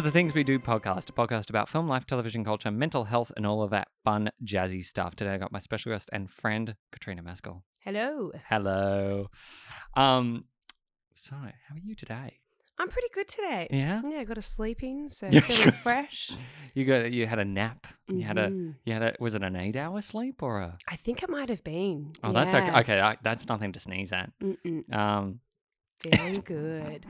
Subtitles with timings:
[0.00, 3.30] to the Things We Do podcast, a podcast about film, life, television, culture, mental health,
[3.36, 5.14] and all of that fun, jazzy stuff.
[5.14, 7.64] Today I got my special guest and friend, Katrina Maskell.
[7.80, 8.32] Hello.
[8.48, 9.26] Hello.
[9.94, 10.44] Um,
[11.14, 12.38] so, how are you today?
[12.78, 13.68] I'm pretty good today.
[13.70, 14.00] Yeah?
[14.02, 16.30] Yeah, I got a sleep in, so Yeah, feeling fresh.
[16.72, 17.86] You got you had a nap.
[18.08, 18.76] You had a Mhm.
[18.86, 21.50] you had a was it an eight hour sleep or a I think it might
[21.50, 22.14] have been.
[22.24, 24.32] Oh that's okay okay, I, that's nothing to sneeze at.
[24.42, 24.90] Mm-mm.
[24.94, 25.40] Um
[25.98, 27.04] Feeling good.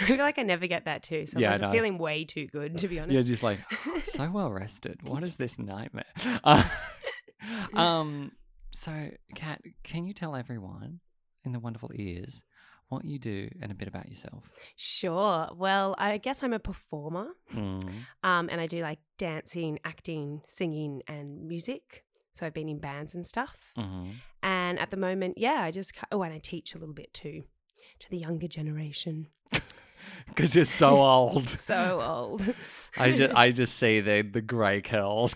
[0.00, 1.26] I feel like I never get that too.
[1.26, 3.12] So Yeah, I'm like, feeling way too good, to be honest.
[3.12, 3.58] you're just like
[4.06, 5.00] so well rested.
[5.02, 6.04] What is this nightmare?
[6.44, 8.32] Uh, um
[8.70, 11.00] so Kat, can you tell everyone
[11.44, 12.42] in the wonderful ears
[12.88, 14.44] what you do and a bit about yourself?
[14.76, 15.48] Sure.
[15.54, 17.84] Well, I guess I'm a performer, Mm.
[18.22, 22.04] um, and I do like dancing, acting, singing, and music.
[22.32, 23.72] So I've been in bands and stuff.
[23.76, 24.10] hmm
[24.42, 27.44] And at the moment, yeah, I just oh, and I teach a little bit too
[28.00, 29.28] to the younger generation.
[30.26, 31.48] Because you're so old.
[31.70, 32.54] so old.
[32.96, 35.34] I just I just see the the grey curls.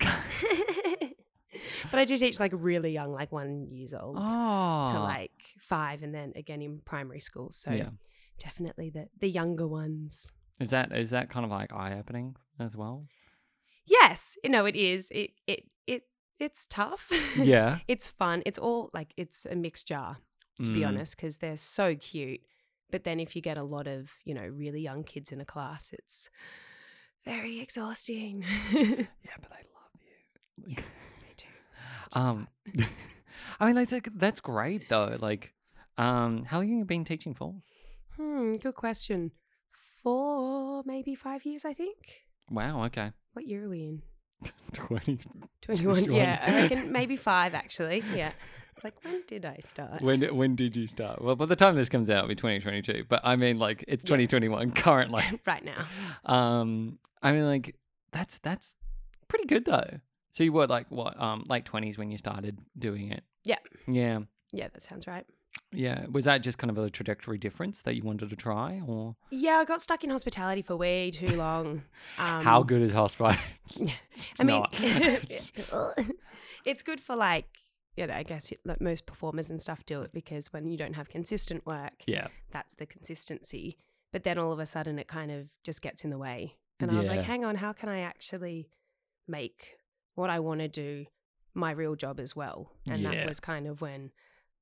[1.90, 4.86] but I do teach like really young, like one years old oh.
[4.90, 7.52] to like five, and then again in primary school.
[7.52, 7.90] So yeah.
[8.38, 10.32] definitely the the younger ones.
[10.58, 13.06] Is that is that kind of like eye opening as well?
[13.86, 15.10] Yes, you know it is.
[15.12, 16.02] It it it
[16.40, 17.12] it's tough.
[17.36, 17.78] Yeah.
[17.86, 18.42] it's fun.
[18.46, 20.18] It's all like it's a mixed jar
[20.64, 20.88] to be Mm.
[20.88, 22.40] honest, because they're so cute.
[22.90, 25.44] But then if you get a lot of you know really young kids in a
[25.44, 26.30] class, it's
[27.24, 28.44] very exhausting.
[28.72, 30.76] Yeah, but I love you.
[30.76, 32.18] They do.
[32.18, 32.48] Um,
[33.60, 35.16] I mean, that's like, that's great though.
[35.20, 35.52] Like,
[35.98, 37.54] um, how long have you been teaching for?
[38.16, 39.32] Hmm, good question.
[40.02, 42.22] Four, maybe five years, I think.
[42.50, 42.84] Wow.
[42.86, 43.12] Okay.
[43.34, 44.02] What year are we in?
[44.72, 45.18] Twenty.
[45.62, 45.94] 21.
[46.04, 46.12] 21.
[46.14, 48.02] Yeah, I reckon maybe five, actually.
[48.14, 48.32] Yeah.
[48.78, 50.00] It's like, when did I start?
[50.02, 51.20] When when did you start?
[51.20, 53.04] Well, by the time this comes out, it'll be twenty twenty two.
[53.08, 54.08] But I mean, like, it's Yeah.
[54.08, 55.24] twenty twenty one currently.
[55.46, 55.86] right now.
[56.24, 57.74] Um, I mean, like,
[58.12, 58.76] that's that's
[59.26, 59.98] pretty good though.
[60.30, 63.24] So you were like what, um, late twenties when you started doing it?
[63.42, 63.56] Yeah.
[63.88, 64.20] Yeah.
[64.52, 65.26] Yeah, that sounds right.
[65.72, 66.06] Yeah.
[66.12, 69.56] Was that just kind of a trajectory difference that you wanted to try, or Yeah,
[69.56, 71.82] I got stuck in hospitality for way too long.
[72.18, 73.40] Um, how good is hospitality?
[73.76, 73.92] Yeah.
[74.40, 74.74] I mean, not.
[76.64, 77.46] it's good for like,
[77.98, 80.94] you know, I guess like most performers and stuff do it because when you don't
[80.94, 82.28] have consistent work, yeah.
[82.52, 83.76] that's the consistency.
[84.12, 86.54] But then all of a sudden it kind of just gets in the way.
[86.78, 88.70] And I was like, hang on, how can I actually
[89.26, 89.78] make
[90.14, 91.06] what I want to do
[91.54, 92.70] my real job as well?
[92.86, 93.16] And Yeah.
[93.16, 94.12] that was kind of when,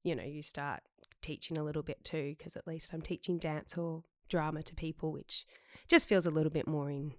[0.03, 0.81] you know, you start
[1.21, 5.13] teaching a little bit too, because at least I'm teaching dance or drama to people,
[5.13, 5.45] which
[5.89, 7.13] just feels a little bit more in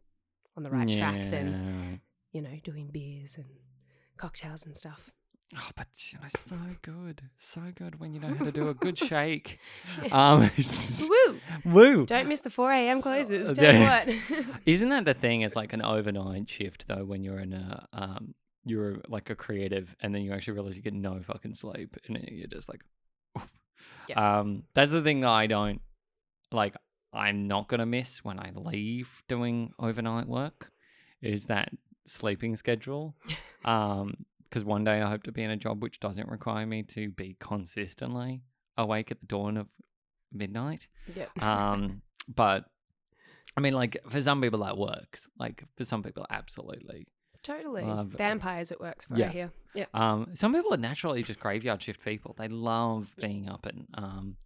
[0.58, 2.02] on the right track than,
[2.32, 3.46] you know, doing beers and
[4.18, 5.12] cocktails and stuff.
[5.56, 8.74] Oh, but you know, so good, so good when you know how to do a
[8.74, 9.60] good shake.
[10.12, 10.50] Um,
[11.10, 11.40] Woo!
[11.66, 12.06] woo.
[12.06, 13.02] Don't miss the 4 a.m.
[13.02, 13.54] closes.
[13.54, 14.06] Tell yeah.
[14.06, 14.50] what.
[14.66, 15.42] Isn't that the thing?
[15.42, 19.96] It's like an overnight shift though when you're in a um you're like a creative
[20.02, 22.82] and then you actually realize you get no fucking sleep and you're just like
[23.38, 23.48] oof.
[24.18, 25.82] um that's the thing I don't
[26.52, 26.76] like
[27.14, 30.72] I'm not gonna miss when I leave doing overnight work
[31.22, 31.70] is that
[32.06, 33.16] sleeping schedule.
[33.66, 36.84] Um because one day I hope to be in a job which doesn't require me
[36.84, 38.42] to be consistently
[38.78, 39.68] awake at the dawn of
[40.32, 40.88] midnight.
[41.16, 41.42] Yep.
[41.44, 42.66] Um, but
[43.56, 45.28] I mean, like for some people that works.
[45.40, 47.08] Like for some people, absolutely.
[47.44, 47.84] Totally.
[47.84, 49.30] Love- Vampires it works for Yeah.
[49.30, 49.52] here.
[49.74, 49.86] Yeah.
[49.94, 52.36] Um, some people are naturally just graveyard shift people.
[52.38, 54.38] They love being up at um,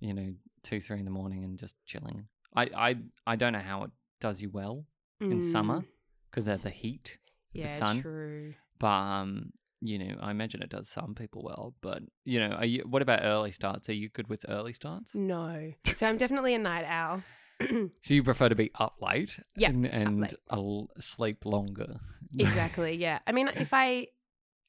[0.00, 2.26] you know, two, three in the morning and just chilling.
[2.54, 4.84] I, I, I don't know how it does you well
[5.20, 5.84] in summer Mm,
[6.30, 7.18] because of the heat,
[7.52, 8.02] Yeah, the sun.
[8.02, 8.54] true.
[8.78, 11.74] But um, you know, I imagine it does some people well.
[11.80, 12.82] But you know, are you?
[12.88, 13.88] What about early starts?
[13.88, 15.14] Are you good with early starts?
[15.14, 15.72] No.
[15.92, 17.22] So I'm definitely a night owl.
[18.02, 20.34] So you prefer to be up late, Yeah, and, and.
[20.48, 21.96] I'll sleep longer.
[22.38, 22.94] exactly.
[23.06, 23.18] Yeah.
[23.26, 24.06] I mean, if I,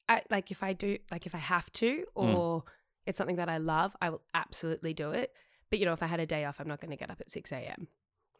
[0.08, 2.34] I, like, if I do, like, if I have to, Mm.
[2.36, 2.64] or
[3.06, 5.32] it's something that I love, I will absolutely do it.
[5.70, 7.20] But you know, if I had a day off, I'm not going to get up
[7.20, 7.86] at six a.m.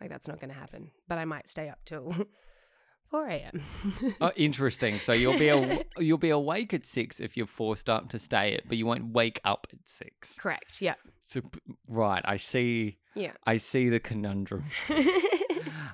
[0.00, 0.90] Like that's not going to happen.
[1.06, 2.12] But I might stay up till
[3.11, 3.62] four a.m.
[4.21, 4.99] oh, interesting.
[4.99, 8.53] So you'll be aw- you'll be awake at six if you're forced up to stay
[8.53, 10.35] it, but you won't wake up at six.
[10.39, 10.81] Correct.
[10.81, 10.95] Yeah.
[11.21, 11.43] So
[11.89, 12.99] right, I see.
[13.15, 13.33] Yeah.
[13.47, 14.65] I see the conundrum.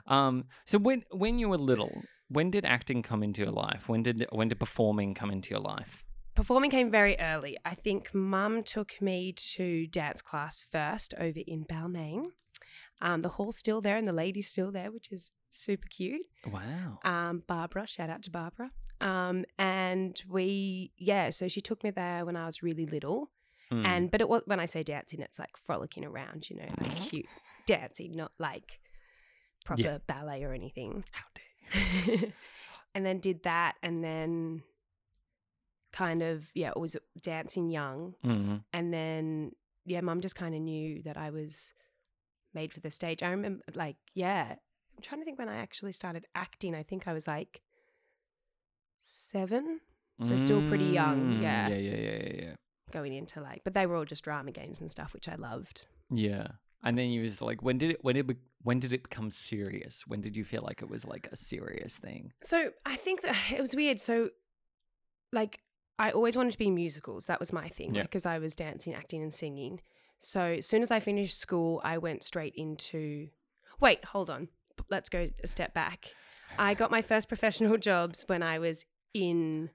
[0.07, 0.45] Um.
[0.65, 3.89] So when when you were little, when did acting come into your life?
[3.89, 6.05] When did when did performing come into your life?
[6.35, 7.57] Performing came very early.
[7.65, 12.27] I think mum took me to dance class first over in Balmain.
[13.03, 16.23] Um, the hall's still there and the lady's still there, which is super cute.
[16.51, 16.99] Wow.
[17.05, 18.71] Um, Barbara, shout out to Barbara.
[19.01, 23.31] Um, and we, yeah, so she took me there when I was really little.
[23.71, 23.85] Mm.
[23.87, 26.97] And but it was when I say dancing, it's like frolicking around, you know, like
[26.97, 27.27] cute
[27.67, 28.81] dancing, not like
[29.65, 29.99] proper Yeah.
[30.07, 31.05] ballet or anything.
[31.11, 32.33] How dare
[32.95, 34.63] and then did that and then
[35.93, 38.31] kind of yeah, it was dancing young you.
[38.31, 38.65] Mhm.
[38.73, 39.53] and then
[39.85, 41.73] yeah, mum just kind of knew that I was
[42.57, 43.23] made for the stage.
[43.23, 44.47] I remember like yeah,
[44.97, 46.75] I'm trying to think when I actually started acting.
[46.75, 47.61] I think I was like
[48.99, 49.81] 7
[50.25, 51.69] So still pretty young, Mm, yeah.
[51.69, 52.55] Yeah, yeah, yeah, yeah, yeah.
[52.91, 55.85] going into like but they were all just drama games and stuff which I loved.
[56.11, 56.49] Yeah.
[56.83, 58.27] And then you was like, when did it when it
[58.63, 60.05] when did it become serious?
[60.07, 62.33] When did you feel like it was like a serious thing?
[62.43, 63.99] So I think that it was weird.
[64.01, 64.31] So,
[65.33, 65.61] like,
[65.99, 67.27] I always wanted to be in musicals.
[67.27, 68.03] That was my thing, Yeah.
[68.03, 69.81] because I was dancing, acting, and singing.
[70.21, 73.29] So as soon as I finished school, I went straight into.
[73.81, 74.49] Wait, hold on.
[74.91, 76.15] Let's go a step back.
[76.59, 79.71] I got my first professional jobs when I was in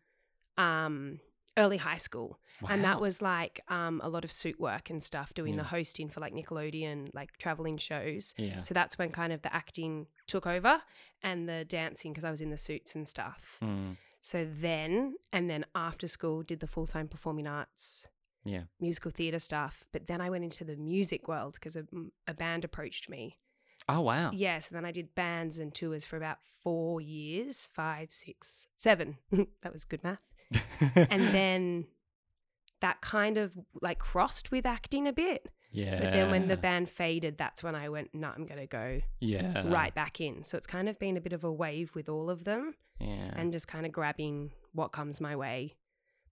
[0.57, 1.19] um,
[1.57, 2.39] early high school,
[2.69, 6.09] and that was like um, a lot of suit work and stuff, doing the hosting
[6.09, 8.33] for like Nickelodeon, like traveling shows.
[8.37, 8.61] yeah.
[8.61, 10.81] So that's when kind of the acting took over
[11.23, 13.57] and the dancing because I was in the suits and stuff.
[13.63, 18.07] Mm, So then, and then after school, did the full time performing arts,
[18.43, 18.63] yeah.
[18.79, 19.85] musical theatre stuff.
[19.91, 21.85] But then I went into the music world because a,
[22.27, 23.37] a band approached me.
[23.89, 24.31] Oh wow.
[24.33, 24.59] Yeah.
[24.59, 29.17] So then I did bands and tours for about four years five, six, seven.
[29.61, 30.23] that was good math.
[30.95, 31.85] And then
[32.81, 35.49] that kind of like crossed with acting a bit.
[35.71, 35.99] yeah.
[35.99, 39.01] But then when the band faded, that's when I went, no, I'm going to go
[39.19, 40.43] yeah right back in.
[40.43, 43.31] So it's kind of been a bit of a wave with all of them yeah
[43.35, 45.75] and just kind of grabbing what comes my way.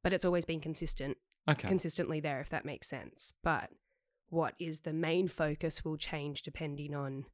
[0.03, 1.17] But it's always been consistent,
[1.49, 3.33] okay consistently there, if that makes sense.
[3.43, 3.69] But
[4.29, 7.25] what is the main focus will change depending on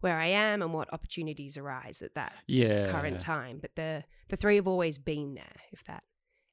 [0.00, 3.58] where I am and what opportunities arise at that yeah current time.
[3.60, 6.04] But the the three have always been there, if that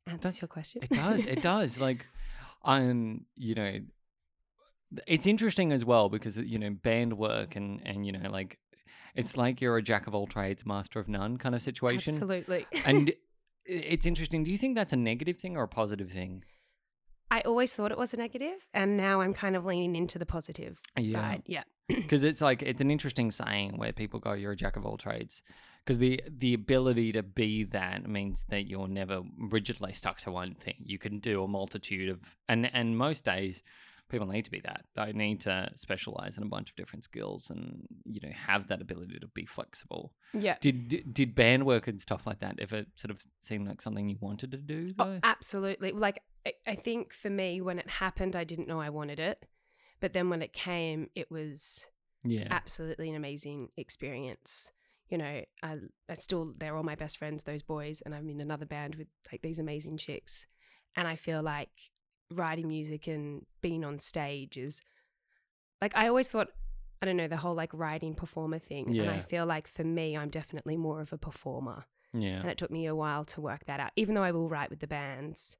[0.08, 0.84] answers That's- your question.
[0.84, 1.26] It does.
[1.26, 1.78] It does.
[1.88, 2.06] Like,
[2.64, 3.80] I'm, you know,
[5.08, 8.58] it's interesting as well because you know band work and and you know like
[9.16, 12.14] it's like you're a jack of all trades, master of none kind of situation.
[12.14, 12.66] Absolutely.
[12.86, 13.12] And
[13.66, 14.44] it's interesting.
[14.44, 16.44] Do you think that's a negative thing or a positive thing?
[17.32, 20.26] I always thought it was a negative, and now I'm kind of leaning into the
[20.26, 21.04] positive Yeah.
[21.22, 21.44] side.
[21.48, 21.64] Yeah.
[21.88, 24.98] Because it's like it's an interesting saying where people go, "You're a jack of all
[24.98, 25.42] trades."
[25.84, 30.54] Because the the ability to be that means that you're never rigidly stuck to one
[30.54, 30.76] thing.
[30.84, 33.64] You can do a multitude of, and and most days,
[34.12, 34.86] people need to be that.
[34.96, 38.82] They need to specialize in a bunch of different skills, and you know have that
[38.82, 40.14] ability to be flexible.
[40.34, 40.58] Yeah.
[40.62, 44.10] Did did, did band work and stuff like that ever sort of seem like something
[44.10, 44.94] you wanted to do?
[45.00, 45.92] Oh, absolutely.
[45.92, 49.46] Like, I, I think for me, when it happened, I didn't know I wanted it.
[50.02, 51.86] But then when it came, it was
[52.24, 54.72] yeah, absolutely an amazing experience.
[55.10, 55.78] You know, I,
[56.10, 59.08] I still, they're all my best friends, those boys, and I'm in another band with
[59.32, 60.48] like these amazing chicks.
[60.96, 61.70] And I feel like
[62.32, 64.82] writing music and being on stage is
[65.82, 66.48] like, I always thought,
[67.02, 68.98] I don't know, the whole like writing performer thing.
[68.98, 71.86] And I feel like for me, I'm definitely more of a performer.
[72.14, 73.92] yeah, And it took me a while to work that out.
[73.96, 75.58] Even though I will write with the bands,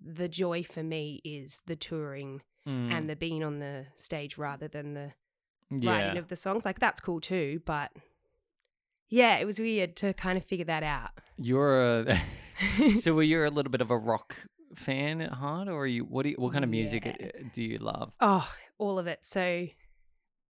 [0.00, 4.68] the joy for me is the touring Mm, and the being on the stage rather
[4.68, 5.12] than the
[5.70, 5.90] yeah.
[5.90, 6.66] writing of the songs.
[6.66, 7.90] Like that's cool too, but
[9.08, 11.10] yeah, it was weird to kind of figure that out.
[11.38, 12.20] You're a
[13.00, 14.36] so were you a little bit of a rock
[14.74, 17.16] fan at heart, or are you what do you, what kind of music Yeah.
[17.22, 18.12] uh, do you love?
[18.20, 19.24] oh, all of it.
[19.24, 19.66] So,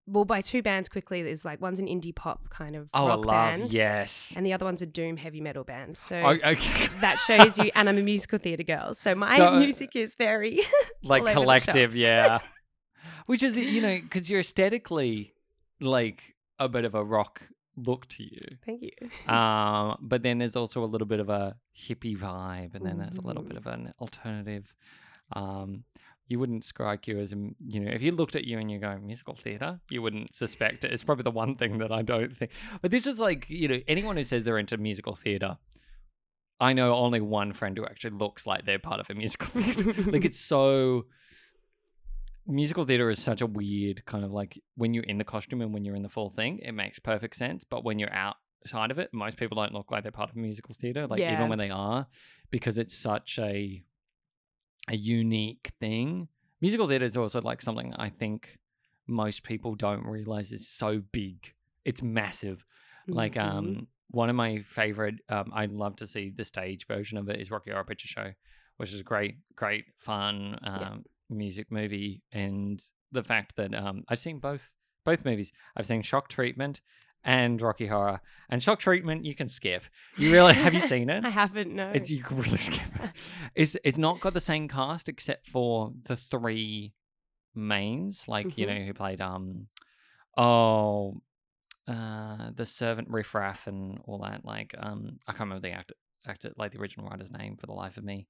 [0.06, 3.24] well, by two bands quickly, there's like one's an indie pop kind of Oh, rock
[3.24, 4.32] love band, yes.
[4.36, 5.96] and the other one's a doom heavy metal band.
[5.96, 6.16] So.
[6.16, 6.88] Oh, okay.
[7.00, 10.14] that shows you, and I'm a musical theatre girl, so my So, uh, music is
[10.16, 10.60] very
[11.02, 12.38] like all over the collective, yeah.
[13.26, 15.34] Which is you know because you're aesthetically
[15.80, 16.22] like
[16.58, 17.42] a bit of a rock
[17.86, 18.40] look to you.
[18.64, 18.90] Thank you.
[19.32, 23.18] Um, but then there's also a little bit of a hippie vibe, and then there's
[23.18, 23.48] a little Mm.
[23.48, 24.74] bit of an alternative.
[25.34, 25.84] Um,
[26.26, 28.96] you wouldn't strike you as you know if you looked at you and you go
[28.98, 30.92] musical theater, you wouldn't suspect it.
[30.92, 32.50] It's probably the one thing that I don't think.
[32.82, 35.56] But this is like you know anyone who says they're into musical theater.
[36.60, 40.10] I know only one friend who actually looks like they're part of a musical theater.
[40.10, 41.06] like it's so
[42.48, 45.72] musical theater is such a weird kind of like when you're in the costume and
[45.72, 47.62] when you're in the full thing, it makes perfect sense.
[47.64, 50.74] But when you're outside of it, most people don't look like they're part of musical
[50.74, 51.06] theater.
[51.06, 51.34] Like Yeah.
[51.34, 52.06] even when they are,
[52.50, 53.82] because it's such a
[54.90, 56.28] a unique thing.
[56.60, 58.58] Musical theater is also like something I think
[59.06, 61.54] most people don't realize is so big.
[61.84, 62.64] It's massive.
[63.06, 63.40] Like Mhm.
[63.42, 67.40] um one of my favorite um I'd love to see the stage version of it
[67.40, 68.32] is Rocky Horror Picture Show,
[68.78, 70.98] which is great, great fun um Yeah.
[71.30, 72.82] Music movie and
[73.12, 75.52] the fact that um I've seen both both movies.
[75.76, 76.80] I've seen Shock Treatment
[77.24, 78.20] and Rocky Horror.
[78.50, 79.84] And Shock Treatment you can skip.
[80.18, 81.24] You really have you seen it?
[81.26, 81.90] I haven't no.
[81.94, 83.10] It's you can really skip it.
[83.54, 86.92] It's it's not got the same cast except for the three
[87.54, 88.68] mains, like you Mhm.
[88.80, 89.66] know who played um
[90.36, 91.20] oh
[91.86, 94.44] uh the servant Riff Raff and all that.
[94.44, 95.94] Like um I can't remember the actor
[96.26, 98.26] actor like the original writer's name for the life of me.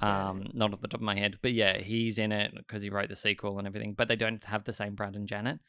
[0.00, 2.90] Um, not off the top of my head, but yeah, he's in it because he
[2.90, 3.94] wrote the sequel and everything.
[3.94, 5.60] But they don't have the same Brad and Janet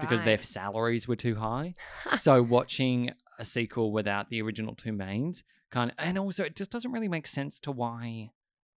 [0.00, 1.74] because their salaries were too high.
[2.18, 6.70] so watching a sequel without the original two mains kind of, and also it just
[6.70, 8.30] doesn't really make sense to why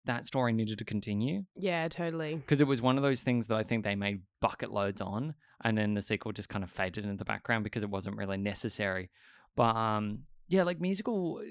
[0.05, 2.37] that story needed to continue yeah, totally.
[2.37, 5.35] because it was one of those things that I think they made bucket loads on,
[5.62, 8.38] and then the sequel just kind of faded into the background because it wasn't really
[8.38, 9.11] necessary.
[9.55, 11.43] But um, yeah, like musical,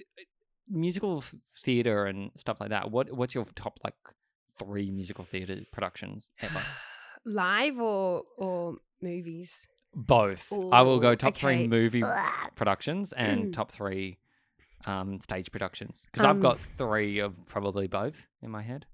[0.69, 1.23] musical
[1.63, 2.91] theater and stuff like that.
[2.91, 3.95] What what's your top like
[4.59, 6.61] three musical theater productions ever?
[7.25, 9.67] Live or or movies?
[9.93, 10.51] Both.
[10.71, 12.03] I will go Ooh, top three movie
[12.55, 14.19] productions and top three
[14.85, 18.85] um, stage productions because Um, I've got three of probably both in my head.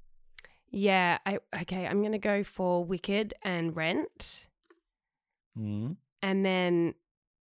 [0.70, 4.48] Yeah, I okay, I'm gonna go for Wicked and Rent.
[5.58, 5.98] Mm.
[6.22, 6.96] And then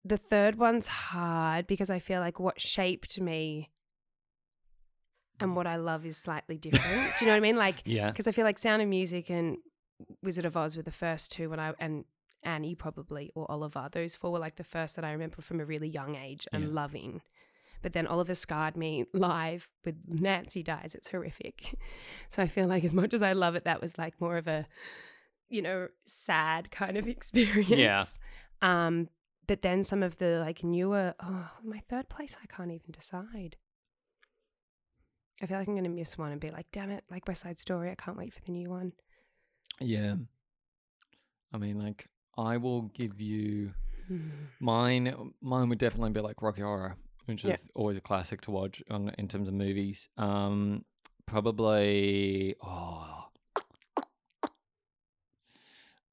[0.05, 3.71] the third one's hard because I feel like what shaped me
[5.43, 7.13] and what I love is slightly different.
[7.19, 7.57] Do you know what I mean?
[7.57, 8.09] Like, Yeah.
[8.11, 9.59] because I feel like Sound of Music and
[10.23, 12.05] Wizard of Oz were the first two when I and
[12.43, 13.89] Annie probably or Oliver.
[13.93, 16.65] Those four were like the first that I remember from a really young age and
[16.65, 16.71] Yeah.
[16.73, 17.21] loving.
[17.83, 20.95] But then Oliver scarred me live with Nancy dies.
[20.95, 21.75] It's horrific.
[22.29, 24.47] So I feel like as much as I love it, that was like more of
[24.49, 24.67] a,
[25.51, 27.69] you know, sad kind of experience.
[27.69, 28.05] Yeah.
[28.87, 29.09] Um,
[29.47, 33.57] but then some of the like newer, oh, my third place, I can't even decide.
[35.41, 37.43] I feel like I'm going to miss one and be like, damn it, like West
[37.43, 37.91] Side Story.
[37.91, 38.93] I can't wait for the new one.
[39.81, 40.15] Yeah.
[41.53, 43.73] I mean, like, I will give you
[44.09, 44.29] Hmm.
[44.61, 45.33] mine.
[45.41, 46.97] Mine would definitely be like Rocky Horror,
[47.27, 47.57] which is Yeah.
[47.75, 50.09] always a classic to watch on in terms of movies.
[50.17, 50.85] Um,
[51.27, 52.55] probably.
[52.63, 53.27] Oh.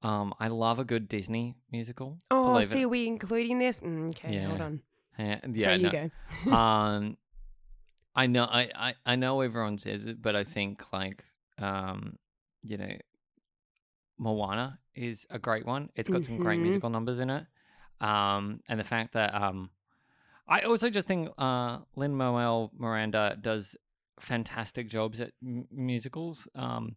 [0.01, 2.19] Um, I love a good Disney musical.
[2.31, 2.85] Oh, see, it.
[2.85, 3.79] are we including this?
[3.81, 4.65] Mm, okay, hold Yeah.
[4.65, 4.81] on.
[5.17, 6.09] Yeah, So yeah, you no.
[6.45, 6.51] go.
[6.55, 7.17] um
[8.15, 11.23] i know I, I i know everyone says it but i think like
[11.57, 12.17] um
[12.63, 12.95] you know
[14.17, 15.89] moana is a great one.
[15.95, 16.63] It's got some great Mhm.
[16.63, 17.45] musical numbers in it.
[18.01, 19.69] Um and the fact that um
[20.47, 23.75] i also just think uh lin manuel miranda does
[24.19, 26.95] fantastic jobs at m- musicals um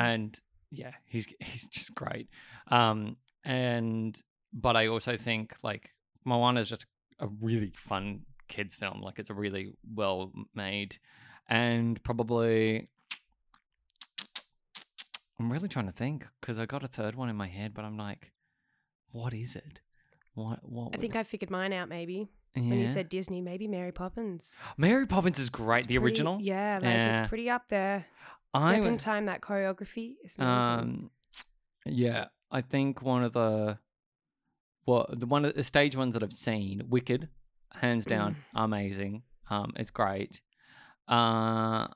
[0.00, 0.38] and
[0.70, 2.28] yeah he's he's just great.
[2.68, 4.20] Um and
[4.52, 5.90] but i also think like
[6.24, 6.86] moana is just
[7.20, 10.98] a really fun kids film like it's a really well made
[11.48, 12.88] and probably
[15.38, 17.84] i'm really trying to think because i got a third one in my head but
[17.84, 18.32] i'm like
[19.10, 19.80] what is it
[20.34, 22.26] what what I think I figured mine out maybe.
[22.54, 22.62] yeah.
[22.62, 24.56] When you said Disney, maybe Mary Poppins.
[24.78, 27.20] mary poppins is great It's the pretty- original Yeah, like Yeah.
[27.20, 28.06] it's pretty up there.
[28.56, 30.78] Step I in time, that choreography is amazing.
[30.80, 31.10] Um,
[31.84, 33.78] yeah, I think one of the
[34.86, 37.28] what the one of the stage ones that I've seen, Wicked,
[37.74, 38.64] hands down, Mm.
[38.64, 39.22] amazing.
[39.50, 40.40] Um, it's great.
[41.08, 41.88] Uh,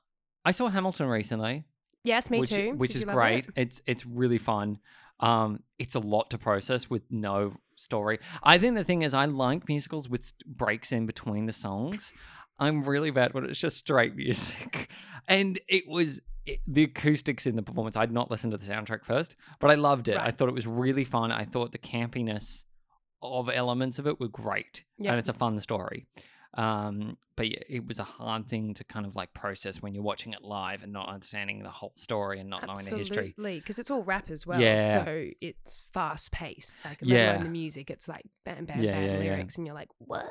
[0.45, 1.65] I saw Hamilton recently,
[2.05, 2.75] yes, me which too.
[2.77, 3.47] which Did is great.
[3.47, 3.53] it?
[3.57, 4.79] It's it's really fun.
[5.21, 8.19] Um, it's a lot to process with no story.
[8.43, 12.13] I think the thing is, I like musicals with breaks in between the songs.
[12.59, 14.89] I'm really bad when it's just straight music,
[15.29, 17.97] and it was it, the acoustics in the performance.
[17.97, 20.17] I'd not listened to the soundtrack first, but I loved it.
[20.17, 21.33] I thought it was really fun.
[21.33, 22.63] I thought the campiness
[23.23, 25.11] of elements of it were great, Yep.
[25.11, 26.07] and it's a fun story.
[26.55, 30.33] Um, but it was a hard thing to kind of like process when you're watching
[30.33, 33.29] it live and not understanding the whole story and not knowing the history.
[33.37, 34.59] Absolutely, because it's all rap as well.
[34.59, 35.05] Yeah.
[35.05, 36.83] So it's fast paced.
[36.83, 37.33] Like, Yeah.
[37.35, 37.91] alone the music.
[37.91, 40.25] It's like bam, bam, Yeah, bam yeah, lyrics, and you're like, what?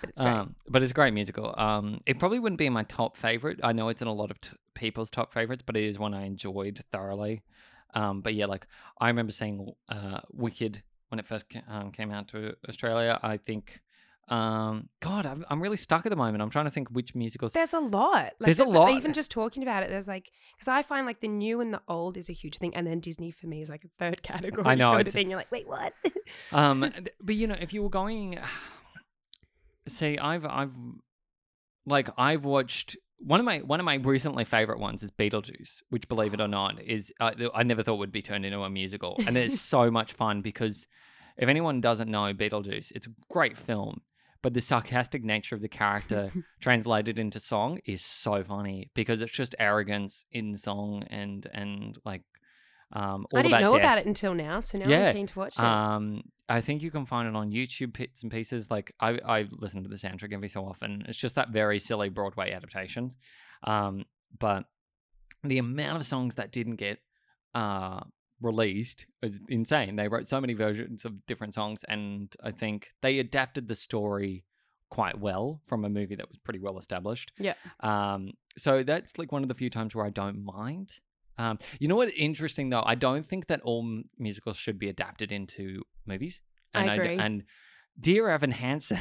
[0.00, 0.30] But it's great.
[0.30, 1.54] Um, but it's a great musical.
[1.56, 3.60] Um, it probably wouldn't be my top favorite.
[3.62, 6.12] I know it's in a lot of t- people's top favorites, but it is one
[6.12, 7.42] I enjoyed thoroughly.
[7.94, 8.66] Um, but yeah, like
[9.00, 13.18] I remember seeing uh, Wicked when it first um, came out to Australia.
[13.22, 13.80] I think,
[14.28, 16.42] um, God, I'm, I'm really stuck at the moment.
[16.42, 17.52] I'm trying to think which musicals.
[17.52, 18.32] There's a lot.
[18.38, 18.90] Like, There's a lot.
[18.90, 21.80] Even just talking about it, there's like, because I find like the new and the
[21.88, 24.66] old is a huge thing, and then Disney for me is like a third category.
[24.66, 25.30] I know, sort of it's- thing.
[25.30, 25.92] You're like, wait, what?
[26.52, 28.38] Um, but you know, if you were going,
[29.88, 30.74] see, I've I've
[31.86, 36.08] like I've watched one of my one of my recently favorite ones is Beetlejuice, which
[36.08, 39.16] believe it or not is uh, I never thought would be turned into a musical,
[39.26, 40.86] and it's so much fun because
[41.36, 44.02] if anyone doesn't know Beetlejuice, it's a great film.
[44.40, 49.32] But the sarcastic nature of the character translated into song is so funny because it's
[49.32, 52.22] just arrogance in song and and like
[52.92, 53.80] um all I didn't know death.
[53.80, 55.64] about it until now, so now Yeah, I'm keen to watch it.
[55.64, 58.70] Um, I think you can find it on YouTube bits and pieces.
[58.70, 61.04] Like I, I listen to the soundtrack every so often.
[61.08, 63.12] It's just that very silly Broadway adaptation.
[63.64, 64.04] Um,
[64.38, 64.64] but
[65.44, 66.98] the amount of songs that didn't get
[67.54, 68.00] uh
[68.40, 69.96] released was insane.
[69.96, 74.44] They wrote so many versions of different songs, and I think they adapted the story
[74.90, 77.32] quite well from a movie that was pretty well established.
[77.38, 77.54] Yeah.
[77.80, 80.92] Um, so that's like one of the few times where I don't mind.
[81.38, 82.12] Um, you know what?
[82.16, 86.40] Interesting though, I don't think that all musicals should be adapted into movies.
[86.74, 87.16] I And agree.
[87.18, 87.44] and
[87.98, 88.98] Dear Evan Hansen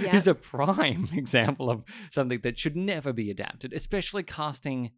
[0.00, 0.14] Yeah.
[0.20, 4.90] is a prime example of something that should never be adapted, especially casting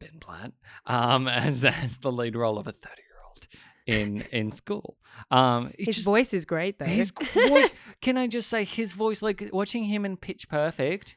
[0.00, 0.52] Ben Platt
[0.86, 3.46] um, as as the lead role of a thirty year old
[3.86, 4.96] in in school.
[5.30, 6.84] Um, His just- voice is great though.
[6.86, 7.70] his voice.
[8.00, 9.22] Can I just say his voice?
[9.22, 11.16] Like watching him in Pitch Perfect,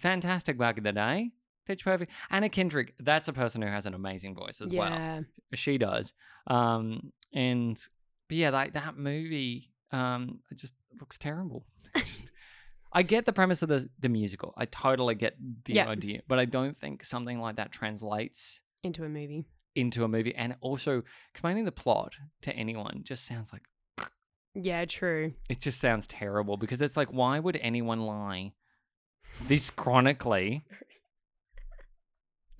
[0.00, 1.30] fantastic back in the day.
[1.66, 2.10] Pitch Perfect.
[2.30, 2.94] Anna Kendrick.
[2.98, 4.90] That's a person who has an amazing voice as well.
[4.90, 5.20] yeah.
[5.54, 6.12] She does.
[6.48, 7.76] Um, and
[8.28, 9.70] but yeah, like that movie.
[9.92, 11.64] Um, it just looks terrible.
[11.96, 12.30] Just,
[12.94, 14.54] I get the premise of the the musical.
[14.56, 15.88] I totally get the Yeah.
[15.88, 19.44] idea, but I don't think something like that translates Into a movie.
[19.74, 20.34] into a movie.
[20.34, 21.02] And also,
[21.32, 23.62] explaining the plot to anyone just sounds like
[24.54, 25.34] Yeah, true.
[25.48, 28.52] it just sounds terrible because it's like, why would anyone lie
[29.42, 30.64] this chronically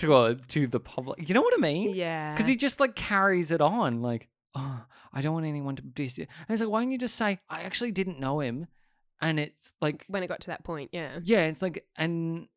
[0.03, 1.29] to a, to the public?
[1.29, 1.95] You know what I mean?
[1.95, 2.33] Yeah.
[2.33, 6.19] Because he just like carries it on, like, oh, I don't want anyone to dis.
[6.19, 8.67] And it's like, why don't you just say, I actually didn't know him,
[9.21, 11.21] and it's like, when it got to that point, yeah.
[11.23, 12.49] yeah, it's like, and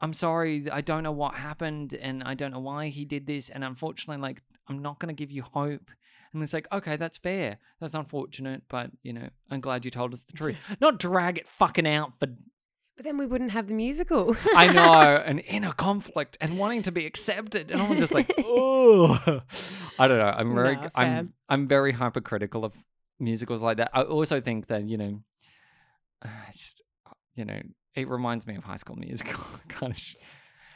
[0.00, 3.48] I'm sorry, I don't know what happened, and I don't know why he did this,
[3.48, 5.90] and unfortunately, like, I'm not going to give you hope.
[6.32, 7.58] And it's like, okay, that's fair.
[7.80, 10.56] That's unfortunate, but you know, I'm glad you told us the truth.
[10.80, 12.26] Not drag it fucking out for
[12.96, 14.36] But then we wouldn't have the musical.
[14.54, 19.42] I know an inner conflict and wanting to be accepted, and I'm just like, oh,
[19.98, 20.32] I don't know.
[20.36, 20.90] I'm very, fair.
[20.94, 22.72] I'm, I'm very hypercritical of
[23.18, 23.90] musicals like that.
[23.92, 25.20] I also think that you know,
[26.24, 26.82] uh, just
[27.34, 27.60] you know,
[27.96, 30.14] it reminds me of High School Musical, kind of, sh-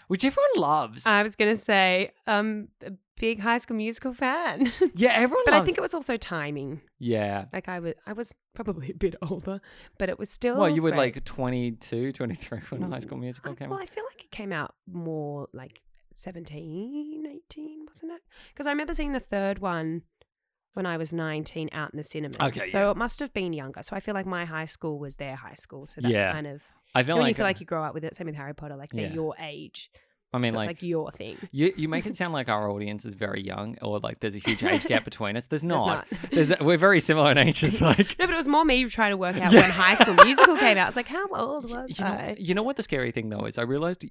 [0.08, 1.06] which everyone loves.
[1.06, 5.44] I was gonna say, um, a big High School Musical fan, yeah, everyone.
[5.46, 6.80] but I think it was also timing.
[6.98, 7.46] yeah.
[7.52, 9.60] Like I was, I was probably a bit older,
[9.98, 10.56] but it was still.
[10.58, 11.14] Well, you were great.
[11.16, 13.82] like 22, 23 when High School Musical I- came Well, out.
[13.84, 15.82] I feel like it came out more like
[16.14, 18.22] 17, 18, wasn't it?
[18.52, 20.02] Because I remember seeing the third one
[20.74, 22.34] when I was 19 out in the cinema.
[22.40, 22.90] Okay, so yeah.
[22.90, 23.82] it must have been younger.
[23.82, 25.86] So I feel like my high school was their high school.
[25.86, 26.32] So that's Yeah.
[26.32, 26.62] kind of.
[26.94, 28.14] I You feel know, when like, you feel like you grow up with it.
[28.14, 28.76] Same with Harry Potter.
[28.76, 29.12] Like they're Yeah.
[29.14, 29.90] your age.
[30.32, 31.36] I mean, so like, it's like your thing.
[31.52, 34.38] You you make it sound like our audience is very young, or like there's a
[34.38, 35.46] huge age gap between us.
[35.46, 36.06] There's There's not.
[36.10, 36.20] not.
[36.30, 37.64] There's we're very similar in age.
[37.64, 39.62] It's like No, but it was more me trying to work out Yeah.
[39.62, 40.88] when High School Musical came out.
[40.88, 42.36] It's like, how old was you know, I?
[42.38, 43.56] you know what the scary thing though is?
[43.58, 44.04] I realized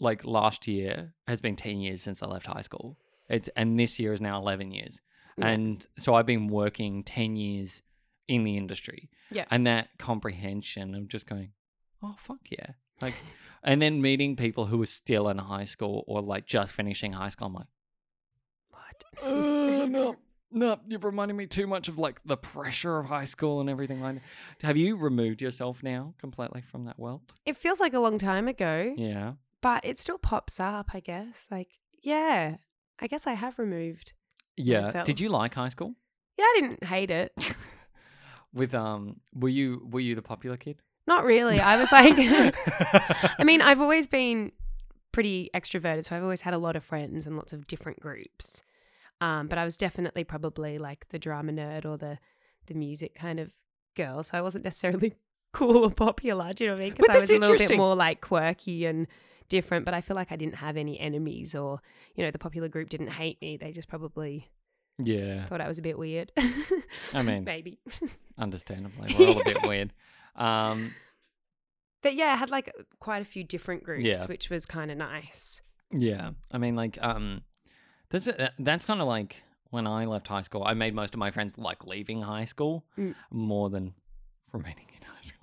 [0.00, 2.98] like last year has been ten years since I left high school.
[3.30, 5.00] It's and this year is now eleven years,
[5.38, 5.48] Yeah.
[5.48, 7.82] and so I've been working ten years
[8.26, 9.08] in the industry.
[9.30, 9.44] Yeah.
[9.50, 11.52] and that comprehension of just going,
[12.02, 13.14] oh fuck yeah, like,
[13.62, 17.28] and then meeting people who are still in high school or like just finishing high
[17.30, 17.48] school.
[17.48, 17.66] I'm like.
[18.70, 19.04] What?
[19.22, 20.16] uh, no,
[20.50, 24.00] no, you've reminded me too much of like the pressure of high school and everything
[24.00, 24.66] like that.
[24.66, 27.20] Have you removed yourself now completely from that world?
[27.44, 29.34] It feels like a long time ago, Yeah.
[29.60, 31.46] but it still pops up, I guess.
[31.50, 31.68] Like,
[32.02, 32.56] yeah,
[32.98, 34.12] I guess I have removed.
[34.56, 34.80] Yeah.
[34.82, 35.04] Myself.
[35.04, 35.94] Did you like high school?
[36.38, 37.32] Yeah, I didn't hate it.
[38.54, 40.80] With um were you were you the popular kid?
[41.08, 41.58] Not really.
[41.58, 42.14] I was like,
[43.38, 44.52] I mean, I've always been
[45.10, 48.62] pretty extroverted, so I've always had a lot of friends and lots of different groups.
[49.22, 52.18] Um, but I was definitely probably like the drama nerd or the
[52.66, 53.50] the music kind of
[53.96, 55.14] girl, so I wasn't necessarily
[55.54, 56.52] cool or popular.
[56.52, 56.94] Do you know what I mean?
[56.94, 59.06] Because I was a little bit more like quirky and
[59.48, 59.86] different.
[59.86, 61.80] But I feel like I didn't have any enemies, or
[62.16, 63.56] you know, the popular group didn't hate me.
[63.56, 64.50] They just probably
[64.98, 65.46] yeah.
[65.46, 66.32] thought I was a bit weird.
[67.14, 67.78] I mean- maybe.
[68.36, 69.16] Understandably.
[69.18, 69.94] We're all a bit weird.
[70.38, 70.94] Um
[72.02, 74.26] But yeah, I had like quite a few different groups, Yeah.
[74.26, 75.60] which was kind of nice.
[75.90, 77.42] Yeah, I mean, like, um,
[78.10, 80.62] that's that's kind of like when I left high school.
[80.64, 83.14] I made most of my friends like leaving high school Mm.
[83.30, 83.94] more than
[84.52, 85.37] remaining in high school.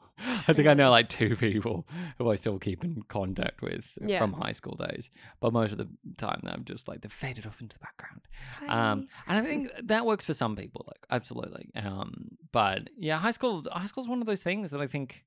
[0.48, 4.20] I think I know like two people who I still keep in contact with Yeah.
[4.20, 7.60] from high school days, but most of the time they've just like they've faded off
[7.62, 8.22] into the background.
[8.68, 11.70] Um, and I think that works for some people, like absolutely.
[11.76, 15.26] Um, but yeah, high school high school is one of those things that I think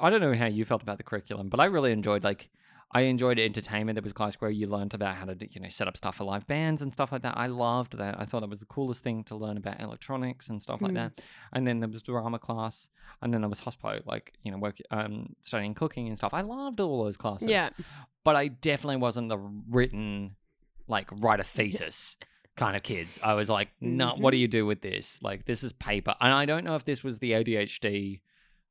[0.00, 2.48] I don't know how you felt about the curriculum, but I really enjoyed like
[2.92, 3.94] I enjoyed entertainment.
[3.94, 6.16] There was class where you learned about how to do- you know set up stuff
[6.16, 7.36] for live bands and stuff like that.
[7.36, 8.18] I loved that.
[8.20, 10.96] I thought that was the coolest thing to learn about electronics and stuff like Mm.
[10.96, 11.22] that.
[11.52, 12.88] And then there was drama class,
[13.22, 16.34] and then there was hospo, like you know work um studying cooking and stuff.
[16.34, 17.70] I loved all those classes yeah.
[18.24, 20.36] but I definitely wasn't the written,
[20.88, 22.16] like, write a thesis
[22.56, 23.18] kind of kids.
[23.22, 24.40] I was like, no, what do Mm-hmm.
[24.42, 25.22] you do with this?
[25.22, 26.14] Like, this is paper.
[26.20, 28.20] And I don't know if this was the ADHD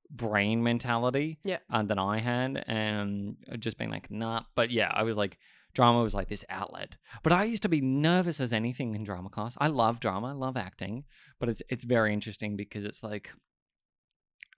[0.10, 1.60] brain mentality Yeah.
[1.72, 4.44] uh, that I had, and just being like, nah.
[4.56, 5.38] But yeah, I was like,
[5.74, 6.98] drama was like this outlet.
[7.24, 9.56] But I used to be nervous as anything in drama class.
[9.60, 11.04] I love drama, I love acting,
[11.40, 13.32] but it's it's very interesting because it's like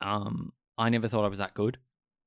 [0.01, 1.77] um I never thought I was that good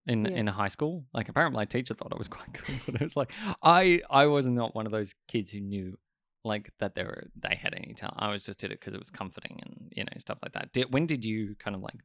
[0.06, 0.32] in Yeah.
[0.32, 1.06] in high school.
[1.12, 3.32] Like apparently my teacher thought I was quite good, but it was like
[3.62, 5.98] I I was not one of those kids who knew
[6.44, 8.16] like that they were they had any talent.
[8.18, 10.72] I was just did it because it was comforting and you know stuff like that.
[10.72, 11.96] Did, when did you kind of like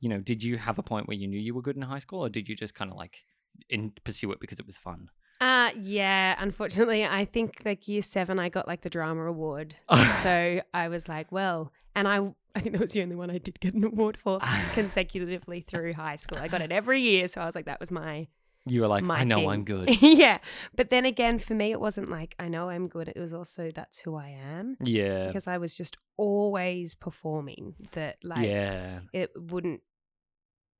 [0.00, 1.98] you know did you have a point where you knew you were good in high
[1.98, 3.24] school, or did you just kind of like
[3.68, 5.10] in pursue it because it was fun?
[5.40, 9.76] Uh yeah, unfortunately, I think like year 7 I got like the drama award.
[10.22, 13.38] so I was like, well, and I I think that was the only one I
[13.38, 14.40] did get an award for
[14.72, 16.38] consecutively through high school.
[16.38, 18.26] I got it every year, so I was like that was my
[18.68, 19.50] You were like, I know thing.
[19.50, 19.96] I'm good.
[20.02, 20.38] yeah.
[20.74, 23.08] But then again, for me, it wasn't like I know I'm good.
[23.08, 25.26] It was also that's who I am Yeah.
[25.26, 27.74] because I was just always performing.
[27.92, 29.00] That like yeah.
[29.12, 29.80] it wouldn't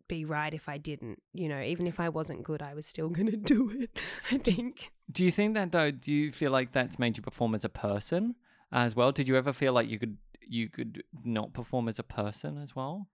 [0.09, 1.21] be right if I didn't.
[1.33, 3.91] You know, even if I wasn't good, I was still gonna do it.
[4.31, 4.91] I think.
[5.11, 5.91] Do you think that though?
[5.91, 8.35] Do you feel like that's made you perform as a person
[8.73, 9.13] as well?
[9.13, 10.17] Did you ever feel like you could
[10.51, 13.09] you could not perform as a person as well?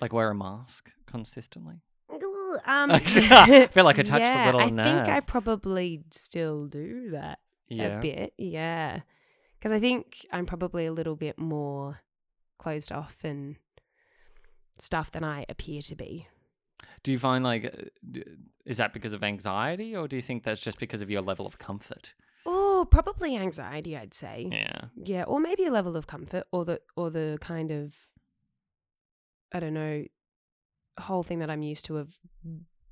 [0.00, 1.82] Like wear a mask consistently?
[2.64, 7.10] Um, I feel like I touched a yeah, little I think I probably still do
[7.10, 7.38] that
[7.68, 7.98] Yeah.
[7.98, 8.32] a bit.
[8.38, 9.00] Yeah,
[9.58, 12.00] because I think I'm probably a little bit more
[12.58, 13.56] closed off and
[14.78, 16.26] stuff than I appear to be.
[17.02, 17.90] Do you find like
[18.64, 21.46] is that because of anxiety or do you think that's just because of your level
[21.46, 22.14] of comfort?
[22.46, 24.48] Oh, probably anxiety, I'd say.
[24.50, 24.80] Yeah.
[24.96, 27.94] Yeah, or maybe a level of comfort, or the or the kind of
[29.52, 30.04] I don't know
[30.98, 32.18] whole thing that I'm used to of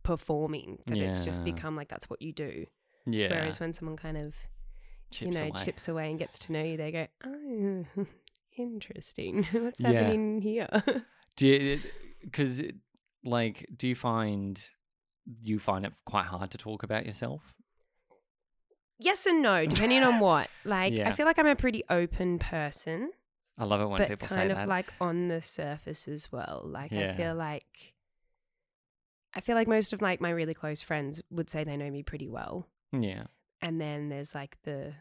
[0.03, 0.79] performing.
[0.87, 2.67] That it's just become like that's what you do.
[3.07, 3.29] Yeah.
[3.31, 4.35] Whereas when someone kind of
[5.11, 5.59] chips you know away.
[5.65, 7.85] chips away and gets to know you, they go, oh,
[8.57, 9.45] interesting.
[9.53, 9.93] What's Yeah.
[9.93, 10.69] happening here?
[11.37, 11.81] Do you
[12.21, 12.63] because
[13.25, 14.61] like do you find
[15.43, 17.55] you find it quite hard to talk about yourself?
[18.99, 20.49] yes and no, depending on what.
[20.65, 21.09] Like Yeah.
[21.09, 23.11] I feel like I'm a pretty open person.
[23.59, 24.09] I love it when people say that.
[24.09, 24.69] but people kind say of that.
[24.69, 26.63] like on the surface as well.
[26.67, 27.95] Like I feel like
[29.35, 32.03] I feel like most of like my really close friends would say they know me
[32.03, 32.67] pretty well.
[32.93, 33.25] yeah.
[33.61, 34.93] And then there's like the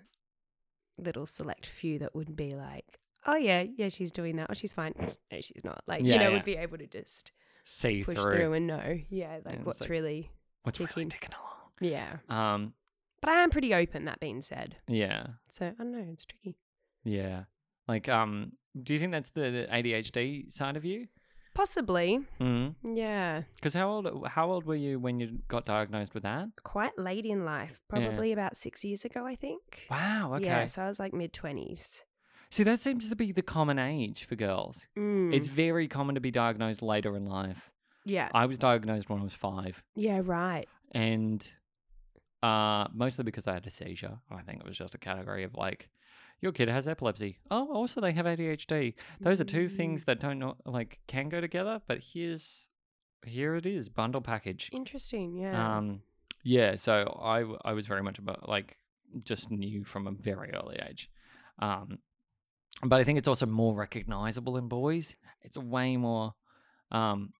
[0.97, 4.47] little select few that would be like, Oh yeah, yeah, she's doing that.
[4.49, 4.93] Oh, she's fine.
[5.31, 5.81] no, she's not.
[5.87, 6.33] Like, Yeah, you know, yeah.
[6.35, 7.31] would be able to just
[7.63, 8.23] See push through.
[8.35, 8.53] through.
[8.53, 8.99] and know.
[9.09, 10.29] Yeah, like what's like- really
[10.63, 11.09] What's really ticking.
[11.09, 11.69] ticking along?
[11.79, 12.17] Yeah.
[12.29, 12.73] Um.
[13.19, 14.77] But I am pretty open, that being said.
[14.87, 15.25] Yeah.
[15.49, 16.55] So I don't know, it's tricky.
[17.03, 17.43] Yeah.
[17.91, 21.07] Like, um, do you think that's the ADHD side of you?
[21.53, 22.19] Possibly.
[22.39, 22.75] Mm.
[22.95, 23.41] Yeah.
[23.55, 26.47] Because how old how old were you when you got diagnosed with that?
[26.63, 27.81] Quite late in life.
[27.81, 27.99] Yeah.
[27.99, 29.87] Probably about six years ago, I think.
[29.91, 30.35] Wow.
[30.35, 30.45] Okay.
[30.45, 32.05] Yeah, so I was like mid twenties.
[32.49, 34.87] See, that seems to be the common age for girls.
[34.97, 35.33] Mm.
[35.33, 37.69] It's very common to be diagnosed later in life.
[38.05, 38.29] yeah.
[38.33, 40.67] I was diagnosed when I was five, yeah, right.
[40.91, 41.39] and
[42.43, 44.17] uh, mostly because I had a seizure.
[44.29, 45.89] I think it was just a category of like,
[46.41, 47.37] your kid has epilepsy.
[47.49, 48.95] Oh, also they have ADHD.
[49.19, 49.71] Those are two Mm.
[49.77, 51.81] things that don't know, like can go together.
[51.87, 52.67] But here's
[53.25, 54.69] here it is, bundle package.
[54.73, 55.77] Interesting, yeah.
[55.77, 56.01] Um,
[56.43, 56.75] yeah.
[56.75, 58.77] So I I was very much about like
[59.23, 61.09] just knew from a very early age.
[61.59, 61.99] Um,
[62.83, 65.15] but I think it's also more recognizable in boys.
[65.43, 66.33] It's way more
[66.91, 67.33] um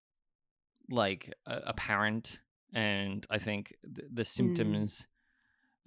[0.90, 2.40] like uh, apparent,
[2.74, 5.08] and I think th- the symptoms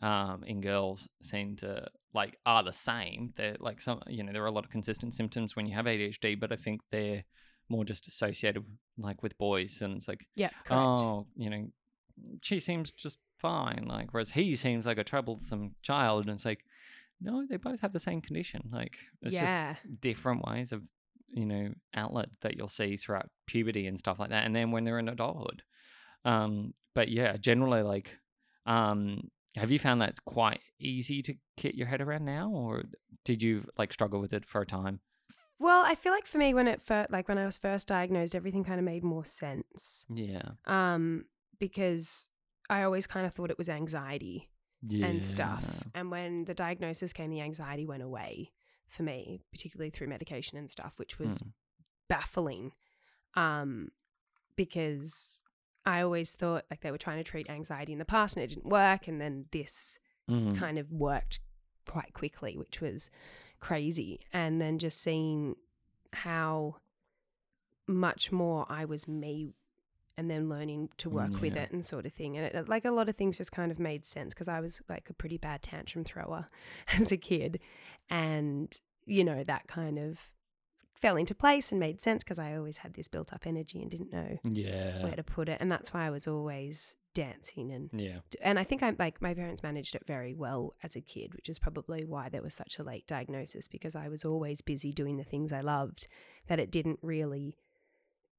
[0.03, 3.33] um in girls seem to like are the same.
[3.37, 5.87] They're like some you know there are a lot of consistent symptoms when you have
[5.87, 7.25] ADHD, but I think they're
[7.69, 8.65] more just associated
[8.99, 10.73] like with boys, and it's like yeah, correct.
[10.73, 11.67] oh, you know,
[12.43, 13.87] she seems just fine.
[13.89, 16.65] Like, whereas he seems like a troublesome child, and it's like,
[17.21, 18.71] no, they both have the same condition.
[18.73, 19.75] Like, it's yeah.
[19.75, 20.83] just different ways of,
[21.33, 24.85] you know, outlet that you'll see throughout puberty and stuff like that, and then when
[24.85, 25.63] they're in adulthood.
[26.25, 28.17] Um, but yeah, generally, like,
[28.67, 32.85] um, have you found that quite easy to get your head around now, or
[33.25, 35.01] did you like struggle with it for a time?
[35.59, 38.35] Well, I feel like for me when it first like when I was first diagnosed,
[38.35, 40.05] everything kind of made more sense.
[40.13, 41.27] Yeah, Um,
[41.59, 42.29] because
[42.69, 44.51] I always kind of thought it was anxiety
[44.83, 45.85] yeah, and stuff.
[45.95, 48.51] And when the diagnosis came, the anxiety went away
[48.89, 51.53] for me, particularly through medication and stuff, which was Mm.
[52.09, 52.73] baffling.
[53.35, 53.91] Um,
[54.57, 55.41] because
[55.87, 58.49] I always thought like they were trying to treat anxiety in the past and it
[58.49, 60.57] didn't work, and then this Mm.
[60.57, 61.41] kind of worked
[61.87, 63.11] quite quickly, which was
[63.61, 64.21] crazy.
[64.33, 65.57] And then just seeing
[66.15, 66.77] how
[67.87, 69.53] much more I was me
[70.17, 72.37] and then learning to work with it and sort of thing.
[72.39, 74.81] And it, like a lot of things just kind of made sense because I was
[74.89, 76.49] like a pretty bad tantrum thrower
[76.99, 77.61] as a kid.
[78.09, 80.31] And, you know, that kind of
[80.95, 83.91] fell into place and made sense because I always had this built up energy and
[83.91, 85.03] didn't know Yeah.
[85.03, 85.59] where to put it.
[85.61, 88.21] And that's why I was always dancing and Yeah.
[88.43, 91.49] and I think I'm like my parents managed it very well as a kid, which
[91.49, 95.17] is probably why there was such a late diagnosis because I was always busy doing
[95.17, 96.09] the things I loved
[96.49, 97.57] that it didn't really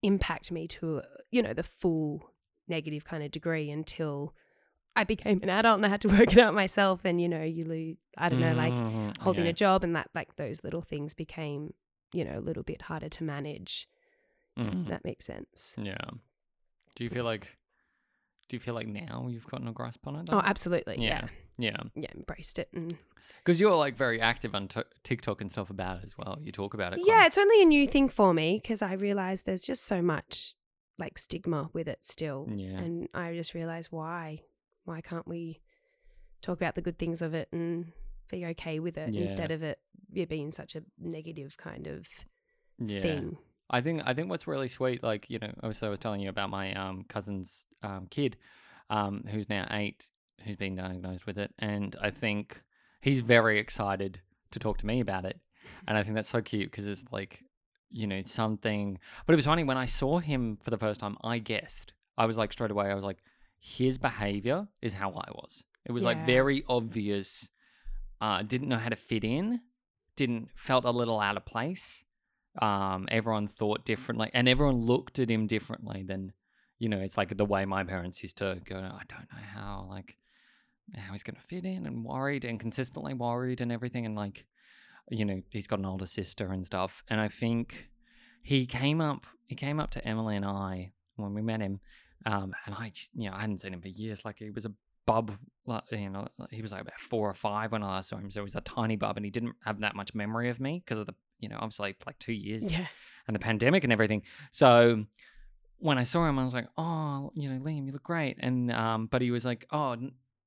[0.02, 2.30] impact me to you know the full
[2.68, 4.34] negative kind of degree until
[4.96, 7.44] I became an adult and I had to work it out myself and you know
[7.44, 9.50] you lose I don't know like Mhm, holding okay.
[9.50, 11.74] a job and that like those little things became
[12.13, 13.88] you know a little bit harder to manage
[14.58, 14.88] Mhm.
[14.88, 15.76] that makes sense.
[15.78, 15.98] Yeah.
[16.96, 17.58] Do you feel like?
[18.48, 20.30] Do you feel like now you've gotten a grasp on it?
[20.30, 20.41] Oh, though?
[20.41, 20.98] absolutely.
[21.00, 21.28] Yeah.
[21.58, 21.78] Yeah.
[21.96, 22.94] Yeah, embraced it and
[23.39, 26.38] Because you're like very active on t- TikTok and stuff about it as well.
[26.41, 26.98] You talk about it.
[26.98, 30.02] quite- Yeah, it's only a new thing for me because I realize there's just so
[30.02, 30.54] much
[30.98, 32.48] like stigma with it still.
[32.50, 32.78] Yeah.
[32.80, 34.41] And I just realize why.
[34.86, 35.60] Why can't we
[36.41, 37.91] talk about the good things of it and
[38.27, 39.21] be okay with it Yeah.
[39.21, 39.79] instead of it
[40.29, 42.07] being such a negative kind of
[42.79, 43.01] yeah.
[43.01, 43.38] thing?
[43.69, 46.29] I think I think what's really sweet, like you know, obviously I was telling you
[46.29, 48.38] about my um, cousin's um, kid,
[48.89, 50.09] um, who's now eight,
[50.43, 52.61] who's been diagnosed with it, and I think
[53.01, 55.39] he's very excited to talk to me about it,
[55.88, 57.43] and I think that's so cute because it's like,
[57.89, 58.99] you know, something.
[59.25, 61.17] But it was funny when I saw him for the first time.
[61.23, 61.93] I guessed.
[62.17, 62.91] I was like straight away.
[62.91, 63.23] I was like,
[63.59, 65.65] his behavior is how I was.
[65.85, 67.49] It was like very obvious.
[68.21, 69.62] Uh, didn't know how to fit in.
[70.15, 72.06] Didn't felt a little out of place
[72.62, 76.32] um, everyone thought differently and everyone looked at him differently than
[76.80, 79.88] you know it's like the way my parents used to go i don't know how
[79.89, 80.17] like
[80.95, 84.45] how he's to fit in and worried and consistently worried and everything and like
[85.10, 87.89] you know he's got an older sister and stuff and i think
[88.41, 91.80] he came up he came up to emily and i when we met him
[92.25, 94.73] um, and I, you know i hadn't seen him for years like he was a
[95.06, 95.32] bub
[95.68, 98.30] like, you know he was like about four or five when i last saw him
[98.30, 100.82] so he was a tiny bub and he didn't have that much memory of me
[100.86, 102.86] because of the you know obviously like two years Yeah.
[103.28, 104.22] and the pandemic and everything.
[104.52, 105.06] So
[105.80, 108.72] when I saw him, I was like, "Oh, you know, Liam, you look great." And
[108.72, 109.98] um, but he was like, "Oh,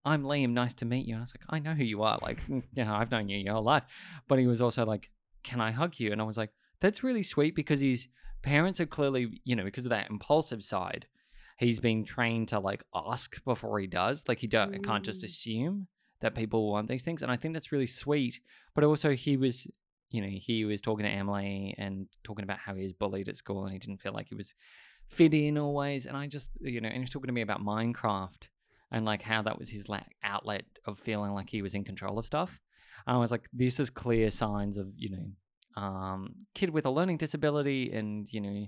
[0.04, 0.50] i'm Liam.
[0.52, 2.18] Nice to meet you." And I was like, "I know who you are.
[2.22, 3.82] Like, you know, I've known you your whole life."
[4.28, 5.10] But he was also like,
[5.42, 8.08] "Can I hug you?" And I was like, "That's really sweet because his
[8.42, 11.06] parents are clearly, you know, because of that impulsive side."
[11.58, 14.24] He's been trained to like ask before he does.
[14.28, 15.24] Like he don't, can't just Mm.
[15.24, 15.86] assume
[16.20, 18.40] that people want these things, and I think that's really sweet.
[18.74, 19.66] But also, he was
[20.10, 23.36] you know, he was talking to Emily and talking about how he was bullied at
[23.36, 24.54] school and he didn't feel like he was
[25.06, 26.06] fit in always.
[26.06, 28.48] And I just, you know, and he was talking to me about Minecraft
[28.90, 32.18] and like how that was his la- outlet of feeling like he was in control
[32.18, 32.58] of stuff.
[33.06, 36.90] And I was like, this is clear signs of, you know, um, kid with a
[36.90, 38.66] learning disability and, you know,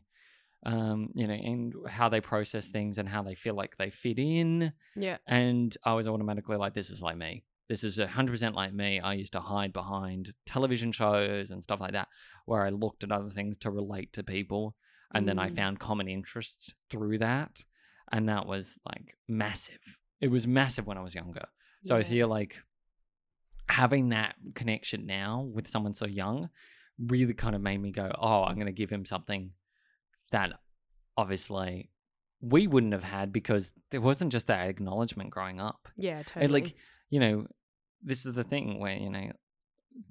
[0.64, 4.18] um, you know, and how they process things and how they feel like they fit
[4.18, 4.72] in.
[4.96, 5.18] Yeah.
[5.26, 7.44] And I was automatically like, this is like me.
[7.68, 9.00] This is 100% like me.
[9.00, 12.08] I used to hide behind television shows and stuff like that,
[12.46, 14.74] where I looked at other things to relate to people.
[15.14, 15.56] And then I Mm.
[15.56, 17.64] found common interests through that.
[18.12, 19.78] And that was like massive.
[20.20, 21.46] It was massive when I was younger.
[21.84, 22.04] So I Yeah.
[22.04, 22.56] feel like
[23.68, 26.50] having that connection now with someone so young
[26.98, 29.52] really kind of made me go, oh, I'm going to give him something
[30.30, 30.52] that
[31.16, 31.90] obviously
[32.40, 35.88] we wouldn't have had because there wasn't just that acknowledgement growing up.
[35.96, 36.60] Yeah, And totally.
[36.62, 36.74] like,
[37.10, 37.46] you know,
[38.02, 39.30] this is the thing where, you know,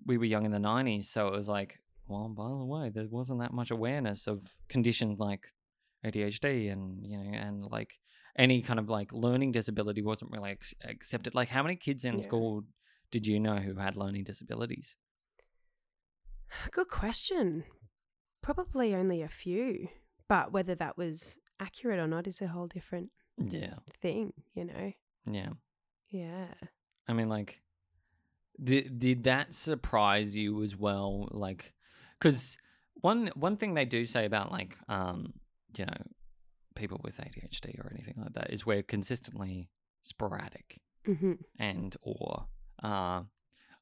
[0.06, 1.06] we were young in the 90s.
[1.06, 5.18] So it was like, well, by the way, there wasn't that much awareness of conditions
[5.20, 5.48] like
[6.06, 7.94] ADHD and, you know, and like
[8.38, 11.34] any kind of like learning disability wasn't really ex- accepted.
[11.34, 12.22] Like, how many kids in Yeah.
[12.22, 12.64] school
[13.12, 14.96] did you know who had learning disabilities?
[16.72, 17.64] Good question.
[18.42, 19.88] Probably only a few,
[20.30, 23.76] but whether that was accurate or not is a whole different Yeah.
[24.02, 24.94] thing, you know?
[25.26, 25.50] Yeah.
[26.10, 26.54] Yeah.
[27.08, 27.62] I mean, like,
[28.64, 31.28] did did that surprise you as well?
[31.32, 31.74] Like,
[32.20, 32.58] because
[32.96, 35.34] one one thing they do say about like, um,
[35.78, 35.94] you know,
[36.76, 39.70] people with ADHD or anything like that is we're consistently
[40.04, 42.48] sporadic hmm and or
[42.84, 43.22] uh,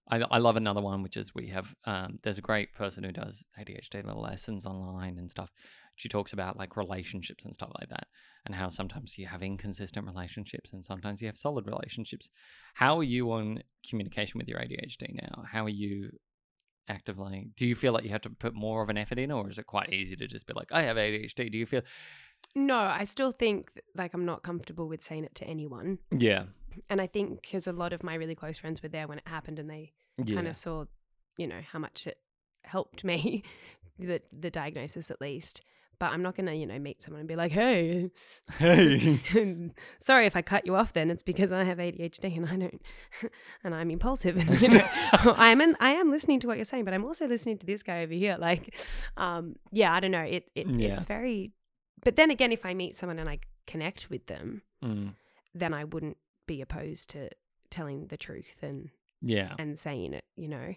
[0.09, 3.11] I I love another one which is we have um, there's a great person who
[3.11, 5.51] does ADHD little lessons online and stuff.
[5.97, 8.07] She talks about like relationships and stuff like that,
[8.45, 12.29] and how sometimes you have inconsistent relationships and sometimes you have solid relationships.
[12.75, 15.43] How are you on communication with your ADHD now?
[15.51, 16.11] How are you
[16.87, 17.49] actively?
[17.57, 19.57] Do you feel like you have to put more of an effort in, or is
[19.57, 21.51] it quite easy to just be like, I have ADHD?
[21.51, 21.81] Do you feel?
[22.55, 25.99] No, I still think like I'm not comfortable with saying it to anyone.
[26.11, 26.43] Yeah,
[26.89, 29.27] And I think because a lot of my really close friends were there when it
[29.27, 30.85] happened and they yeah, kind of saw,
[31.37, 32.19] you know, how much it
[32.63, 33.43] helped me,
[33.99, 35.61] the the diagnosis at least.
[35.99, 38.09] But I'm not gonna, you know, meet someone and be like, "Hey,
[38.57, 39.21] Hey.
[39.99, 40.93] sorry if I cut you off.
[40.93, 42.81] Then it's because I have ADHD and I don't,
[43.63, 44.37] and I'm impulsive.
[44.37, 44.87] And, you know,
[45.37, 47.65] I am, in, I am listening to what you're saying, but I'm also listening to
[47.65, 48.37] this guy over here.
[48.39, 48.75] Like,
[49.17, 50.21] um, yeah, I don't know.
[50.23, 50.93] It, it Yeah.
[50.93, 51.51] it's very,
[52.03, 55.13] but then again, if I meet someone and I connect with them, Mm,
[55.55, 57.29] then I wouldn't be opposed to
[57.71, 58.89] telling the truth and
[59.21, 59.55] yeah.
[59.57, 60.23] and saying it.
[60.35, 60.75] You know.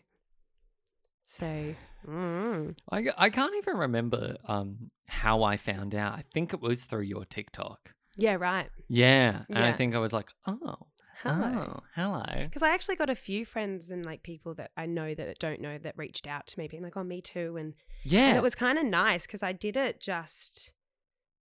[1.32, 1.76] So,
[2.08, 6.14] mm, I, I can't even remember um how I found out.
[6.14, 7.94] I think it was through your TikTok.
[8.16, 8.68] yeah, right.
[8.88, 9.42] Yeah.
[9.48, 10.88] And I think I was like, oh,
[11.22, 11.66] Hello.
[11.76, 12.24] oh, hello.
[12.46, 15.60] Because I actually got a few friends and like people that I know that don't
[15.60, 18.26] know that reached out to me, being like, "Oh, me too," and Yeah.
[18.30, 20.72] and it was kind of nice because I did it just.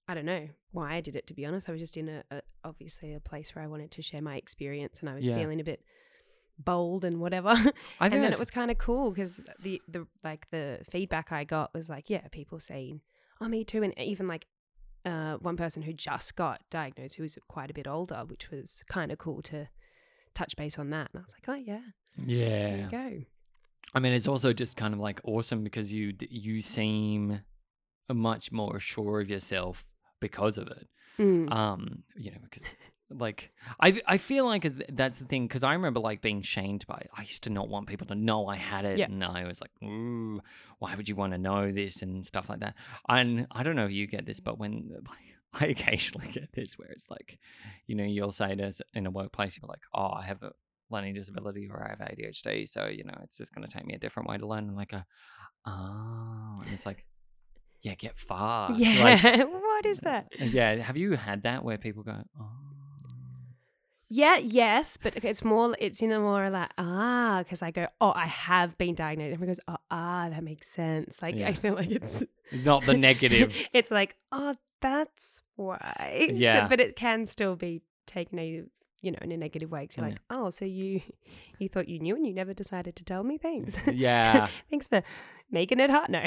[0.09, 1.27] I don't know why I did it.
[1.27, 3.91] To be honest, I was just in a, a obviously a place where I wanted
[3.93, 5.35] to share my experience, and I was Yeah.
[5.37, 5.83] feeling a bit
[6.59, 7.49] bold and whatever.
[7.51, 7.65] I and
[8.13, 11.73] think then it was kind of cool because the the like the feedback I got
[11.75, 13.01] was like, yeah, people saying,
[13.41, 14.47] "Oh, me too," and even like
[15.05, 18.83] uh, one person who just got diagnosed, who was quite a bit older, which was
[18.89, 19.69] kind of cool to
[20.35, 21.11] touch base on that.
[21.13, 21.81] And I was like, oh yeah,
[22.17, 22.77] there yeah.
[22.77, 23.25] you go.
[23.95, 27.43] I mean, it's also just kind of like awesome because you you seem
[28.13, 29.85] much more sure of yourself
[30.21, 30.89] because of it.
[31.19, 31.53] Mm.
[31.53, 32.65] Um, you know, because
[33.17, 33.51] like
[33.81, 37.11] I I feel like that's the thing because I remember like being shamed by it.
[37.17, 39.07] I used to not want people to know I had it, Yeah.
[39.07, 40.41] and I was like, ooh,
[40.79, 42.75] why would you want to know this and stuff like that.
[43.09, 45.19] And I don't know if you get this, but when like,
[45.63, 47.39] I occasionally get this where it's like,
[47.87, 50.51] you know, you'll say to us in a workplace, you're like, oh, I have a
[50.91, 53.95] learning disability or I have ADHD, so you know, it's just going to take me
[53.95, 54.69] a different way to learn.
[54.69, 55.07] And like, a,
[55.67, 57.05] oh, and it's like,
[57.83, 58.73] yeah, get far.
[58.73, 60.27] yeah, what is that?
[60.39, 62.51] Yeah, have you had that where people go, oh,
[64.09, 65.75] Yeah, yes, but it's more.
[65.79, 69.33] It's in a more like ah, because I go, oh, I have been diagnosed.
[69.35, 71.21] Everyone goes, oh, ah, that makes sense.
[71.23, 71.49] Like Yeah.
[71.49, 73.55] I feel like it's not the negative.
[73.73, 76.27] it's like, oh, that's why.
[76.29, 76.69] So- Yeah.
[76.69, 78.63] but it can still be taken a
[79.01, 79.83] you know in a negative way.
[79.83, 80.13] Because you're Yeah.
[80.13, 81.01] like, oh, so you
[81.59, 83.39] you thought you knew and you never decided to tell me.
[83.39, 83.79] Thanks.
[83.91, 85.03] yeah, Thanks for
[85.51, 86.11] making it hard.
[86.11, 86.23] No.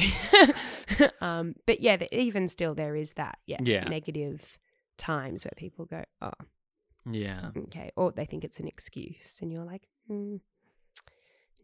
[1.21, 3.83] um, but yeah, even still, there is that yeah, Yeah.
[3.85, 4.59] negative
[4.97, 6.31] times where people go, oh,
[7.09, 10.39] yeah, okay, or they think it's an excuse, and you're like, mm,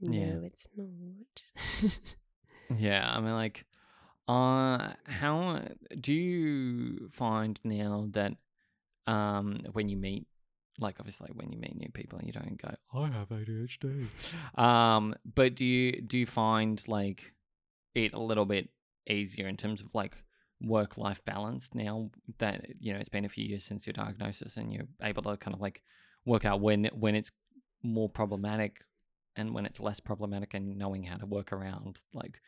[0.01, 0.47] no, Yeah.
[0.47, 2.01] it's not.
[2.77, 3.11] yeah.
[3.11, 3.65] I mean, like,
[4.27, 5.61] uh, how
[5.99, 8.33] do you find now that,
[9.07, 10.27] um, when you meet,
[10.79, 14.07] like, obviously, when you meet new people, you don't go, I have ADHD.
[14.57, 17.33] um, but do you do you find like
[17.95, 18.69] it a little bit
[19.07, 20.15] easier in terms of like
[20.63, 24.55] work life balance now that you know it's been a few years since your diagnosis
[24.57, 25.81] and you're able to kind of like
[26.25, 27.31] work out when when it's
[27.83, 28.77] more problematic
[29.35, 32.39] and when it's less problematic and knowing how to work around like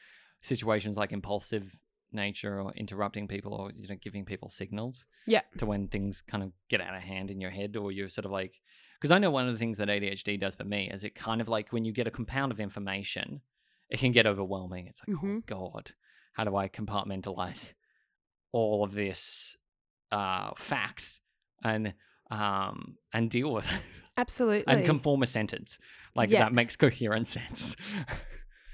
[0.42, 1.78] situations like impulsive
[2.12, 5.42] nature or interrupting people or you know giving people signals Yeah.
[5.58, 8.26] to when things kind of get out of hand in your head or you're sort
[8.26, 8.62] of like
[8.98, 11.42] because I know one of the things that ADHD does for me is it kind
[11.42, 13.42] of like when you get a compound of information
[13.90, 15.40] it can get overwhelming it's like Mhm.
[15.40, 15.92] oh god
[16.34, 17.74] how do I compartmentalize
[18.56, 19.58] all of this
[20.12, 21.22] uh facts
[21.64, 21.94] and
[22.32, 23.82] um and deal with it.
[24.18, 25.78] Absolutely, and conform a sentence.
[26.16, 26.44] Like Yeah.
[26.44, 27.76] that makes coherent sense.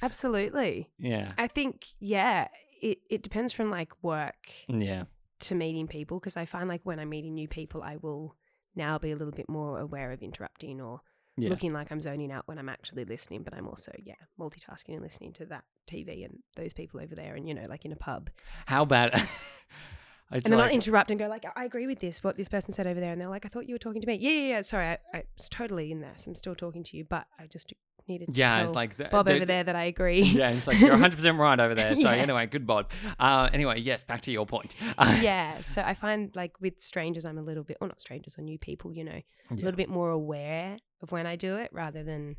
[0.02, 0.90] Absolutely.
[1.00, 1.34] yeah.
[1.38, 2.48] I think yeah,
[2.82, 5.04] it it depends from like work yeah.
[5.42, 8.36] to meeting people because I find like when I'm meeting new people, I will
[8.76, 11.02] now be a little bit more aware of interrupting or
[11.38, 11.50] yeah.
[11.50, 15.02] looking like I'm zoning out when I'm actually listening, but I'm also, yeah, multitasking and
[15.02, 17.96] listening to that TV and those people over there and, you know, like in a
[17.98, 18.30] pub.
[18.66, 19.14] how bad
[20.32, 22.74] and then like, I'll interrupt and go like, I agree with this, what this person
[22.74, 23.12] said over there.
[23.12, 24.16] And they're like, I thought you were talking to me.
[24.16, 24.62] Yeah, yeah, yeah.
[24.62, 26.26] Sorry, I, I was totally in this.
[26.26, 27.74] I'm still talking to you, but I just
[28.08, 30.22] needed to yeah tell it's like the, Bob the- over there that I agree.
[30.40, 32.14] yeah it's like you're 100% right over there so Yeah.
[32.16, 32.88] anyway good bod
[33.20, 35.62] uh anyway yes back to your point uh, yeah.
[35.68, 38.58] So I find like with strangers, I'm a little bit, or not strangers, or new
[38.58, 42.38] people, you know, a little bit more aware of when I do it rather than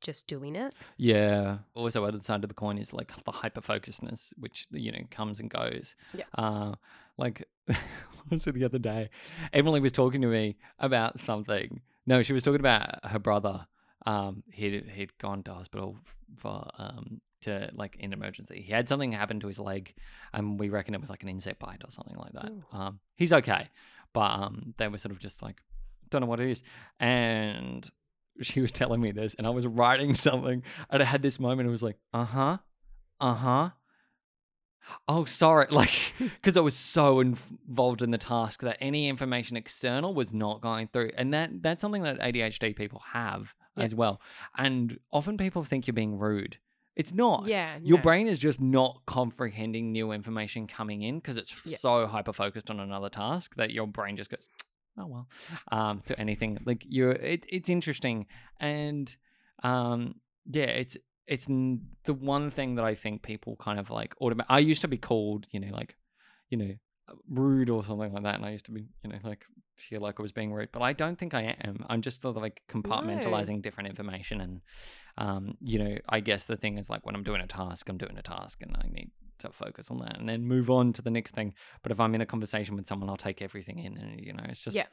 [0.00, 0.74] just doing it.
[0.96, 1.58] Yeah.
[1.74, 5.40] Also, other side of the coin is like the hyper focusedness, which you know comes
[5.40, 5.96] and goes.
[6.14, 6.24] Yeah.
[6.36, 6.74] Uh,
[7.16, 7.78] like, what
[8.30, 9.10] was it the other day?
[9.52, 11.80] Emily was talking to me about something.
[12.06, 13.66] No, she was talking about her brother.
[14.06, 15.96] Um, he'd he'd gone to hospital
[16.36, 18.62] for um to like in emergency.
[18.62, 19.94] He had something happen to his leg,
[20.32, 22.50] and we reckon it was like an insect bite or something like that.
[22.50, 22.64] Ooh.
[22.72, 23.68] Um, he's okay,
[24.12, 25.62] but um, they were sort of just like,
[26.10, 26.62] don't know what it is,
[26.98, 27.88] and
[28.42, 31.68] she was telling me this, and I was writing something, and I had this moment.
[31.68, 32.58] It was like, uh huh,
[33.20, 33.70] uh huh.
[35.06, 35.66] Oh, sorry.
[35.70, 40.60] Like, because I was so involved in the task that any information external was not
[40.62, 43.84] going through, and that that's something that ADHD people have Yeah.
[43.84, 44.20] as well.
[44.56, 46.58] And often people think you're being rude
[46.96, 47.46] It's not.
[47.46, 47.78] Yeah.
[47.82, 48.02] Your no.
[48.02, 51.76] brain is just not comprehending new information coming in because it's Yeah.
[51.76, 54.48] so hyper focused on another task that your brain just goes,
[54.98, 55.28] oh well,
[55.72, 56.58] um, to anything.
[56.64, 58.26] Like you're, it, it's interesting,
[58.60, 59.14] and
[59.62, 60.16] um,
[60.50, 60.96] yeah, it's
[61.26, 64.50] it's n- the one thing that I think people kind of like automatic.
[64.50, 65.96] I used to be called, you know, like,
[66.48, 66.74] you know,
[67.28, 69.44] rude or something like that, and I used to be, you know, like
[69.76, 71.84] feel like I was being rude, but I don't think I am.
[71.88, 74.60] I'm just sort of like compartmentalizing different information, and
[75.18, 77.98] um, you know, I guess the thing is like when I'm doing a task, I'm
[77.98, 79.10] doing a task, and I need
[79.40, 81.54] to focus on that and then move on to the next thing.
[81.82, 84.44] But if I'm in a conversation with someone, I'll take everything in, and you know,
[84.48, 84.86] it's just Yeah.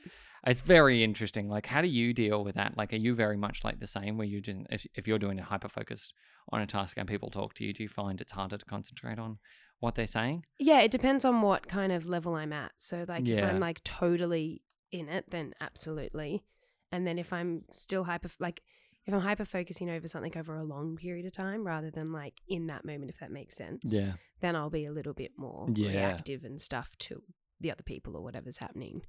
[0.46, 1.50] it's very interesting.
[1.50, 2.78] Like, how do you deal with that?
[2.78, 5.40] Like, are you very much like the same where you just if if you're doing
[5.40, 6.14] a hyper focused
[6.52, 9.18] on a task and people talk to you, do you find it's harder to concentrate
[9.20, 9.40] on
[9.80, 10.46] what they're saying?
[10.60, 12.72] Yeah, it depends on what kind of level I'm at.
[12.78, 16.44] So, like, if I'm like totally in it, then absolutely.
[16.92, 18.62] And then if I'm still hyper, like,
[19.06, 22.36] if I'm hyper focusing over something over a long period of time rather than like
[22.48, 25.68] in that moment, if that makes sense, Yeah, then I'll be a little bit more
[25.76, 25.90] Yeah.
[25.90, 27.22] reactive and stuff to
[27.62, 29.04] the other people or whatever's happening.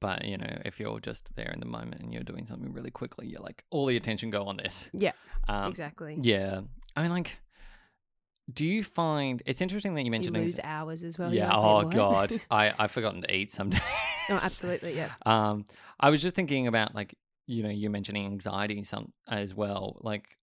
[0.00, 2.90] but you know, if you're just there in the moment and you're doing something really
[2.90, 4.88] quickly, you're like all the attention go on this.
[4.92, 5.10] Yeah,
[5.48, 6.16] Um, exactly.
[6.22, 6.60] Yeah,
[6.94, 7.38] I mean, like,
[8.52, 11.32] do you find it's interesting that you You mentioned lose hours as well.
[11.34, 11.48] Yeah.
[11.48, 13.92] Like, Oh God, I I've forgotten to eat some sometimes.
[14.30, 14.96] oh, absolutely.
[14.96, 15.10] Yeah.
[15.26, 15.66] Um,
[16.00, 17.14] I was just thinking about like
[17.48, 19.98] you know you're mentioning anxiety some as well.
[20.02, 20.36] Like,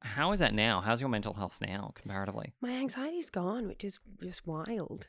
[0.00, 0.80] how is that now?
[0.80, 2.54] How's your mental health now comparatively?
[2.62, 5.08] My anxiety's gone, which is just wild.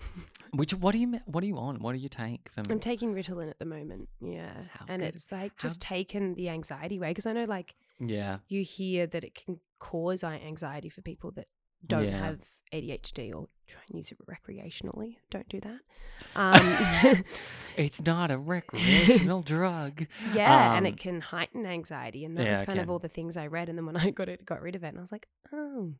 [0.54, 1.78] Which what do you what are you on?
[1.80, 4.08] What do you take for I'm taking Ritalin at the moment.
[4.22, 4.54] Yeah.
[4.72, 5.14] How and good.
[5.14, 9.06] it's like How- just taken the anxiety away because I know like yeah you hear
[9.06, 11.48] that it can cause anxiety for people that
[11.86, 12.18] don't Yeah.
[12.18, 12.40] have
[12.72, 15.16] ADHD or try and use it recreationally.
[15.30, 15.80] Don't do that.
[16.36, 17.24] Um,
[17.76, 20.06] it's not a recreational drug.
[20.34, 23.08] yeah, and Um, it can heighten anxiety, and that yeah, was kind of all the
[23.08, 23.68] things I read.
[23.68, 25.94] And then when I got it, got rid of it, and I was like, oh,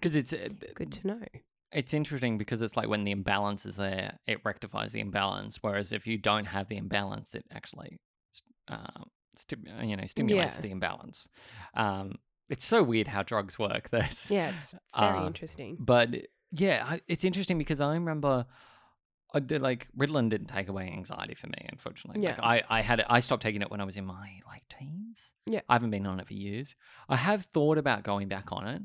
[0.00, 1.20] Because it's uh, good to know.
[1.72, 5.58] it's interesting because it's like when the imbalance is there, it rectifies the imbalance.
[5.60, 7.98] Whereas if you don't have the imbalance, it actually,
[8.68, 9.04] uh,
[9.36, 10.62] sti- you know, stimulates Yeah.
[10.62, 11.28] the imbalance.
[11.74, 12.14] Um,
[12.50, 13.88] it's so weird how drugs work.
[13.92, 15.76] There's, Yeah, it's very Uh, interesting.
[15.78, 16.10] but
[16.52, 18.46] yeah, I, it's interesting because I remember.
[19.36, 22.22] I did, like Ritalin didn't take away anxiety for me, unfortunately.
[22.22, 22.44] Like Yeah.
[22.46, 25.32] I, I had it, I stopped taking it when I was in my like teens.
[25.46, 25.62] Yeah.
[25.68, 26.76] I haven't been on it for years.
[27.08, 28.82] I have thought about going back on it.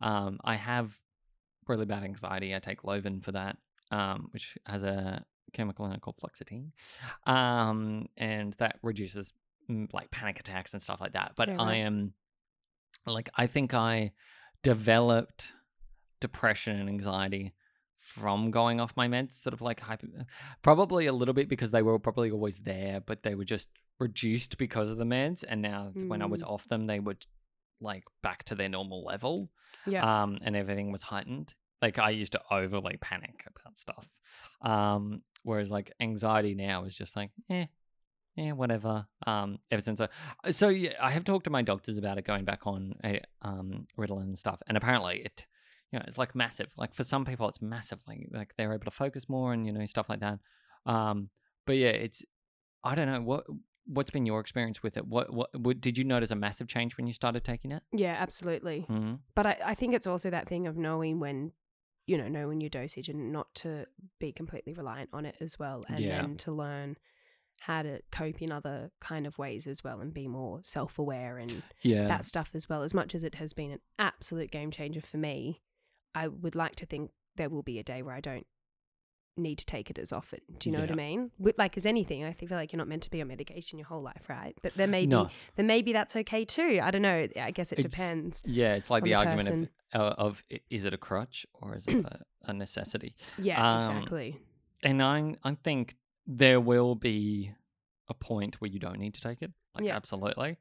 [0.00, 0.96] Um, I have
[1.68, 2.52] really bad anxiety.
[2.52, 3.58] I take Lovan for that,
[3.92, 6.72] um, which has a chemical in it called fluoxetine,
[7.26, 9.32] um, and that reduces
[9.70, 11.34] mm, like panic attacks and stuff like that.
[11.36, 12.12] But Yeah, I am
[13.06, 14.12] like I think I
[14.62, 15.52] developed
[16.20, 17.52] depression and anxiety
[17.98, 20.06] from going off my meds, sort of like hyper,
[20.62, 23.68] probably a little bit because they were probably always there, but they were just
[24.00, 25.44] reduced because of the meds.
[25.46, 26.50] And now when I was Mm.
[26.50, 27.16] off them, they were
[27.80, 29.50] like back to their normal level
[29.86, 30.22] Yeah.
[30.22, 31.54] um, and everything was heightened.
[31.80, 34.10] Like I used to overly panic about stuff,
[34.60, 37.66] um, whereas like anxiety now is just like, eh,
[38.36, 39.06] yeah, whatever.
[39.26, 40.08] Um, ever since I,
[40.50, 43.84] so yeah, I have talked to my doctors about it going back on a, um
[43.98, 45.46] Ritalin and stuff, and apparently it,
[45.90, 46.72] you know, it's like massive.
[46.76, 48.02] Like for some people, it's massive.
[48.06, 50.38] Like like they're able to focus more and you know stuff like that.
[50.86, 51.30] Um,
[51.66, 52.24] but yeah, it's
[52.82, 53.44] I don't know what
[53.86, 55.06] what's been your experience with it.
[55.06, 57.82] What what, what did you notice a massive change when you started taking it?
[57.92, 58.86] yeah, absolutely.
[58.88, 59.14] Mm-hmm.
[59.34, 61.52] But I, I think it's also that thing of knowing when,
[62.06, 63.86] you know, knowing your dosage and not to
[64.18, 65.84] be completely reliant on it as well.
[65.88, 66.22] And Yeah.
[66.22, 66.96] then to learn
[67.66, 71.36] how to cope in other kind of ways as well and be more self aware
[71.38, 72.82] and Yeah, that stuff as well.
[72.82, 75.60] As much as it has been an absolute game changer for me,
[76.14, 78.46] I would like to think there will be a day where I don't
[79.36, 80.40] need to take it as often.
[80.58, 81.30] Do you know what I mean?
[81.38, 83.86] With, like as anything, I feel like you're not meant to be on medication your
[83.86, 84.54] whole life, right?
[84.62, 85.16] But there may be,
[85.56, 86.80] then maybe that's okay too.
[86.82, 87.28] I don't know.
[87.40, 88.42] I guess it It's- depends.
[88.44, 91.86] Yeah, it's like the the argument of uh, of is it a crutch or is
[91.86, 93.14] it a, a necessity?
[93.38, 94.38] Yeah, Um, exactly.
[94.82, 95.94] And I I think
[96.26, 97.52] there will be
[98.08, 99.52] a point where you don't need to take it.
[99.74, 99.96] Like Yeah.
[99.96, 100.58] absolutely.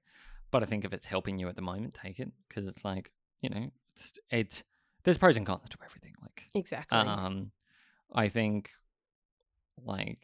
[0.51, 3.11] But I think if it's helping you at the moment, take it because it's like
[3.41, 4.63] you know it's it's
[5.03, 6.13] there's pros and cons to everything.
[6.21, 6.97] Like Exactly.
[6.97, 7.51] um,
[8.13, 8.71] I think
[9.83, 10.19] like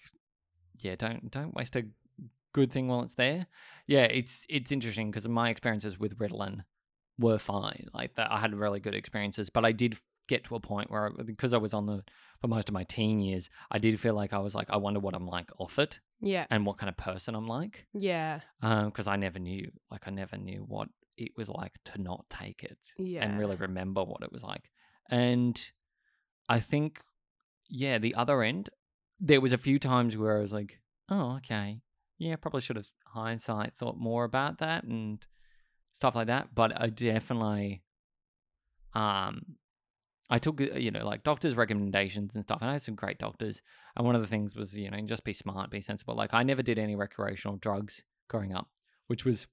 [0.81, 1.85] yeah, don't don't waste a
[2.53, 3.47] good thing while it's there.
[3.87, 6.63] Yeah, it's it's interesting because my experiences with Ritalin
[7.19, 7.87] were fine.
[7.93, 11.11] Like that, I had really good experiences, but I did get to a point where
[11.25, 12.03] because I was on the
[12.39, 14.99] for most of my teen years, I did feel like I was like I wonder
[14.99, 16.45] what I'm like off it yeah.
[16.49, 18.41] and what kind of person I'm like Yeah.
[18.61, 22.63] because I never knew like I never knew what it was like to not take
[22.63, 23.23] it Yeah.
[23.23, 24.69] and really remember what it was like.
[25.09, 25.59] And
[26.49, 27.01] I think,
[27.69, 28.69] yeah, the other end,
[29.19, 30.79] there was a few times where I was like,
[31.09, 31.81] oh, okay,
[32.19, 35.25] yeah, probably should have hindsight thought more about that and
[35.93, 36.53] stuff like that.
[36.53, 37.81] But I definitely
[38.93, 39.55] um,
[40.29, 43.19] I took uh, you know like doctors' recommendations and stuff, and I had some great
[43.19, 43.61] doctors.
[43.95, 46.15] And one of the things was you know just be smart, be sensible.
[46.15, 48.69] Like I never did any recreational drugs growing up,
[49.07, 49.47] which was,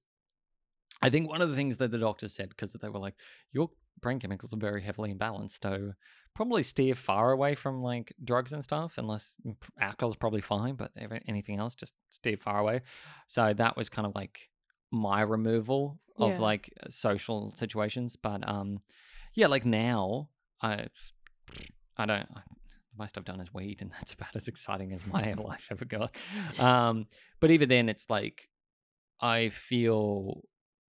[1.01, 3.15] I think, one of the things that the doctors said because they were like,
[3.53, 3.69] your
[4.01, 5.93] brain chemicals are very heavily imbalanced, so
[6.33, 10.91] probably steer far away from like drugs and stuff, unless mm, alcohol's probably fine, but
[11.27, 12.81] anything else, just steer far away.
[13.27, 14.49] So that was kind of like
[14.91, 16.41] my removal of Yeah.
[16.41, 18.17] like social situations.
[18.17, 18.79] But um,
[19.33, 20.29] yeah, like now
[20.61, 20.87] I
[21.97, 22.27] I don't.
[22.35, 25.67] I, the most I've done is weed, and that's about as exciting as my life
[25.71, 26.15] ever got.
[26.59, 27.07] Um,
[27.39, 28.49] but even then, it's like
[29.21, 30.41] I feel,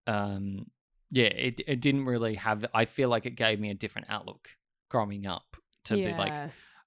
[0.05, 0.67] um,
[1.11, 2.65] yeah, it it didn't really have.
[2.73, 4.49] I feel like it gave me a different outlook
[4.89, 6.33] growing up to be like,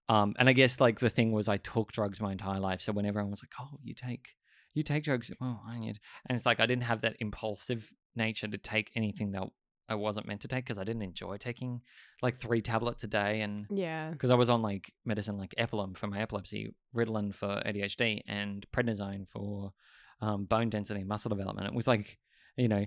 [0.09, 2.93] um, and I guess like the thing was I took drugs my entire life, so
[2.93, 4.29] when everyone was like, "Oh, you take."
[4.73, 8.47] You take drugs, oh, I need, and it's like I didn't have that impulsive nature
[8.47, 9.49] to take anything that
[9.91, 11.83] I wasn't meant to take because I didn't enjoy taking
[12.23, 14.11] like three tablets a day and yeah.
[14.11, 18.65] because I was on like medicine like Epilim for my epilepsy, Ritalin for ADHD, and
[18.73, 19.73] prednisone for
[20.21, 21.67] um, bone density and muscle development.
[21.67, 22.19] It was like
[22.57, 22.87] you know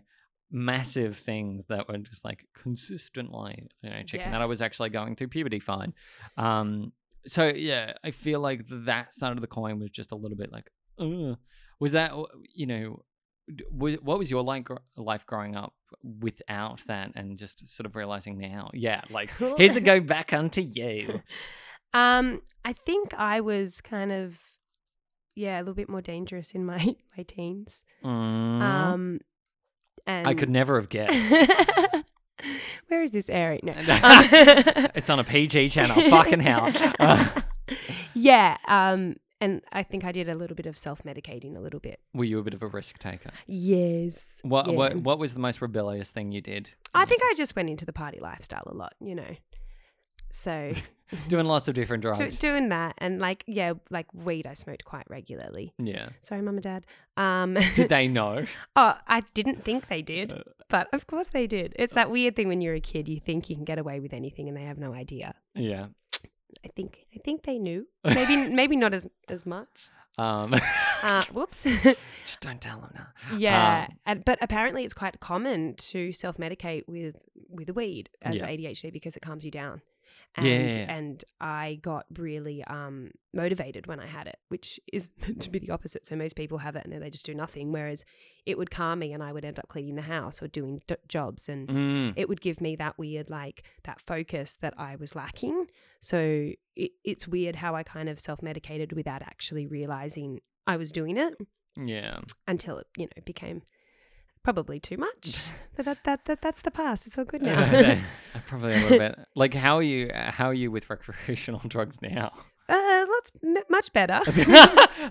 [0.51, 4.31] massive things that were just like consistently you know checking Yeah.
[4.31, 5.93] that I was actually going through puberty fine.
[6.37, 6.93] Um,
[7.25, 10.51] so yeah, I feel like that side of the coin was just a little bit
[10.51, 11.37] like, Ugh.
[11.79, 12.13] was that
[12.53, 13.03] you know.
[13.71, 18.69] What was your like life growing up without that, and just sort of realizing now?
[18.73, 21.21] Yeah, like here's a go back unto you.
[21.93, 24.37] Um, I think I was kind of
[25.35, 27.83] yeah, a little bit more dangerous in my my teens.
[28.03, 28.61] Mm.
[28.61, 29.19] Um
[30.05, 31.31] and I could never have guessed.
[32.87, 33.61] Where is this airing?
[33.63, 33.73] No.
[33.77, 36.09] it's on a PG channel.
[36.09, 36.71] Fucking hell.
[38.13, 41.99] Yeah, um and I think I did a little bit of self-medicating a little bit.
[42.13, 43.31] were you a bit of a risk taker?
[43.47, 44.39] Yes.
[44.43, 44.73] What yeah.
[44.73, 46.71] what what was the most rebellious thing you did?
[46.93, 49.35] I think I just went into the party lifestyle a lot, you know.
[50.29, 50.71] So
[51.27, 52.37] doing lots of different do, drugs.
[52.37, 55.73] doing that and like yeah, like weed I smoked quite regularly.
[55.77, 56.09] yeah.
[56.21, 56.85] Sorry, mum and dad.
[57.17, 58.45] Um Did they know?
[58.75, 60.39] Oh, I didn't think they did, Uh,
[60.69, 61.73] but of course they did.
[61.77, 64.13] It's that weird thing when you're a kid, you think you can get away with
[64.13, 65.35] anything and they have no idea.
[65.53, 65.87] Yeah.
[66.65, 67.87] I think I think they knew.
[68.05, 69.89] Maybe maybe not as as much.
[70.17, 70.53] Um,
[71.01, 71.63] Uh, whoops.
[72.25, 73.07] just don't tell them now.
[73.37, 77.15] yeah, Um, and, but apparently it's quite common to self medicate with
[77.49, 78.47] with weed as Yeah.
[78.47, 79.81] ADHD because it calms you down.
[80.35, 80.85] And Yeah.
[80.89, 85.59] and I got really um, motivated when I had it, which is meant to be
[85.59, 86.05] the opposite.
[86.05, 88.03] So most people have it and then they just do nothing, whereas
[88.45, 90.95] it would calm me and I would end up cleaning the house or doing d-
[91.07, 92.13] jobs and Mm.
[92.15, 95.67] it would give me that weird like that focus that I was lacking.
[96.01, 100.91] So it, it's weird how I kind of self medicated without actually realizing I was
[100.91, 101.35] doing it
[101.77, 102.19] Yeah.
[102.47, 103.61] until it you know became
[104.43, 105.51] probably too much.
[105.75, 107.07] but that, that that that's the past.
[107.07, 107.61] It's all good now.
[107.61, 107.97] Uh,
[108.47, 109.19] Probably a little bit.
[109.35, 110.09] Like, how are you?
[110.13, 112.31] How are you with recreational drugs now?
[112.69, 114.21] uh, lots m- much better.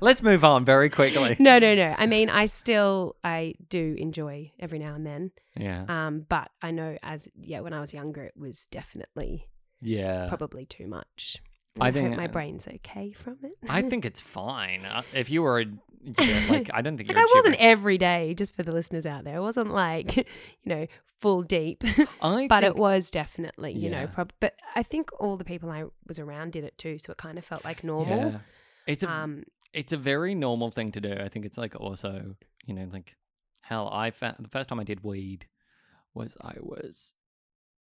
[0.00, 1.36] Let's move on very quickly.
[1.38, 1.94] no, no, no.
[1.98, 5.30] I mean, I still I do enjoy every now and then.
[5.56, 5.84] Yeah.
[5.88, 9.48] Um, but I know as yeah, when I was younger, it was definitely
[9.80, 10.28] Yeah.
[10.28, 11.42] probably too much.
[11.80, 13.52] I I, think, hope my uh, brain's okay from it.
[13.68, 14.84] I think it's fine.
[14.84, 15.64] Uh, If you were, a,
[16.02, 17.18] yeah, like, I don't think you're.
[17.18, 17.70] I wasn't gibber.
[17.70, 19.36] every day, just for the listeners out there.
[19.36, 20.24] It wasn't like you
[20.66, 20.86] know
[21.18, 21.84] full deep,
[22.20, 24.02] I but think, it was definitely you Yeah.
[24.02, 24.06] know.
[24.08, 27.18] Prob- but I think all the people I was around did it too, so it
[27.18, 28.18] kind of felt like normal.
[28.32, 28.38] Yeah.
[28.86, 31.12] It's a Um, it's a very normal thing to do.
[31.14, 32.34] I think it's like also,
[32.66, 33.16] you know, like
[33.62, 35.46] hell, I found the first time I did weed
[36.14, 37.14] was I was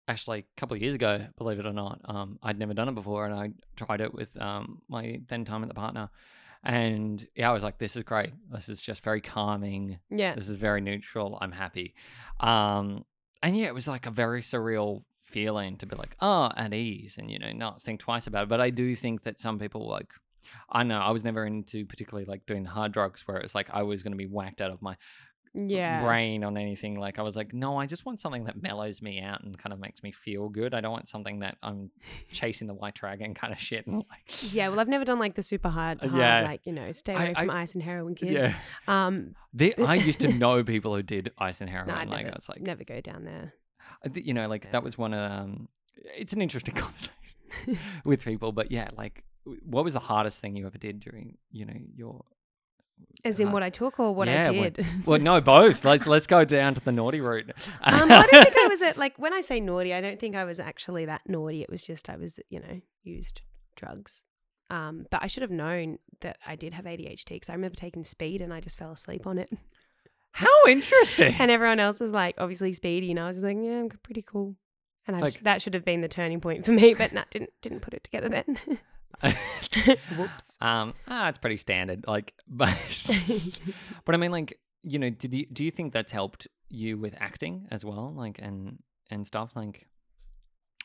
[0.06, 2.00] actually a couple of years ago, believe it or not.
[2.04, 5.62] Um, I'd never done it before, and I tried it with um my then time
[5.62, 6.08] at the partner,
[6.64, 8.32] and yeah, I was like, this is great.
[8.50, 9.98] This is just very calming.
[10.10, 11.38] yeah, This is very neutral.
[11.40, 11.94] I'm happy.
[12.40, 13.04] Um,
[13.42, 17.16] and yeah, it was like a very surreal feeling to be like, oh, at ease
[17.18, 18.48] and, you know, not think twice about it.
[18.48, 20.12] But I do think that some people like,
[20.70, 23.68] I know I was never into particularly like doing the hard drugs where it's like
[23.70, 24.96] I was going to be whacked out of my
[25.54, 26.02] yeah.
[26.02, 26.98] brain on anything.
[26.98, 29.72] Like I was like, no, I just want something that mellows me out and kind
[29.72, 30.74] of makes me feel good.
[30.74, 31.90] I don't want something that I'm
[32.32, 33.86] chasing the white dragon kind of shit.
[33.86, 36.40] And like, Yeah, well, I've never done like the super hard, Uh, hard yeah.
[36.42, 38.32] like you know, stay I- away from I- ice and heroin kids.
[38.32, 38.54] yeah,
[38.88, 41.88] Um, they, I used to know people who did ice and heroin.
[41.88, 43.54] no, I'd like never, I was like, never go down there.
[44.14, 44.70] You know, like Yeah.
[44.72, 45.68] that was one of um,
[46.16, 49.24] it's an interesting conversation with people, but yeah, like,
[49.64, 52.24] what was the hardest thing you ever did during, you know, your?
[53.24, 54.86] As in Uh, what I took or what yeah, I did.
[55.06, 55.84] Well, no, both.
[55.84, 57.50] Let's let's go down to the naughty route.
[57.82, 60.36] um, I don't think I was at like when I say naughty, I don't think
[60.36, 61.62] I was actually that naughty.
[61.62, 63.40] It was just I was, you know, used
[63.76, 64.22] drugs.
[64.70, 68.02] Um, but I should have known that I did have ADHD because I remember taking
[68.04, 69.48] speed and I just fell asleep on it.
[70.32, 71.34] How interesting.
[71.38, 74.56] And everyone else was like, obviously speedy, and I was like, yeah, I'm pretty cool.
[75.06, 77.50] And I Like- that should have been the turning point for me, but nah, didn't
[77.62, 78.58] didn't put it together then.
[80.16, 80.56] Whoops.
[80.60, 82.04] um, ah, it's pretty standard.
[82.06, 82.76] Like, but,
[84.04, 87.14] but I mean, like, you know, did you do you think that's helped you with
[87.18, 88.78] acting as well, like, and
[89.10, 89.86] and stuff, like,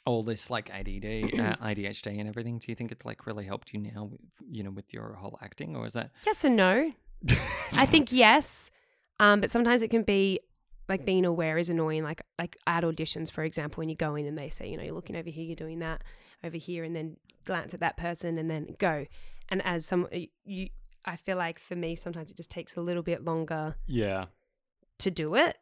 [0.05, 2.59] all this like ADD, uh, ADHD, and everything?
[2.59, 5.37] Do you think it's like really helped you now, with, you know, with your whole
[5.41, 6.11] acting, or is that?
[6.25, 6.93] yes and no.
[7.73, 8.71] I think yes,
[9.19, 10.39] um, but sometimes it can be
[10.89, 12.03] like being aware is annoying.
[12.03, 14.83] Like like at auditions, for example, when you go in and they say, you know,
[14.83, 16.03] you're looking over here, you're doing that
[16.43, 17.17] over here, and then
[17.49, 19.05] glance at that person, and then go.
[19.49, 20.07] And as some
[20.45, 20.69] you,
[21.05, 24.25] I feel like for me, sometimes it just takes a little bit longer Yeah.
[24.99, 25.57] to do it,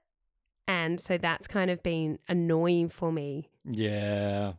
[0.67, 3.49] and so that's kind of been annoying for me.
[3.63, 4.53] Yeah.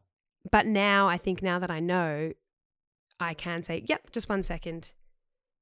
[0.51, 2.33] But now I think now that I know,
[3.21, 4.93] I can say, yep, just one second,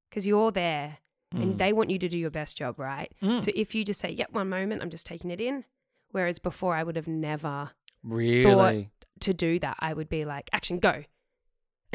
[0.09, 0.99] because you're there
[1.33, 1.59] and Mm.
[1.59, 3.11] they want you to do your best job, right?
[3.23, 3.43] Mm.
[3.43, 5.65] So if you just say, yep, one moment, I'm just taking it in.
[6.13, 7.71] Whereas before, I would have never
[8.05, 8.91] really.
[9.21, 9.77] to do that.
[9.81, 11.03] I would be like, action, go.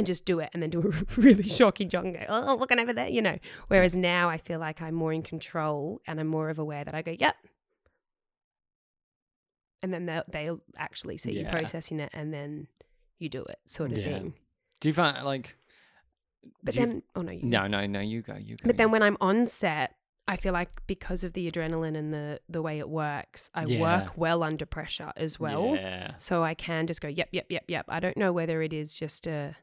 [0.01, 0.91] And just do it and then do a
[1.21, 3.37] really shocking job and go, oh, looking over there, you know.
[3.67, 6.95] Whereas now I feel like I'm more in control and I'm more of aware that
[6.95, 7.35] I go, yep.
[9.83, 12.65] And then they'll, they'll actually see you processing it and then
[13.19, 14.05] you do it, sort of Yeah.
[14.05, 14.33] thing.
[14.79, 15.55] Do you find like?
[16.63, 17.99] But do you then, oh no, you no, no, no.
[17.99, 18.35] You go.
[18.35, 18.63] You go.
[18.65, 19.95] But then you- when I'm on set,
[20.27, 23.79] I feel like because of the adrenaline and the the way it works, I Yeah.
[23.81, 25.75] work well under pressure as well.
[25.75, 26.13] Yeah.
[26.17, 27.85] So I can just go, yep, yep, yep, yep.
[27.89, 29.55] I don't know whether it is just a,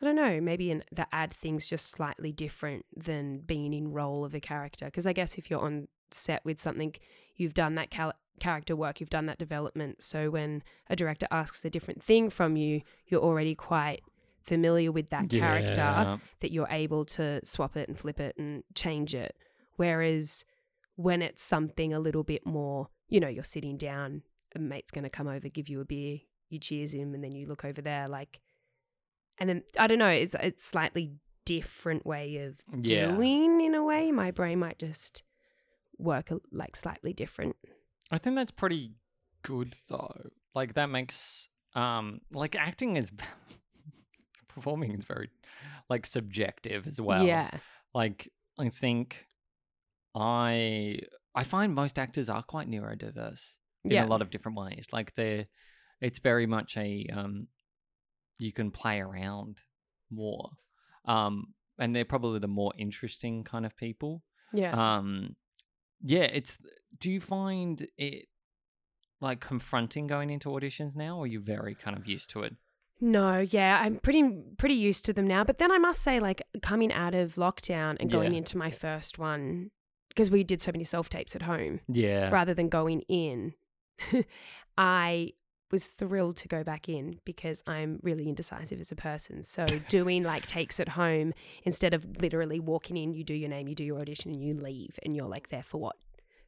[0.00, 4.24] I don't know, maybe an, the ad thing's just slightly different than being in role
[4.24, 4.84] of a character.
[4.86, 6.94] Because I guess if you're on set with something,
[7.34, 10.02] you've done that cal- character work, you've done that development.
[10.02, 14.02] So when a director asks a different thing from you, you're already quite
[14.42, 16.18] familiar with that character Yeah.
[16.40, 19.34] that you're able to swap it and flip it and change it.
[19.76, 20.44] Whereas
[20.96, 24.22] when it's something a little bit more, you know, you're sitting down,
[24.54, 26.18] a mate's going to come over, give you a beer,
[26.48, 28.40] you cheers him, and then you look over there, like,
[29.38, 31.12] and then I don't know, it's it's slightly
[31.44, 33.12] different way of Yeah.
[33.12, 34.10] doing in a way.
[34.12, 35.22] My brain might just
[35.98, 37.56] work like slightly different.
[38.10, 38.92] I think that's pretty
[39.42, 40.30] good though.
[40.54, 43.10] Like that makes um like acting is
[44.48, 45.30] performing is very
[45.88, 47.24] like subjective as well.
[47.26, 47.50] yeah,
[47.94, 49.26] Like I think
[50.14, 50.98] I
[51.34, 54.86] I find most actors are quite neurodiverse in yeah, a lot of different ways.
[54.92, 55.46] Like they're
[56.00, 57.48] it's very much a um
[58.38, 59.62] you can play around
[60.10, 60.50] more.
[61.04, 64.22] Um and they're probably the more interesting kind of people.
[64.52, 64.72] yeah.
[64.96, 65.36] Um,
[66.02, 66.56] yeah, it's.
[66.98, 68.26] Do you find it
[69.20, 72.54] like confronting going into auditions now, or are you very kind of used to it?
[72.98, 74.22] No, yeah, I'm pretty
[74.56, 75.44] pretty used to them now.
[75.44, 78.38] But then I must say, like coming out of lockdown and going Yeah.
[78.38, 79.70] into my first one,
[80.08, 83.52] because we did so many self tapes at home Yeah, rather than going in,
[84.78, 85.32] I
[85.70, 89.42] was thrilled to go back in because I'm really indecisive as a person.
[89.42, 91.32] So doing like takes at home
[91.64, 94.54] instead of literally walking in, you do your name, you do your audition, and you
[94.54, 95.96] leave, and you're like there for what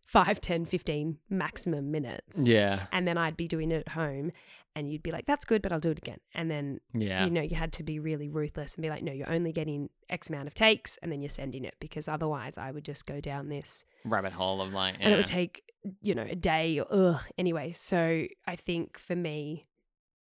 [0.07, 2.47] five, 10, 15 maximum minutes.
[2.47, 4.33] yeah, And then I'd be doing it at home
[4.79, 6.18] and you'd be like, that's good, but I'll do it again.
[6.35, 9.12] And then yeah, you know, you had to be really ruthless and be like, no,
[9.12, 12.70] you're only getting X amount of takes and then you're sending it because otherwise I
[12.70, 15.62] would just go down this rabbit hole of like, and it would take,
[16.01, 17.22] you know, a day or ugh.
[17.37, 19.66] Anyway, so I think for me,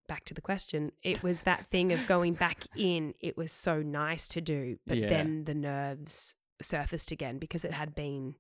[0.08, 3.14] back to the question, it was that thing of going back in.
[3.20, 5.08] It was so nice to do, but Yeah.
[5.10, 8.36] then the nerves surfaced again because it had been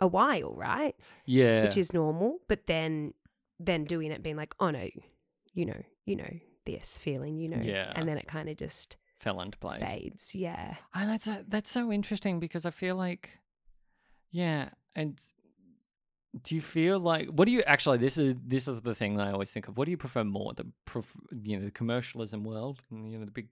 [0.00, 0.94] a while, right?
[1.26, 2.38] yeah, Which is normal.
[2.48, 3.14] But then,
[3.58, 4.88] then doing it, being like, oh no,
[5.58, 6.32] you know, you know,
[6.64, 7.92] this feeling, you know, Yeah.
[7.96, 9.82] and then it kind of just fell into place.
[9.82, 10.34] fades.
[10.34, 10.76] Yeah.
[10.94, 13.30] And that's a, that's so interesting because I feel like,
[14.30, 15.18] yeah, and
[16.42, 17.98] do you feel like what do you actually?
[17.98, 19.76] This is this is the thing that I always think of.
[19.76, 20.66] What do you prefer more, the
[21.42, 23.48] you know the commercialism world, and, you know the big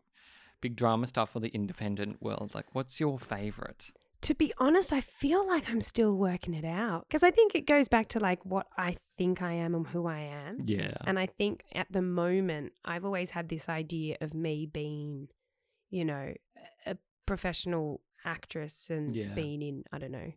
[0.60, 2.54] big drama stuff, or the independent world?
[2.54, 3.90] Like, what's your favorite?
[4.22, 7.66] To be honest, I feel like I'm still working it out because I think it
[7.66, 10.64] goes back to like what I think I am and who I am.
[10.66, 15.28] Yeah, And I think at the moment, I've always had this idea of me being,
[15.90, 16.32] you know,
[16.86, 16.96] a
[17.26, 19.34] professional actress and Yeah.
[19.34, 20.32] being in, I don't know,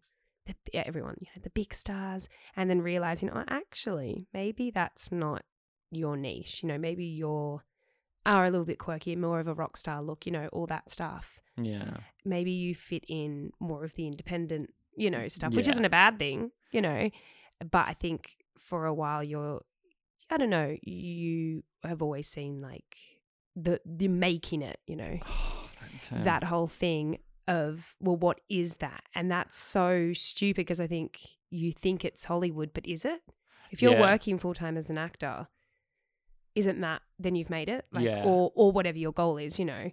[0.46, 5.44] the, everyone, you know, the big stars, and then realizing, oh, actually, maybe that's not
[5.92, 6.62] your niche.
[6.64, 7.64] You know, maybe you're
[8.26, 10.90] are a little bit quirky, more of a rock star look, you know, all that
[10.90, 11.40] stuff.
[11.62, 15.90] yeah, Maybe you fit in more of the independent, you know, stuff, which isn't a
[15.90, 17.10] bad thing, you know.
[17.72, 19.62] But I think for a while you're
[20.30, 22.98] I don't know, you have always seen like
[23.56, 25.18] the the making it, you know,
[26.02, 29.04] that, um, that whole thing of well, what is that?
[29.16, 33.22] And that's so stupid because I think you think it's Hollywood, but is it?
[33.72, 34.02] If you're Yeah.
[34.02, 35.48] working full time as an actor,
[36.60, 38.24] isn't that then you've made it like Yeah.
[38.24, 39.92] or or whatever your goal is you know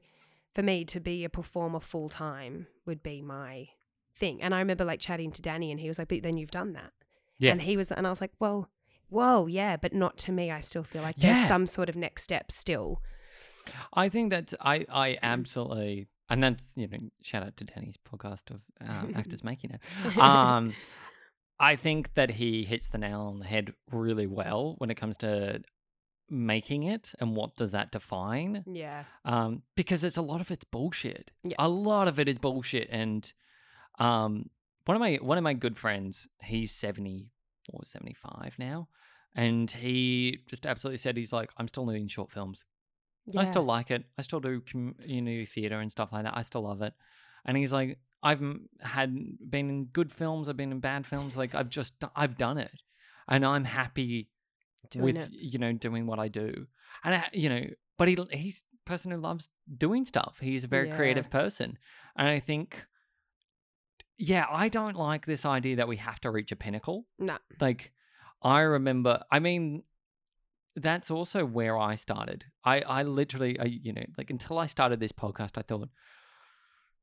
[0.55, 3.69] for me to be a performer full time would be my
[4.15, 6.51] thing and i remember like chatting to danny and he was like but then you've
[6.63, 6.93] done that
[7.39, 7.53] Yeah.
[7.53, 8.69] and he was and i was like well
[9.09, 11.35] whoa yeah but not to me i still feel like Yeah.
[11.35, 13.03] there's some sort of next step still
[13.93, 18.51] I think that I I absolutely and that's you know shout out to Danny's podcast
[18.55, 19.81] of uh, actors making it.
[20.17, 20.73] Um,
[21.59, 25.17] I think that he hits the nail on the head really well when it comes
[25.19, 25.63] to
[26.29, 28.65] making it and what does that define.
[28.67, 31.31] yeah Um, because it's a lot of it's bullshit.
[31.45, 31.57] Yeah.
[31.59, 33.33] A lot of it is bullshit, and
[33.99, 34.51] um,
[34.85, 37.31] one of my one of my good friends, he's seventy
[37.73, 38.89] or seventy five now,
[39.35, 42.65] and he just absolutely said he's like, I'm still doing short films.
[43.27, 44.05] yeah I still like it.
[44.19, 46.37] I still do community theater and stuff like that.
[46.37, 46.95] I still love it.
[47.45, 48.43] And he's like, I've
[48.81, 49.15] had
[49.51, 50.49] been in good films.
[50.49, 51.37] I've been in bad films.
[51.37, 52.73] Like I've just I've done it,
[53.29, 54.31] and I'm happy
[54.91, 56.67] doing with it you know doing what I do.
[57.05, 57.65] And I, you know,
[57.99, 60.39] but he he's a person who loves doing stuff.
[60.41, 60.97] He's a very Yeah.
[60.97, 61.79] creative person,
[62.17, 62.87] and I think,
[64.19, 67.07] yeah, I don't like this idea that we have to reach a pinnacle.
[67.19, 67.39] Nah.
[67.61, 67.93] Like,
[68.43, 69.23] I remember.
[69.31, 69.83] I mean,
[70.75, 72.47] that's also where I started.
[72.65, 75.89] I I literally, I, you know, like until I started this podcast, I thought.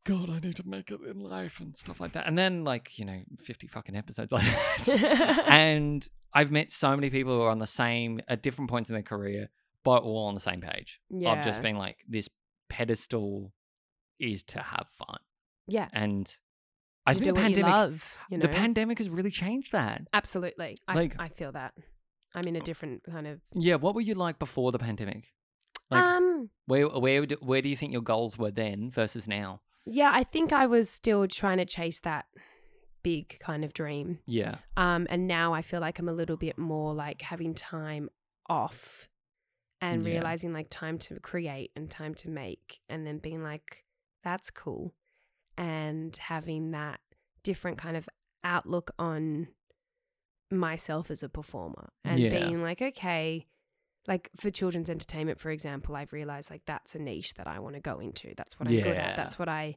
[0.05, 2.27] God, I need to make it in life and stuff like that.
[2.27, 4.43] And then, like, you know, 50 fucking episodes like
[4.85, 5.45] that.
[5.47, 8.93] and I've met so many people who are on the same, at different points in
[8.95, 9.49] their career,
[9.83, 12.27] but all on the same page yeah of just being like, this
[12.69, 13.53] pedestal
[14.19, 15.19] is to have fun.
[15.67, 16.33] yeah And
[17.05, 18.41] I to think the what you pandemic, love, you know?
[18.43, 20.07] the pandemic has really changed that.
[20.13, 21.73] absolutely I, like- I feel that
[22.35, 25.33] i'm in a different kind of Yeah, what were you like before the pandemic?
[25.91, 29.61] Like, um where where where do you think your goals were then versus now?
[29.85, 32.25] Yeah, I think I was still trying to chase that
[33.03, 34.19] big kind of dream.
[34.25, 38.09] Yeah, Um, and now I feel like I'm a little bit more like having time
[38.49, 39.09] off
[39.81, 40.11] and Yeah.
[40.11, 43.83] realizing like time to create and time to make and then being like,
[44.23, 44.93] that's cool.
[45.57, 47.01] And having that
[47.43, 48.07] different kind of
[48.43, 49.49] outlook on
[50.49, 52.29] myself as a performer and Yeah.
[52.29, 53.47] being like, okay,
[54.07, 57.75] like for children's entertainment, for example, I've realized like that's a niche that I want
[57.75, 58.33] to go into.
[58.35, 59.15] That's what I'm good at.
[59.15, 59.75] That's what I,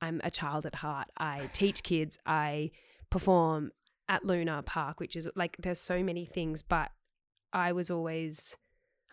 [0.00, 1.08] I'm a child at heart.
[1.16, 2.18] I teach kids.
[2.26, 2.70] I
[3.10, 3.70] perform
[4.08, 6.90] at Luna Park, which is like there's so many things, but
[7.52, 8.56] I was always,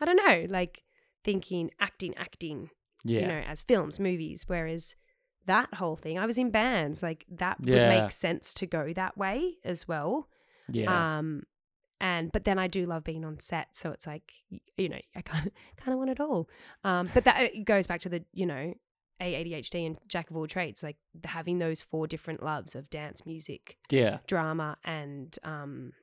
[0.01, 0.83] I don't know, like
[1.23, 2.69] thinking acting, acting,
[3.05, 4.43] yeah, you know, as films, movies.
[4.47, 4.95] Whereas
[5.45, 7.69] that whole thing, I was in bands, like that would
[8.01, 10.27] make sense to go that way as well.
[10.71, 11.43] yeah, Um,
[12.01, 14.33] and but then I do love being on set, so it's like
[14.77, 16.49] you know I kind of kind of want it all.
[16.83, 18.73] Um, but that it goes back to the you know
[19.21, 23.25] a ADHD and jack of all trades, like having those four different loves of dance,
[23.25, 25.93] music, yeah, drama, and um,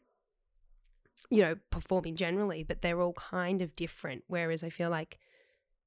[1.30, 2.62] you know performing generally.
[2.62, 4.24] But they're all kind of different.
[4.26, 5.18] Whereas I feel like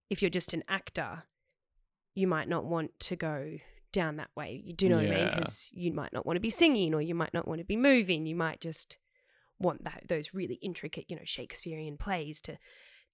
[0.10, 1.24] if you're just an actor,
[2.16, 3.57] you might not want to go
[3.91, 4.62] down that way.
[4.64, 5.30] You do know what I mean?
[5.30, 7.78] Because you might not want to be singing, or you might not want to be
[7.78, 8.26] moving.
[8.26, 8.97] You might just
[9.60, 12.57] want that those really intricate, you know, Shakespearean plays to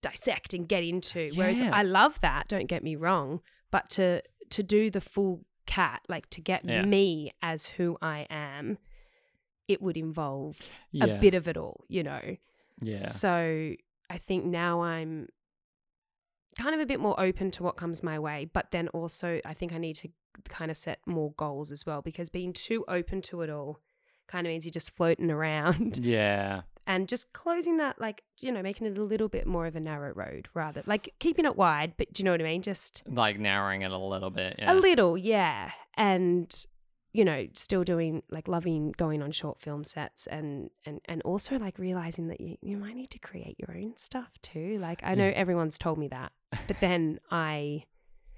[0.02, 1.32] dissect and get into.
[1.36, 1.72] Whereas Yeah.
[1.74, 2.48] I love that.
[2.48, 3.42] Don't get me wrong,
[3.72, 4.22] but to
[4.52, 6.84] to do the full cat, like to get Yeah.
[6.84, 8.78] me as who I am,
[9.68, 10.60] it would involve
[10.92, 12.38] yeah, a bit of it all, you know.
[12.82, 13.74] yeah, So
[14.10, 15.30] I think now I'm
[16.60, 19.54] kind of a bit more open to what comes my way, but then also I
[19.56, 20.10] think I need to
[20.50, 23.80] kind of set more goals as well because being too open to it all
[24.28, 28.62] kind of means you're just floating around yeah, and just closing that like you know
[28.62, 31.94] making it a little bit more of a narrow road rather like keeping it wide
[31.98, 34.56] but do you know what i mean just like narrowing it a little bit.
[34.60, 34.74] Yeah.
[34.74, 36.66] a little yeah and
[37.14, 41.58] you know still doing like loving going on short film sets and and and also
[41.58, 45.16] like realizing that you, you might need to create your own stuff too like i
[45.16, 45.34] know Yeah.
[45.34, 46.34] everyone's told me that
[46.68, 47.84] but then i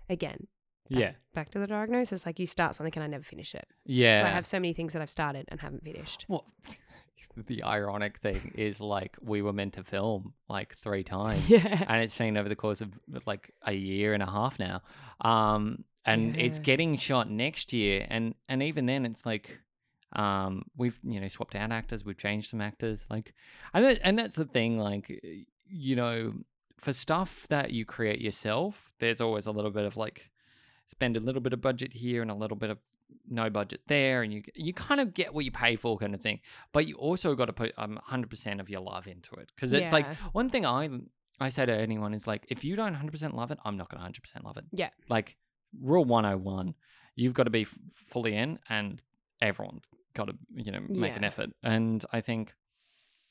[0.09, 0.45] again
[0.89, 3.67] back, yeah, back to the diagnosis like you start something and i never finish it
[3.85, 4.19] yeah.
[4.19, 6.45] so i have so many things that i've started and haven't finished Well,
[7.47, 11.47] the ironic thing is like we were meant to film like three times.
[11.49, 12.91] yeah and it's been over the course of
[13.27, 14.81] like a year and a half now.
[15.21, 19.59] Um, and it's getting shot next year, and and even then, it's like,
[20.13, 23.33] um, we've you know swapped out actors, we've changed some actors, like,
[23.73, 25.21] and that, and that's the thing, like,
[25.67, 26.33] you know,
[26.77, 30.31] for stuff that you create yourself, there's always a little bit of like,
[30.87, 32.79] spend a little bit of budget here and a little bit of
[33.29, 36.21] no budget there, and you you kind of get what you pay for, kind of
[36.21, 36.39] thing.
[36.71, 39.91] But you also got to put um 100% of your love into it because it's
[39.91, 40.89] like one thing I
[41.39, 44.01] I say to anyone is like, if you don't 100% love it, I'm not going
[44.11, 44.65] to 100% love it.
[44.71, 44.89] Yeah.
[45.07, 45.37] Like
[45.79, 46.73] rule 101,
[47.15, 49.01] you've got to be f- fully in, and
[49.41, 51.49] everyone's got to you know make an effort.
[51.63, 52.55] And I think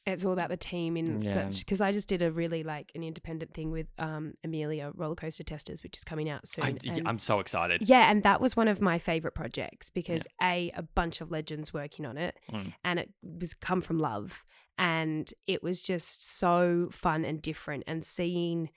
[0.06, 1.32] it's all about the team in Yeah.
[1.48, 5.14] such because I just did a really like an independent thing with um Amelia Roller
[5.16, 6.64] Coaster Testers, which is coming out soon.
[6.64, 6.72] I,
[7.04, 7.82] I'm so excited.
[7.88, 11.74] yeah, and that was one of my favorite projects because a a bunch of legends
[11.74, 12.72] working on it, Mm.
[12.84, 14.44] and it was come from love,
[14.78, 18.70] and it was just so fun and different, and seeing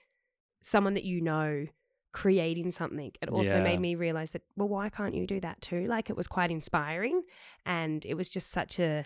[0.62, 1.66] someone that you know
[2.12, 3.64] creating something it also Yeah.
[3.64, 6.50] made me realize that well why can't you do that too like it was quite
[6.50, 7.22] inspiring
[7.68, 9.06] and it was just such a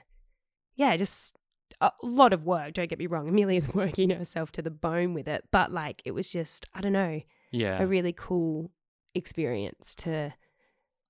[0.78, 1.36] yeah just
[1.82, 5.28] a lot of work don't get me wrong amelia's working herself to the bone with
[5.28, 7.20] it but like it was just i don't know
[7.52, 7.82] Yeah.
[7.82, 8.72] a really cool
[9.16, 10.34] experience to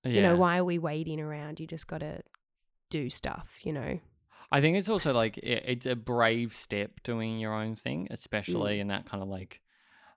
[0.04, 2.20] you know why are we waiting around you just got to
[2.90, 3.98] do stuff you know
[4.52, 8.78] I think it's also like it, it's a brave step doing your own thing, especially
[8.78, 9.60] in that kind of like,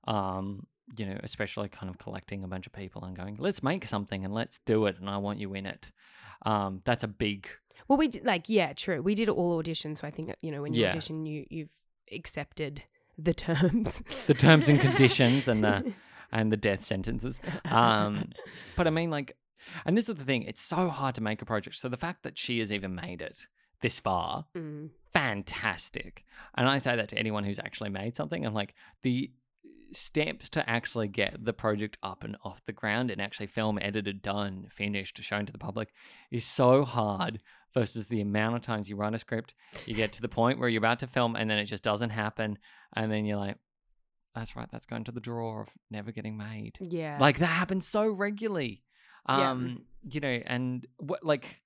[0.08, 3.86] um, you know, especially kind of collecting a bunch of people and going, let's make
[3.88, 5.92] something and let's do it, and I want you in it.
[6.46, 7.48] Um, that's a big
[7.88, 10.52] well we did like yeah true we did all auditions so i think that, you
[10.52, 10.90] know when you Yeah.
[10.90, 11.70] audition you you've
[12.12, 12.84] accepted
[13.18, 15.94] the terms the terms and conditions and the
[16.32, 17.40] and the death sentences.
[17.72, 18.32] Um,
[18.76, 19.36] but I mean, like,
[19.86, 21.78] and this is the thing: it's so hard to make a project.
[21.78, 23.48] So the fact that she has even made it
[23.82, 24.90] this far, Mm.
[25.14, 26.26] fantastic.
[26.56, 28.46] And I say that to anyone who's actually made something.
[28.46, 28.74] I'm like,
[29.04, 29.32] the
[29.94, 34.22] steps to actually get the project up and off the ground and actually film, edited,
[34.22, 35.90] done, finished, shown to the public
[36.30, 37.40] is so hard
[37.74, 39.54] versus the amount of times you run a script,
[39.86, 42.10] you get to the point where you're about to film and then it just doesn't
[42.12, 42.58] happen.
[42.96, 43.58] And then you're like,
[44.34, 46.78] that's right, that's going to the drawer of never getting made.
[46.80, 48.84] yeah Like that happens so regularly.
[49.30, 49.52] Yeah.
[49.52, 51.62] Um, you know, and what like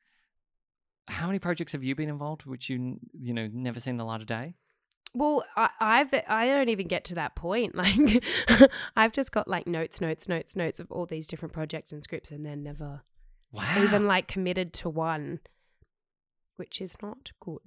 [1.07, 4.21] how many projects have you been involved which you you know never seen the light
[4.21, 4.55] of day?
[5.13, 7.75] Well, I, I've I don't even get to that point.
[7.81, 8.23] Like,
[8.95, 12.31] I've just got like notes, notes, notes, notes of all these different projects and scripts,
[12.31, 13.01] and then never
[13.51, 13.83] Wow.
[13.83, 15.41] even like committed to one,
[16.57, 17.59] which is not good.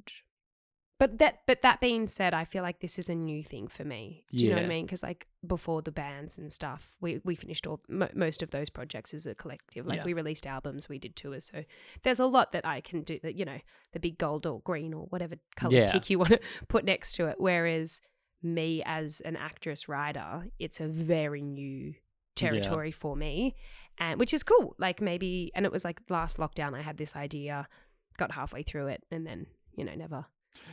[1.00, 3.84] But that, but that being said, I feel like this is a new thing for
[3.84, 4.24] me.
[4.30, 4.68] Do you know what I Yeah.
[4.68, 4.86] mean?
[4.86, 8.70] Because like before the bands and stuff, we we finished all mo- most of those
[8.70, 9.86] projects as a collective.
[9.86, 10.04] Like Yeah.
[10.04, 11.64] we released albums, we did tours, so
[12.04, 13.18] there's a lot that I can do.
[13.24, 13.58] That you know,
[13.92, 15.86] the big gold or green or whatever color Yeah.
[15.86, 17.36] tick you want to put next to it.
[17.40, 18.00] Whereas
[18.40, 21.94] me as an actress writer, it's a very new
[22.36, 23.56] territory for me,
[23.98, 24.76] and which is cool.
[24.78, 27.68] Like maybe, and it was like last lockdown, I had this idea,
[28.16, 29.46] got halfway through it, and then
[29.76, 30.26] you know never.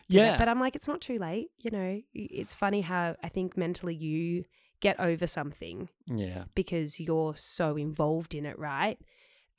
[0.10, 0.24] did it.
[0.26, 0.38] yeah.
[0.38, 1.50] but I'm like, it's not too late.
[1.60, 4.46] You know, it's funny how I think mentally you
[4.80, 6.46] get over something yeah.
[6.56, 8.98] because you're so involved in it, right?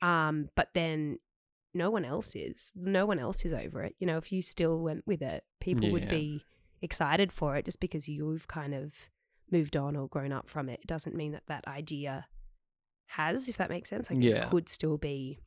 [0.01, 1.19] Um, but then
[1.73, 2.71] no one else is.
[2.75, 3.95] No one else is over it.
[3.99, 6.43] You know, if you still went with it, people would be
[6.81, 9.09] excited for it just because you've kind of
[9.49, 10.79] moved on or grown up from it.
[10.83, 12.25] It doesn't mean that that idea
[13.07, 14.09] has, if that makes sense.
[14.09, 14.45] Like Yeah.
[14.45, 15.39] it could still be.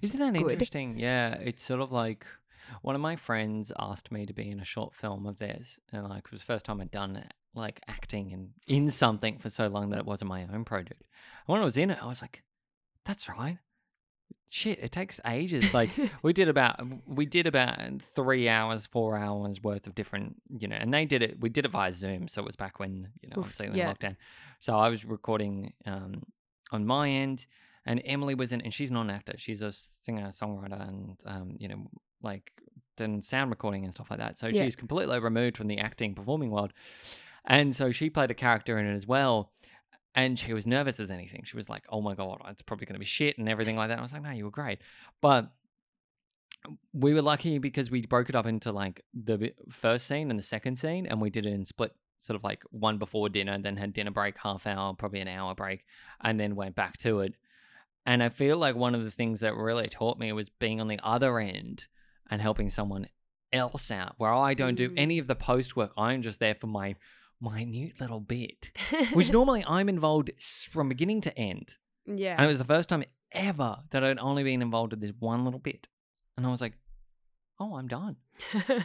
[0.00, 0.52] Isn't that good.
[0.52, 0.98] interesting?
[0.98, 2.26] Yeah, it's sort of like
[2.82, 6.08] one of my friends asked me to be in a short film of theirs, and
[6.08, 9.68] like it was the first time I'd done like acting and in something for so
[9.68, 11.02] long that it wasn't my own project.
[11.46, 12.42] And when I was in it, I was like,
[13.04, 13.58] "That's right."
[14.48, 15.72] Shit, it takes ages.
[15.72, 15.90] Like
[16.22, 17.78] we did about we did about
[18.14, 21.40] three hours, four hours worth of different, you know, and they did it.
[21.40, 23.74] We did it via Zoom, so it was back when you know Oof, obviously in
[23.74, 24.16] lockdown.
[24.60, 26.22] So I was recording um,
[26.70, 27.46] on my end,
[27.84, 29.34] and Emily was in, and she's not an actor.
[29.36, 31.90] She's a singer, songwriter, and um, you know,
[32.22, 32.52] like
[32.96, 34.38] done sound recording and stuff like that.
[34.38, 34.64] So Yeah.
[34.64, 36.72] she's completely removed from the acting, performing world,
[37.44, 39.52] and so she played a character in it as well.
[40.14, 41.42] And she was nervous as anything.
[41.44, 43.88] She was like, "Oh my god, it's probably going to be shit" and everything like
[43.88, 43.98] that.
[43.98, 44.78] I was like, "No, you were great,"
[45.22, 45.50] but
[46.92, 50.44] we were lucky because we broke it up into like the first scene and the
[50.44, 53.76] second scene, and we did it in split, sort of like one before dinner, then
[53.76, 55.84] had dinner break, half hour, probably an hour break,
[56.20, 57.34] and then went back to it.
[58.04, 60.88] And I feel like one of the things that really taught me was being on
[60.88, 61.86] the other end
[62.30, 63.06] and helping someone
[63.52, 64.94] else out, where I don't do Mm.
[64.96, 65.92] any of the post work.
[65.96, 66.96] I'm just there for my
[67.40, 68.70] minute little bit,
[69.12, 70.30] which normally I'm involved
[70.70, 71.76] from beginning to end.
[72.06, 72.34] yeah.
[72.36, 75.44] And it was the first time ever that I'd only been involved with this one
[75.44, 75.88] little bit.
[76.36, 76.74] And I was like,
[77.60, 78.16] oh, I'm done.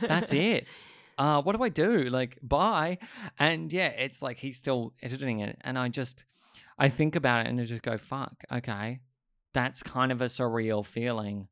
[0.02, 0.68] That's it.
[1.20, 2.04] Uh, what do I do?
[2.12, 3.00] Like, bye.
[3.40, 5.58] And yeah, it's like he's still editing it.
[5.62, 6.26] And I just,
[6.78, 9.00] I think about it and I just go, fuck, okay.
[9.58, 11.48] That's kind of a surreal feeling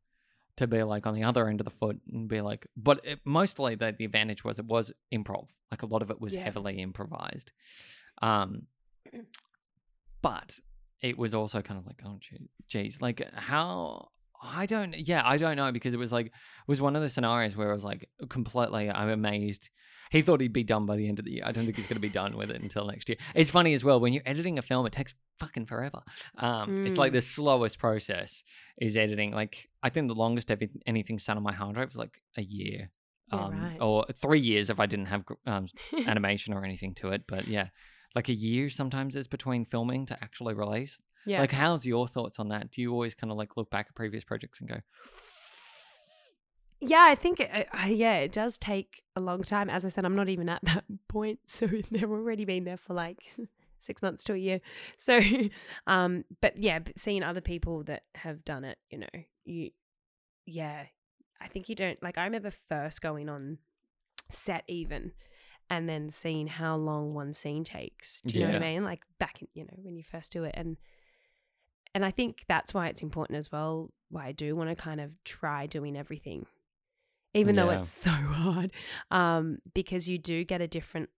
[0.58, 3.20] to be like on the other end of the foot and be like, but it,
[3.26, 5.48] mostly the, the advantage was it was improv.
[5.72, 6.44] Like a lot of it was Yeah.
[6.44, 7.52] heavily improvised.
[8.22, 8.68] Um,
[10.22, 10.60] but
[11.02, 14.10] it was also kind of like, oh, gee- geez, like how
[14.44, 16.32] I don't, yeah, I don't know because it was like it
[16.68, 19.70] was one of the scenarios where I was like completely, I'm amazed.
[20.12, 21.44] He thought he'd be done by the end of the year.
[21.46, 23.18] I don't think he's going to be done with it until next year.
[23.34, 26.02] It's funny as well when you're editing a film, it takes fucking forever.
[26.38, 27.16] Um, It's like Mm.
[27.16, 28.44] the slowest process
[28.80, 29.32] is editing.
[29.32, 32.44] Like I think the longest ever anything sat on my hard drive was like a
[32.44, 32.92] year.
[33.34, 33.78] Yeah, um, right.
[33.82, 35.66] or three years if I didn't have um,
[36.06, 37.24] animation or anything to it.
[37.28, 37.70] But yeah,
[38.14, 41.02] like a year sometimes is between filming to actually release.
[41.26, 41.42] Yeah.
[41.42, 42.72] Like, how's your thoughts on that?
[42.72, 44.78] Do you always kind of like look back at previous projects and go,
[46.80, 49.70] Yeah, I think it, I, yeah, it does take a long time.
[49.70, 52.94] As I said, I'm not even at that point, so they've already been there for
[52.94, 53.24] like
[53.80, 54.62] six months to a year.
[54.98, 55.20] So,
[55.88, 59.72] um, but yeah, but seeing other people that have done it, you know, you,
[60.46, 60.86] yeah,
[61.42, 62.18] I think you don't like.
[62.18, 63.58] I remember first going on
[64.30, 65.12] set even,
[65.70, 68.22] and then seeing how long one scene takes.
[68.22, 68.84] Do you know what I mean?
[68.84, 70.78] Like back in, you know, when you first do it, and
[71.96, 73.90] and I think that's why it's important as well.
[74.10, 76.46] Why I do want to kind of try doing everything,
[77.34, 78.72] even though it's so hard,
[79.10, 81.10] um, because you do get a different,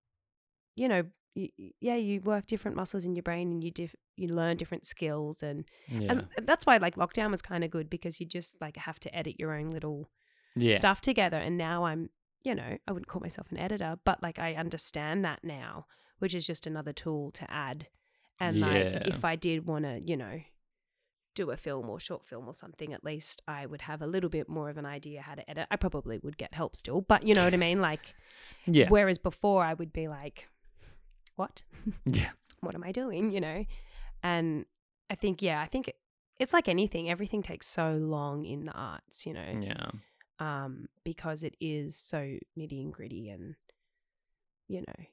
[0.75, 1.03] you know,
[1.35, 4.55] y y- yeah, you work different muscles in your brain and you diff- you learn
[4.57, 8.25] different skills and yeah, and that's why like lockdown was kind of good because you
[8.25, 10.09] just like have to edit your own little
[10.55, 11.37] yeah, stuff together.
[11.37, 12.09] And now I'm,
[12.43, 15.85] you know, I wouldn't call myself an editor, but like I understand that now,
[16.19, 17.87] which is just another tool to add.
[18.39, 20.39] And like if I did want to, you know,
[21.37, 24.29] do a film or short film or something, at least I would have a little
[24.29, 25.67] bit more of an idea how to edit.
[25.69, 27.79] I probably would get help still, but you know what I mean?
[27.79, 28.15] Like,
[28.65, 30.47] yeah, whereas before I would be like,
[31.35, 31.63] what?
[32.05, 32.31] yeah,
[32.61, 33.31] what am I doing?
[33.31, 33.65] You know?
[34.23, 34.65] And
[35.09, 35.95] I think, yeah, I think it,
[36.39, 39.61] it's like anything, everything takes so long in the arts, you know?
[39.61, 39.89] yeah.
[40.39, 42.17] um, because it is so
[42.57, 43.55] nitty and gritty and
[44.67, 45.05] you know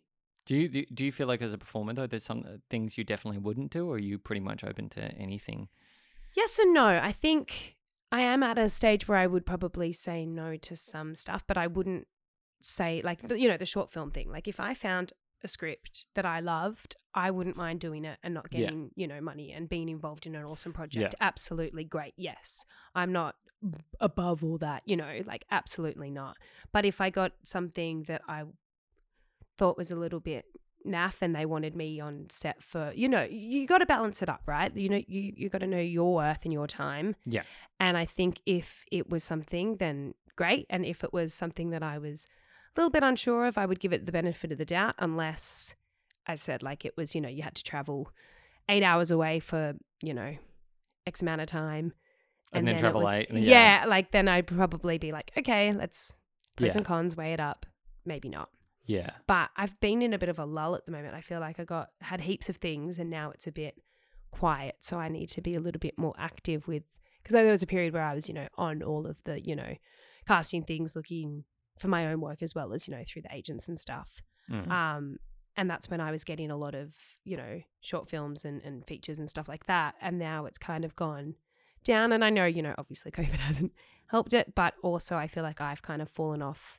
[0.47, 2.99] Do you do, do you feel like as a performer though, there's some uh, things
[2.99, 5.69] you definitely wouldn't do, or are you pretty much open to anything?
[6.35, 6.87] Yes and no.
[7.03, 7.77] I think
[8.13, 11.57] i am at a stage where i would probably say no to some stuff but
[11.57, 12.07] i wouldn't
[12.61, 14.31] say like you know the short film thing.
[14.31, 15.13] Like if i found
[15.43, 18.61] a script that i loved i wouldn't mind doing it and not Yeah.
[18.61, 21.15] getting you know money and being involved in an awesome project.
[21.21, 22.65] Absolutely great yes.
[22.95, 23.35] I'm not
[24.01, 26.37] above all that you know like absolutely not.
[26.73, 28.45] But if i got something that i
[29.59, 30.45] thought was a little bit
[30.87, 34.29] naff and they wanted me on set for you know you got to balance it
[34.29, 37.43] up right you know you you got to know your worth and your time Yeah.
[37.81, 41.83] and i think if it was something then great and if it was something that
[41.83, 42.27] i was
[42.77, 45.75] a little bit unsure of i would give it the benefit of the doubt unless
[46.27, 48.11] i said like it was you know you had to travel
[48.69, 50.37] eight hours away for you know
[51.07, 51.93] x amount of time
[52.53, 53.81] And then it travel was- eight, yeah.
[53.81, 53.87] yeah.
[53.87, 56.15] like then i'd probably be like okay let's
[56.57, 56.79] pros Yeah.
[56.79, 57.65] and cons weigh it up
[58.05, 58.51] maybe not
[58.87, 61.15] Yeah, but I've been in a bit of a lull at the moment.
[61.15, 63.81] I feel like I got had heaps of things and now it's a bit
[64.31, 64.77] quiet.
[64.81, 66.83] So I need to be a little bit more active with
[67.23, 69.57] because there was a period where I was, you know, on all of the, you
[69.57, 69.75] know,
[70.29, 71.45] casting things, looking
[71.79, 74.23] for my own work as well as, you know, through the agents and stuff.
[74.51, 74.71] Mm.
[74.71, 75.17] Um,
[75.57, 78.87] and that's when I was getting a lot of, you know, short films and, and
[78.87, 79.95] features and stuff like that.
[80.01, 81.37] And now it's kind of gone
[81.85, 82.13] down.
[82.13, 83.73] And I know, you know, obviously COVID hasn't
[84.09, 86.79] helped it, but also I feel like I've kind of fallen off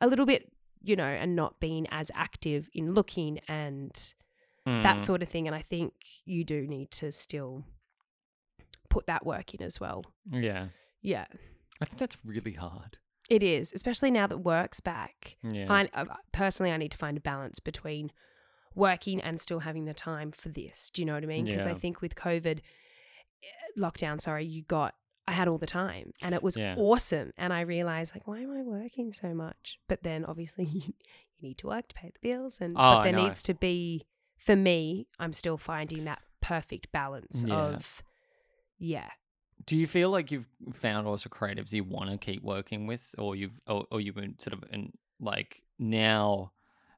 [0.00, 0.52] a little bit,
[0.88, 4.14] you know, and not being as active in looking and
[4.64, 5.00] that Mm.
[5.00, 5.46] sort of thing.
[5.46, 5.92] And I think
[6.24, 7.64] you do need to still
[8.88, 10.04] put that work in as well.
[10.30, 10.68] yeah.
[11.02, 11.26] Yeah,
[11.80, 12.98] I think that's really hard.
[13.30, 15.36] it is, especially now that work's back.
[15.42, 18.10] Yeah, I uh, personally, I need to find a balance between
[18.74, 20.90] working and still having the time for this.
[20.92, 21.44] Do you know what I mean?
[21.44, 24.94] Because I think with COVID eh, lockdown, sorry, you got
[25.28, 26.76] I had all the time and it was Yeah.
[26.78, 27.32] awesome.
[27.36, 29.78] And I realized like, why am I working so much?
[29.88, 30.80] But then obviously you,
[31.36, 34.06] you need to work to pay the bills, and Oh, but there needs to be
[34.38, 35.08] for me.
[35.18, 37.54] I'm still finding that perfect balance Yeah.
[37.56, 38.02] of
[38.78, 39.10] yeah.
[39.64, 43.34] Do you feel like you've found also creatives you want to keep working with, or
[43.34, 46.52] you've, or, or you've been sort of in like now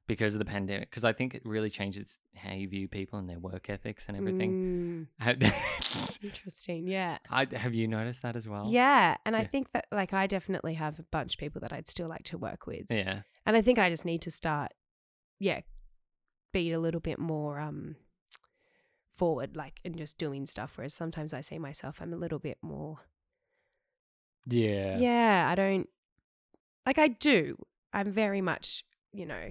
[0.09, 0.91] because of the pandemic?
[0.91, 4.17] Because I think it really changes how you view people and their work ethics and
[4.17, 5.07] everything.
[5.21, 6.89] Mm, interesting.
[6.89, 7.19] Yeah.
[7.31, 8.65] I, have you noticed that as well?
[8.69, 11.87] Yeah, and I think that like I definitely have a bunch of people that I'd
[11.87, 12.87] still like to work with.
[12.91, 13.21] Yeah.
[13.47, 14.73] And I think I just need to start
[15.39, 15.61] yeah,
[16.53, 17.95] be a little bit more um
[19.13, 22.57] forward like and just doing stuff whereas sometimes I see myself I'm a little bit
[22.63, 23.01] more
[24.47, 24.97] Yeah.
[24.99, 25.89] yeah, I don't
[26.87, 27.57] like I do.
[27.93, 29.51] I'm very much, you know,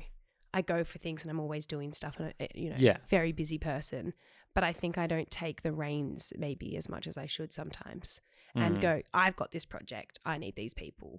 [0.57, 2.97] I go for things and I'm always doing stuff and I, you know, Yeah.
[3.09, 4.13] very busy person,
[4.55, 8.21] but I think I don't take the reins maybe as much as I should sometimes
[8.55, 8.81] and Mm.
[8.81, 10.13] go, I've got this project.
[10.25, 11.11] I need these people.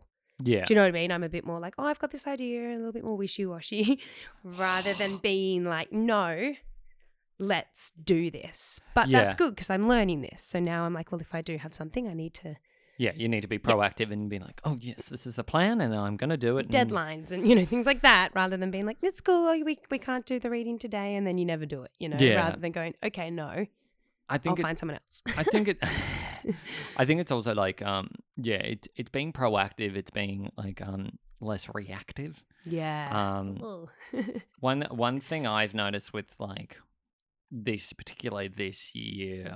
[0.43, 0.65] Yeah.
[0.65, 1.13] Do you know what I mean?
[1.13, 3.47] I'm a bit more like, oh, I've got this idea, a little bit more wishy
[3.47, 4.01] washy,
[4.43, 6.55] rather than being like, no,
[7.39, 8.81] let's do this.
[8.95, 10.43] But that's good because I'm learning this.
[10.43, 12.57] So now I'm like, well, if I do have something, I need to
[12.99, 13.13] Yeah.
[13.15, 15.95] You need to be proactive and be like, oh, yes, this is the plan and
[15.95, 16.69] I'm going to do it.
[16.69, 19.99] deadlines and you know things like that, rather than being like, it's cool, we we
[19.99, 21.93] can't do the reading today, and then you never do it.
[21.99, 22.35] You know, Yeah.
[22.35, 23.67] rather than going, okay, no,
[24.29, 25.23] I I'll it, find someone else.
[25.39, 25.79] I think it.
[26.97, 29.97] I think it's also like um yeah it it's being proactive.
[29.97, 32.43] It's being like um less reactive.
[32.65, 33.39] Yeah.
[33.39, 33.87] Um,
[34.61, 36.77] one one thing I've noticed with like
[37.51, 39.55] this, particularly this year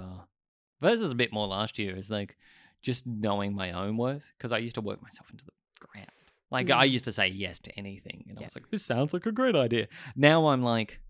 [0.80, 2.36] versus a bit more last year, is like
[2.82, 6.08] just knowing my own worth because I used to work myself into the ground.
[6.50, 6.90] Like I Mm.
[6.92, 9.56] used to say yes to anything, and I was like, "This sounds like a great
[9.56, 11.00] idea." Now I'm like,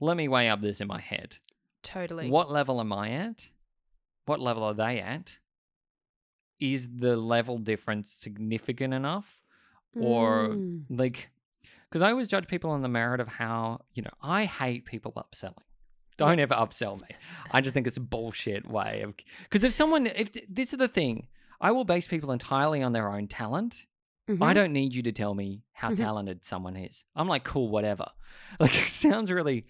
[0.00, 1.38] "Let me weigh up this in my head.
[1.82, 2.28] totally.
[2.30, 3.48] What level am I at?
[4.26, 5.38] What level are they at?
[6.60, 9.38] Is the level difference significant enough?
[9.94, 10.84] or Mm.
[10.88, 11.28] like
[11.84, 15.12] because i always judge people on the merit of how you know i hate people
[15.12, 15.66] upselling
[16.16, 17.08] don't ever upsell me.
[17.50, 20.88] I just think it's a bullshit way of because if someone if this is the
[20.88, 21.28] thing.
[21.60, 23.86] I will base people entirely on their own talent.
[24.28, 24.54] I Mhm.
[24.54, 27.04] don't need you to tell me how talented someone is.
[27.14, 28.06] I'm like cool whatever.
[28.58, 29.64] Like it sounds really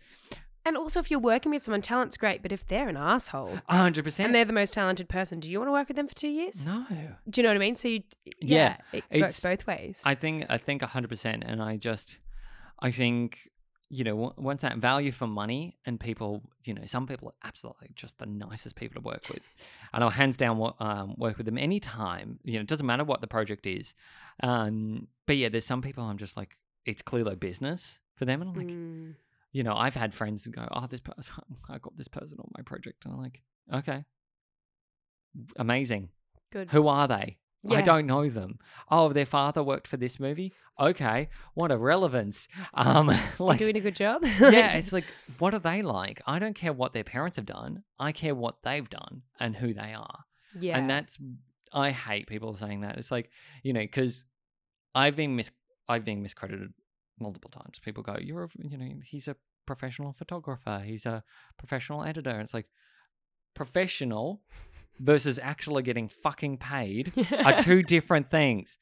[0.64, 4.24] And also, if you're working with someone, talent's great, but if they're an asshole 100%
[4.24, 6.28] and they're the most talented person, do you want to work with them for two
[6.28, 6.66] years?
[6.66, 6.86] no.
[7.28, 7.76] Do you know what I mean?
[7.76, 8.02] So you,
[8.40, 10.00] Yeah, yeah, it it's- works both ways.
[10.06, 12.18] I think I think hundred percent, and I just
[12.78, 13.50] I think
[13.94, 17.46] you know w- once that value for money and people, you know, some people are
[17.48, 19.52] absolutely just the nicest people to work with,
[19.92, 22.38] and I'll hands down um, work with them anytime.
[22.42, 23.94] You know, it doesn't matter what the project is,
[24.42, 28.50] um, but yeah, there's some people I'm just like it's clearly business for them, and
[28.50, 29.14] I'm like, Mm.
[29.52, 31.34] you know, I've had friends go, oh, this person,
[31.68, 33.42] I got this person on my project, and I'm like,
[33.74, 34.04] okay,
[35.56, 36.08] amazing.
[36.50, 36.70] Good.
[36.70, 37.38] Who are they?
[37.70, 38.58] I don't know them.
[38.90, 40.52] Oh, their father worked for this movie.
[40.80, 42.48] Okay, what a relevance.
[42.74, 44.22] Um, like, doing a good job.
[44.24, 45.04] yeah, it's like,
[45.38, 46.20] what are they like?
[46.26, 47.84] I don't care what their parents have done.
[47.98, 50.24] I care what they've done and who they are.
[50.58, 50.78] yeah.
[50.78, 51.18] And that's,
[51.72, 52.96] I hate people saying that.
[52.98, 53.30] It's like,
[53.62, 54.24] you know, because
[54.94, 55.50] I've been mis,
[55.88, 56.72] I've been miscredited
[57.20, 57.78] multiple times.
[57.78, 59.36] People go, you're, a, you know, he's a
[59.66, 60.82] professional photographer.
[60.84, 61.22] He's a
[61.58, 62.30] professional editor.
[62.30, 62.66] And it's like,
[63.54, 64.40] professional
[64.98, 67.12] versus actually getting fucking paid
[67.44, 68.78] are two different things.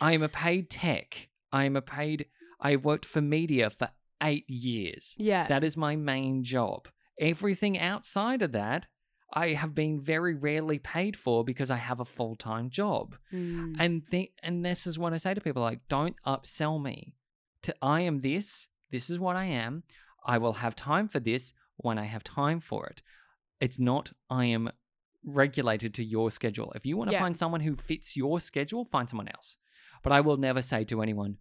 [0.00, 1.28] I am a paid tech.
[1.52, 2.26] I am a paid.
[2.60, 3.90] I worked for media for
[4.22, 5.14] eight years.
[5.16, 5.46] yeah.
[5.46, 6.88] That is my main job.
[7.20, 8.86] Everything outside of that,
[9.32, 13.16] I have been very rarely paid for because I have a full time job.
[13.32, 13.76] Mm.
[13.78, 17.14] And th- and this is what I say to people: like, don't upsell me.
[17.62, 18.68] To I am this.
[18.90, 19.82] This is what I am.
[20.24, 23.02] I will have time for this when I have time for it.
[23.60, 24.70] It's not I am
[25.34, 26.72] regulated to your schedule.
[26.74, 27.20] If you want to Yeah.
[27.20, 29.58] find someone who fits your schedule, find someone else.
[30.02, 31.38] But I will never say to anyone,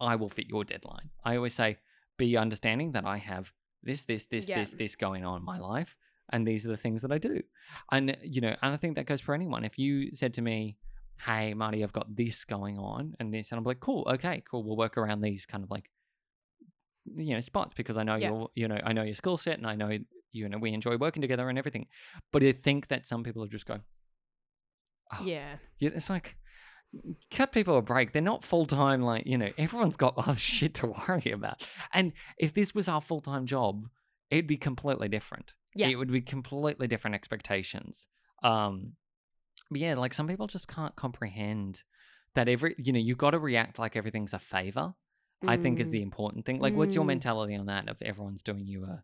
[0.00, 1.10] I will fit your deadline.
[1.24, 1.78] I always say,
[2.16, 3.52] be understanding that I have
[3.82, 4.60] this, this, this, Yeah.
[4.60, 5.96] this, this going on in my life.
[6.30, 7.42] And these are the things that I do.
[7.92, 9.64] And, you know, and I think that goes for anyone.
[9.64, 10.76] If you said to me,
[11.20, 14.64] hey, Marty, I've got this going on and this, and I'm like, cool, okay, cool.
[14.64, 15.90] We'll work around these kind of like,
[17.14, 18.30] you know, spots because I know Yeah.
[18.30, 19.96] your, you know, I know your skill set and I know,
[20.34, 21.86] you know, we enjoy working together and everything.
[22.32, 23.82] But I think that some people are just going
[25.12, 25.56] oh, yeah.
[25.80, 26.36] it's like
[27.30, 28.12] cut people a break.
[28.12, 29.02] They're not full time.
[29.02, 31.62] Like you know, everyone's got other shit to worry about.
[31.92, 33.88] And if this was our full time job,
[34.30, 35.52] it'd be completely different.
[35.76, 35.88] Yeah.
[35.88, 38.06] it would be completely different expectations.
[38.44, 38.92] Um,
[39.70, 41.82] but yeah, like some people just can't comprehend
[42.36, 44.94] that every you know you got to react like everything's a favor.
[45.46, 45.92] I think is Mm.
[45.92, 46.58] the important thing.
[46.58, 47.08] Like, what's your Mm.
[47.08, 47.86] mentality on that?
[47.88, 49.02] If everyone's doing you a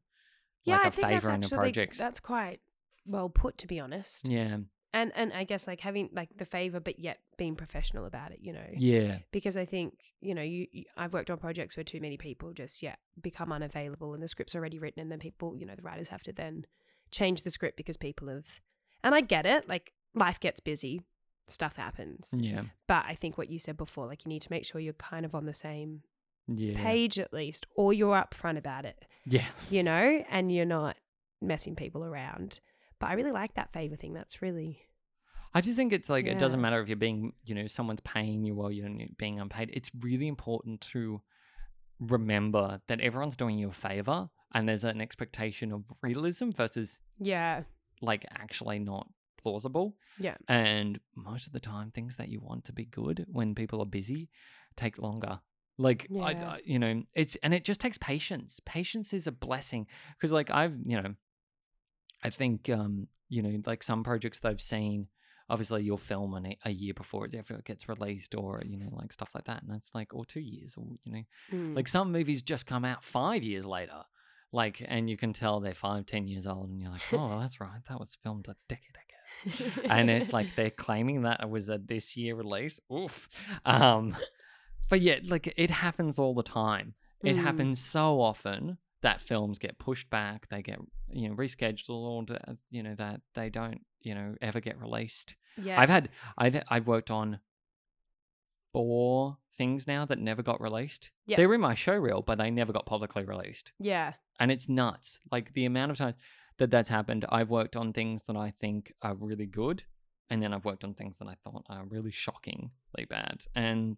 [0.64, 1.98] Yeah, like I a think favor in that's a actually project?
[1.98, 2.60] that's quite
[3.06, 4.28] well put, to be honest.
[4.28, 4.58] yeah,
[4.92, 8.40] And and I guess like having like the favor, but yet being professional about it.
[8.42, 8.66] You know.
[8.76, 12.16] yeah, Because I think you know you, you I've worked on projects where too many
[12.16, 15.74] people just yeah become unavailable and the script's already written and then people you know
[15.74, 16.66] the writers have to then
[17.10, 18.60] change the script because people have
[19.02, 21.02] and I get it like life gets busy
[21.48, 24.64] stuff happens yeah, but I think what you said before like you need to make
[24.64, 26.02] sure you're kind of on the same
[26.50, 29.46] yeah, page at least or you're upfront about it yeah.
[29.70, 30.96] you know and you're not
[31.40, 32.60] messing people around
[32.98, 34.82] but I really like that favor thing that's really
[35.52, 38.44] I just think it's like it doesn't matter if you're being, you know, someone's paying
[38.44, 38.88] you while you're
[39.18, 39.70] being unpaid.
[39.72, 41.22] It's really important to
[41.98, 47.62] remember that everyone's doing you a favor and there's an expectation of realism versus yeah
[48.00, 49.08] like actually not
[49.42, 49.96] plausible.
[50.18, 50.36] Yeah.
[50.48, 53.86] And most of the time, things that you want to be good when people are
[53.86, 54.28] busy
[54.76, 55.40] take longer.
[55.80, 56.48] Like, I, Yeah.
[56.50, 58.60] I, you know, it's, and it just takes patience.
[58.64, 59.86] Patience is a blessing
[60.16, 61.14] because, like, I've, you know,
[62.22, 65.08] I think, um, you know, like some projects that I've seen,
[65.48, 69.12] obviously you'll film it a year before it ever gets released or, you know, like
[69.12, 69.62] stuff like that.
[69.62, 71.74] And it's like, or two years or, you know, Mm.
[71.76, 74.02] like some movies just come out five years later.
[74.52, 77.60] Like, and you can tell they're five, ten years old, and you're like, oh, that's
[77.60, 77.80] right.
[77.88, 79.86] That was filmed a decade ago.
[79.88, 82.80] And it's like they're claiming that it was a this year release.
[82.92, 83.28] Oof.
[83.64, 84.16] Um,
[84.90, 86.94] but yeah, like it happens all the time.
[87.24, 87.42] It Mm.
[87.42, 92.82] happens so often that films get pushed back, they get you know rescheduled, or you
[92.82, 95.36] know that they don't you know ever get released.
[95.56, 97.40] yeah I've had I've I've worked on
[98.72, 101.10] four things now that never got released.
[101.26, 101.36] Yeah.
[101.36, 103.72] They're in my show reel, but they never got publicly released.
[103.78, 104.14] Yeah.
[104.38, 105.20] And it's nuts.
[105.30, 106.14] Like the amount of times
[106.58, 107.24] that that's happened.
[107.30, 109.84] I've worked on things that I think are really good,
[110.28, 113.44] and then I've worked on things that I thought are really shockingly bad.
[113.54, 113.96] And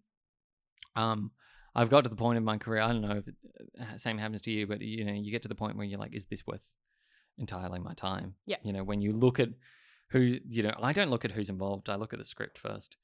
[0.97, 1.31] um,
[1.74, 2.82] I've got to the point in my career.
[2.82, 3.35] I don't know if it,
[3.81, 5.98] uh, same happens to you, but you know, you get to the point where you're
[5.98, 6.74] like, is this worth
[7.39, 8.35] entirely my time?
[8.47, 8.56] Yeah.
[8.62, 9.48] You know, when you look at
[10.10, 11.89] who, you know, I don't look at who's involved.
[11.89, 12.97] I look at the script first.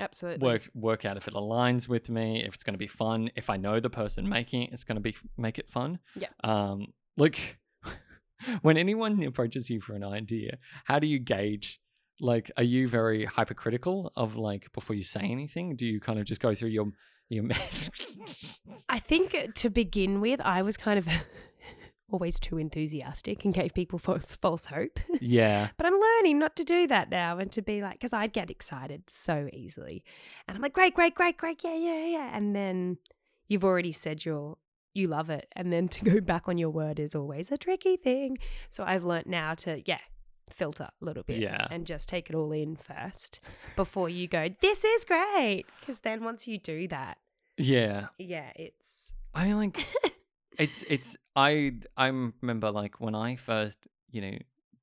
[0.00, 0.44] Absolutely.
[0.44, 3.50] Work work out if it aligns with me, if it's going to be fun, if
[3.50, 5.98] I know the person making it, it's going to be make it fun.
[6.16, 6.28] Yeah.
[6.42, 7.36] Um, look,
[8.62, 10.56] when anyone approaches you for an idea,
[10.86, 11.80] how do you gauge?
[12.20, 15.76] Like, are you very hypercritical of like before you say anything?
[15.76, 16.86] Do you kind of just go through your
[17.28, 17.90] your mess?
[18.88, 21.08] I think to begin with, I was kind of
[22.10, 24.98] always too enthusiastic and gave people false false hope.
[25.20, 28.32] yeah, But I'm learning not to do that now and to be like, because I'd
[28.32, 30.04] get excited so easily.
[30.46, 32.30] And I'm like, great, great, great, great, yeah, yeah, yeah.
[32.36, 32.98] And then
[33.48, 34.56] you've already said you're,
[34.92, 35.46] you love it.
[35.54, 38.38] And then to go back on your word is always a tricky thing.
[38.68, 40.00] So I've learnt now to, yeah,
[40.52, 41.66] filter a little bit Yeah.
[41.70, 43.40] and just take it all in first
[43.76, 45.64] before you go, this is great.
[45.80, 47.18] Because then once you do that,
[47.56, 48.06] yeah.
[48.18, 49.86] yeah, it's, I mean, like,
[50.58, 53.78] it's it's I I remember like when I first
[54.10, 54.36] you know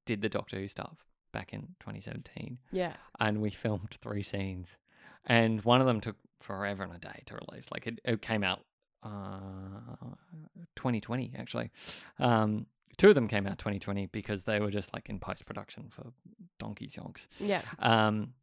[0.06, 0.98] did the Doctor Who stuff
[1.34, 4.78] back in 2017, yeah, and we filmed three scenes,
[5.26, 7.68] and one of them took forever and a day to release.
[7.72, 8.62] Like it, it came out
[9.04, 9.10] uh
[10.76, 11.72] 2020 actually.
[12.20, 12.66] Um,
[12.98, 16.08] two of them came out 2020 because they were just like in post production for
[16.60, 17.28] donkey songs.
[17.40, 18.34] yeah, Um,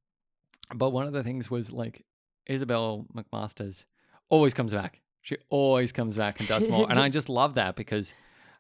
[0.75, 2.05] but one of the things was like
[2.47, 3.85] Isabel McMasters
[4.29, 5.01] always comes back.
[5.23, 8.13] She always comes back and does more, and I just love that because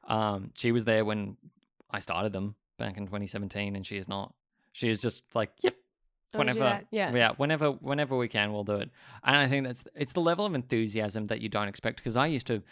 [0.08, 1.36] um, she was there when
[1.90, 4.34] I started them back in 2017, and she is not.
[4.72, 5.76] She is just like, yep,
[6.32, 6.80] whenever.
[6.90, 7.14] Yeah.
[7.14, 8.90] yeah, whenever, whenever we can, we'll do it.
[9.22, 12.26] And I think that's it's the level of enthusiasm that you don't expect because I
[12.26, 12.62] used to,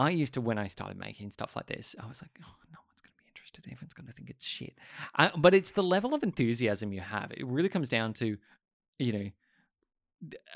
[0.00, 2.78] I used to when I started making stuff like this, I was like, oh, no
[2.88, 3.64] one's going to be interested.
[3.70, 4.74] Everyone's going to think it's shit.
[5.14, 7.32] I, but it's the level of enthusiasm you have.
[7.32, 8.38] It really comes down to,
[8.98, 9.30] you know,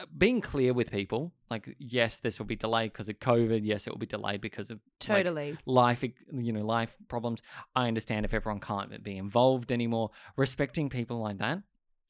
[0.01, 1.33] uh, being clear with people.
[1.51, 3.61] Like, yes, this will be delayed because of COVID.
[3.65, 5.59] Yes, it will be delayed because of like, Totally.
[5.67, 7.43] life, you know, life problems.
[7.75, 10.11] I understand if everyone can't be involved anymore.
[10.37, 11.59] Respecting people like that,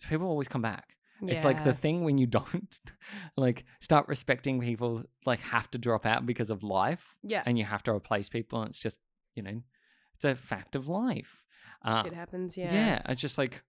[0.09, 0.97] people always come back.
[1.23, 2.81] It's like the thing when you don't
[3.37, 7.43] like start respecting people, like have to drop out because of life, yeah.
[7.47, 8.61] and you have to replace people.
[8.61, 8.97] And it's just,
[9.35, 9.63] you know,
[10.15, 11.45] it's a fact of life.
[11.85, 12.57] Uh, Shit happens.
[12.57, 12.73] yeah.
[12.73, 13.03] Yeah.
[13.09, 13.63] it's just like,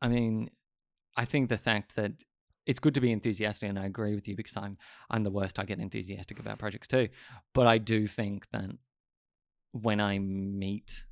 [0.00, 0.48] I mean,
[1.16, 2.12] I think the fact that
[2.66, 4.76] it's good to be enthusiastic, and I agree with you because I'm
[5.10, 5.58] I'm the worst.
[5.58, 7.08] I get enthusiastic about projects too,
[7.52, 8.70] but I do think that
[9.72, 11.04] when I meet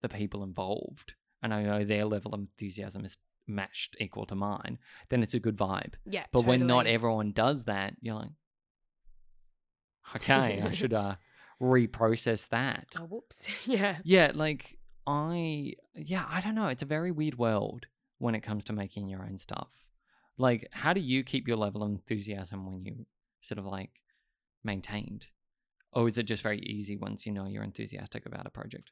[0.00, 3.18] the people involved and I know their level of enthusiasm is
[3.50, 4.78] matched equal to mine,
[5.08, 5.94] then it's a good vibe.
[6.04, 6.24] Yeah.
[6.32, 8.30] But when not everyone does that, you're like,
[10.16, 11.16] okay, I should uh
[11.60, 12.86] reprocess that.
[12.98, 13.48] Oh, whoops.
[13.66, 13.96] yeah.
[14.04, 16.68] Yeah, like I yeah, I don't know.
[16.68, 17.86] It's a very weird world
[18.18, 19.86] when it comes to making your own stuff.
[20.38, 23.06] Like, how do you keep your level of enthusiasm when you
[23.40, 23.90] sort of like
[24.64, 25.26] maintained?
[25.92, 28.90] Or is it just very easy once you know you're enthusiastic about a project?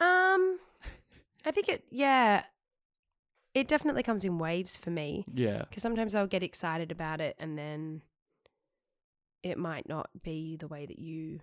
[0.00, 0.58] Um,
[1.44, 1.84] I think it.
[1.90, 2.42] Yeah,
[3.60, 5.64] it definitely comes in waves for me Yeah.
[5.68, 8.02] because sometimes I'll get excited about it and then
[9.42, 11.40] it might not be the way that you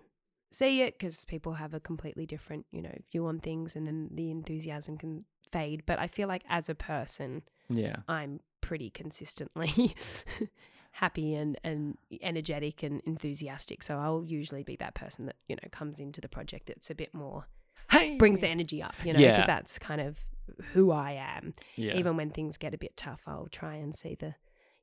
[0.52, 4.08] see it because people have a completely different, you know, view on things, and then
[4.12, 5.82] the enthusiasm can fade.
[5.86, 7.96] But I feel like as a person, Yeah.
[8.08, 9.94] I'm pretty consistently
[10.92, 13.82] happy and, and energetic and enthusiastic.
[13.82, 16.94] So I'll usually be that person that, you know, comes into the project that's a
[16.94, 17.48] bit more,
[17.90, 18.16] Hey.
[18.18, 19.46] brings the energy up, you know, because Yeah.
[19.46, 20.24] that's kind of
[20.72, 21.54] who I am.
[21.76, 21.94] yeah.
[21.94, 24.34] Even when things get a bit tough, I'll try and see the,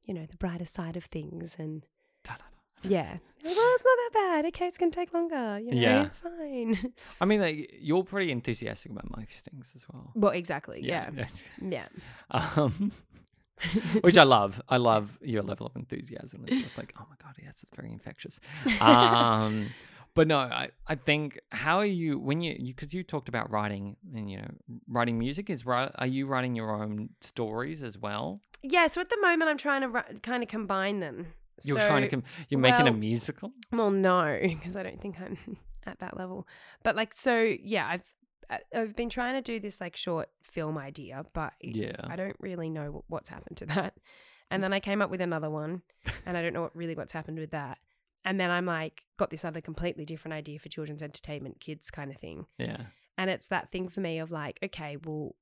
[0.06, 1.56] you know, the brighter side of things.
[1.60, 1.86] And
[2.24, 2.90] Ta-da-da.
[2.90, 4.46] yeah, well, it's not that bad.
[4.48, 5.60] Okay, it's to take longer.
[5.60, 6.04] You know, Yeah.
[6.06, 6.94] it's fine.
[7.22, 10.12] I mean, like you're pretty enthusiastic about most things as well.
[10.16, 10.80] well, exactly.
[10.84, 11.10] Yeah.
[11.16, 11.28] Yeah.
[11.62, 11.88] Yeah.
[12.32, 12.92] um,
[14.02, 14.62] which I love.
[14.68, 16.44] I love your level of enthusiasm.
[16.48, 18.40] It's just like, oh my god, yes, it's very infectious.
[18.82, 19.70] Um,
[20.16, 23.98] but no, I, I think how are you when you because you, talked about writing
[24.16, 24.48] and you know
[24.88, 25.92] writing music is right.
[25.96, 28.42] Are you writing your own stories as well?
[28.62, 28.88] Yeah.
[28.88, 31.28] So at the moment, I'm trying to ri- kind of combine them.
[31.64, 33.52] You're so, trying to com- you're making a musical.
[33.72, 35.38] Well, no, because I don't think I'm
[35.86, 36.48] at that level.
[36.84, 38.04] But like, so yeah, I've
[38.50, 41.96] I- I've been trying to do this like short film idea, but Yeah.
[42.04, 43.96] I don't really know what's happened to that.
[44.52, 45.82] And then I came up with another one,
[46.26, 47.80] and I don't know what really what's happened with that.
[48.26, 52.10] And then I'm like, got this other completely different idea for children's entertainment, kids kind
[52.10, 52.46] of thing.
[52.58, 52.78] Yeah.
[53.18, 55.36] And it's that thing for me of like, okay, well,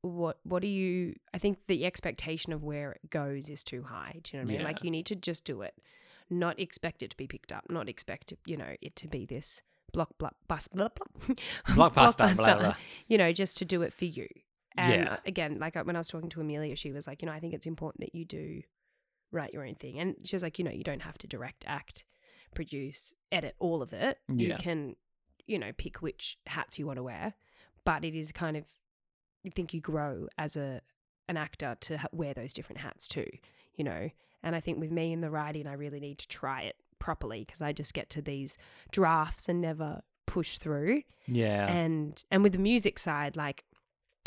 [0.00, 4.18] what what do you I think the expectation of where it goes is too high.
[4.24, 4.64] Do you know what I mean?
[4.64, 5.74] Like you need to just do it.
[6.28, 9.62] Not expect it to be picked up, not expect you know, it to be this
[9.92, 11.34] block block bus blah, blah,
[11.68, 12.74] Blockbuster, blah, blah.
[13.06, 14.26] you know, just to do it for you.
[14.76, 15.16] And Yeah.
[15.26, 17.54] again, like when I was talking to Amelia, she was like, you know, I think
[17.54, 18.62] it's important that you do
[19.30, 19.98] write your own thing.
[19.98, 22.04] And she was like, you know, you don't have to direct, act,
[22.54, 24.18] produce, edit all of it.
[24.28, 24.96] You can,
[25.46, 27.34] you know, pick which hats you want to wear.
[27.84, 28.64] But it is kind of,
[29.46, 30.80] I think you grow as a
[31.28, 33.26] an actor to ha- wear those different hats too,
[33.76, 34.10] you know.
[34.42, 37.44] And I think with me in the writing, I really need to try it properly
[37.44, 38.58] because I just get to these
[38.90, 41.66] drafts and never push through Yeah.
[41.70, 43.64] and and with the music side like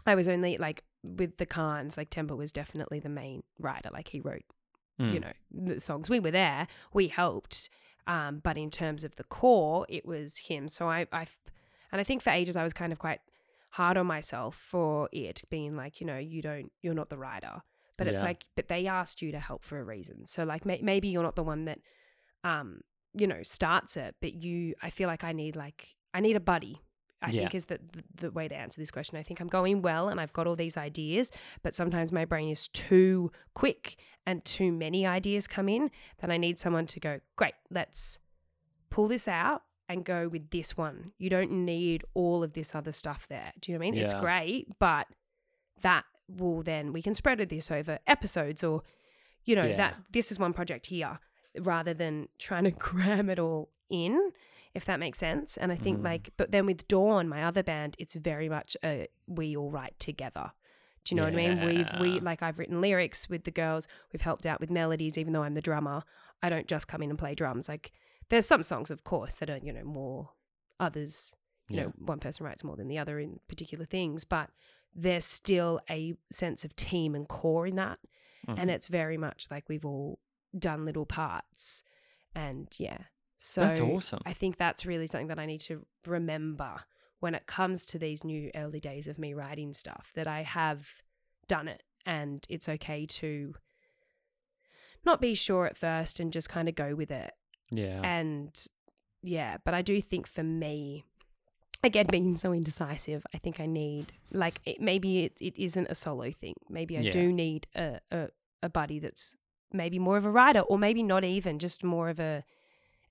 [0.05, 4.09] i was only like with the Khans, like Temba was definitely the main writer like
[4.09, 4.43] he wrote
[4.99, 5.21] you Mm.
[5.21, 7.69] know the songs we were there we helped
[8.07, 10.67] um but in terms of the core it was him.
[10.67, 11.25] So i i
[11.91, 13.19] and i think for ages i was kind of quite
[13.71, 17.61] hard on myself for it being like you know you don't you're not the writer.
[17.97, 18.25] But it's Yeah.
[18.25, 20.25] like but they asked you to help for a reason.
[20.25, 21.79] So like may- maybe you're not the one that
[22.43, 22.81] um
[23.13, 26.39] you know starts it but you i feel like i need like i need a
[26.41, 26.81] buddy
[27.25, 27.41] i Yeah.
[27.41, 27.79] think is the,
[28.15, 29.17] the way to answer this question.
[29.17, 31.31] I think i'm going well and i've got all these ideas
[31.63, 36.37] but sometimes my brain is too quick and too many ideas come in that i
[36.37, 38.19] need someone to go great let's
[38.89, 41.11] pull this out and go with this one.
[41.19, 43.51] You don't need all of this other stuff there.
[43.61, 44.01] Do you know what i mean?
[44.01, 45.05] It's great but
[45.81, 48.81] that will then we can spread this over episodes or
[49.43, 49.75] you know Yeah.
[49.77, 51.19] that this is one project here
[51.59, 54.31] rather than trying to cram it all in
[54.75, 55.57] if that makes sense.
[55.57, 56.03] And i think Mm.
[56.03, 59.97] like but then with dawn my other band it's very much a we all write
[59.99, 60.51] together.
[61.03, 61.65] Do you know what i mean?
[61.65, 63.87] We've we like i've written lyrics with the girls.
[64.11, 66.03] We've helped out with melodies even though i'm the drummer.
[66.43, 67.67] I don't just come in and play drums.
[67.69, 67.91] Like
[68.29, 70.31] there's some songs of course that are you know more
[70.79, 71.35] others
[71.69, 71.83] you Yeah.
[71.85, 74.49] know one person writes more than the other in particular things but
[74.93, 77.99] there's still a sense of team and core in that.
[78.47, 78.59] Mhm.
[78.59, 80.19] and it's very much like we've all
[80.57, 81.83] done little parts.
[82.35, 82.99] And yeah
[83.37, 84.19] so That's awesome.
[84.25, 86.77] i think that's really something that i need to remember
[87.19, 90.87] when it comes to these new early days of me writing stuff that i have
[91.47, 93.55] done it and it's okay to
[95.05, 97.31] not be sure at first and just kind of go with it
[97.71, 98.01] yeah.
[98.03, 98.67] and
[99.27, 101.03] yeah, but I do think for me,
[101.83, 105.95] again, being so indecisive, I think I need, like, it, maybe it, it isn't a
[105.95, 106.53] solo thing.
[106.69, 107.11] Maybe I Yeah.
[107.11, 108.27] do need a, a,
[108.61, 109.35] a buddy that's
[109.73, 112.43] maybe more of a writer or maybe not even, just more of a,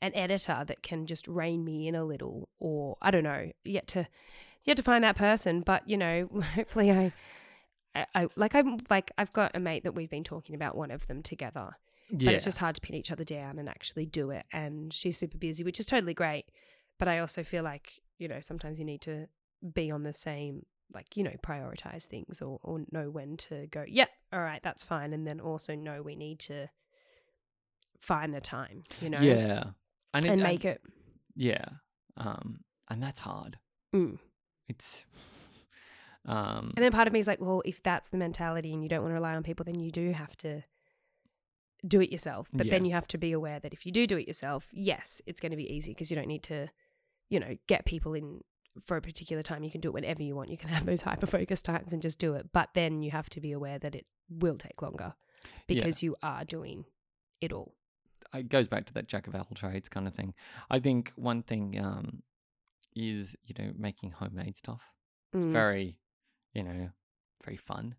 [0.04, 3.86] an editor that can just rein me in a little or I don't know, yet
[3.88, 4.06] to,
[4.64, 5.60] yet to find that person.
[5.60, 7.12] But, you know, hopefully I,
[7.94, 10.90] I, I like I'm like I've got a mate that we've been talking about one
[10.90, 11.76] of them together
[12.10, 12.26] yeah.
[12.26, 14.46] but it's just hard to pin each other down and actually do it.
[14.52, 16.46] And she's super busy, which is totally great.
[16.98, 19.26] But I also feel like, you know, sometimes you need to
[19.72, 23.84] be on the same, like, you know, prioritize things or, or know when to go,
[23.86, 25.12] yep, all right, that's fine.
[25.12, 26.68] And then also know we need to
[28.00, 29.64] find the time, you know, yeah.
[30.14, 30.80] And, it, and make it.
[31.34, 31.64] yeah.
[32.16, 33.58] Um, and that's hard.
[33.94, 34.18] Mm.
[34.68, 35.04] It's
[36.26, 38.88] um And then part of me is like, well, if that's the mentality and you
[38.88, 40.62] don't want to rely on people, then you do have to
[41.86, 42.48] do it yourself.
[42.52, 45.20] But then you have to be aware that if you do do it yourself, yes,
[45.26, 46.68] it's going to be easy because you don't need to,
[47.28, 48.40] you know, get people in
[48.86, 49.62] for a particular time.
[49.64, 50.48] You can do it whenever you want.
[50.50, 52.52] You can have those hyper focused times and just do it.
[52.52, 55.50] But then you have to be aware that it will take longer Yeah.
[55.66, 56.86] because you are doing
[57.42, 57.74] it all.
[58.34, 60.34] It goes back to that jack of all trades kind of thing.
[60.70, 62.22] I think one thing um
[62.96, 64.82] is, you know, making homemade stuff.
[65.32, 65.52] It's Mm.
[65.52, 65.98] very,
[66.52, 66.90] you know,
[67.44, 67.96] very fun.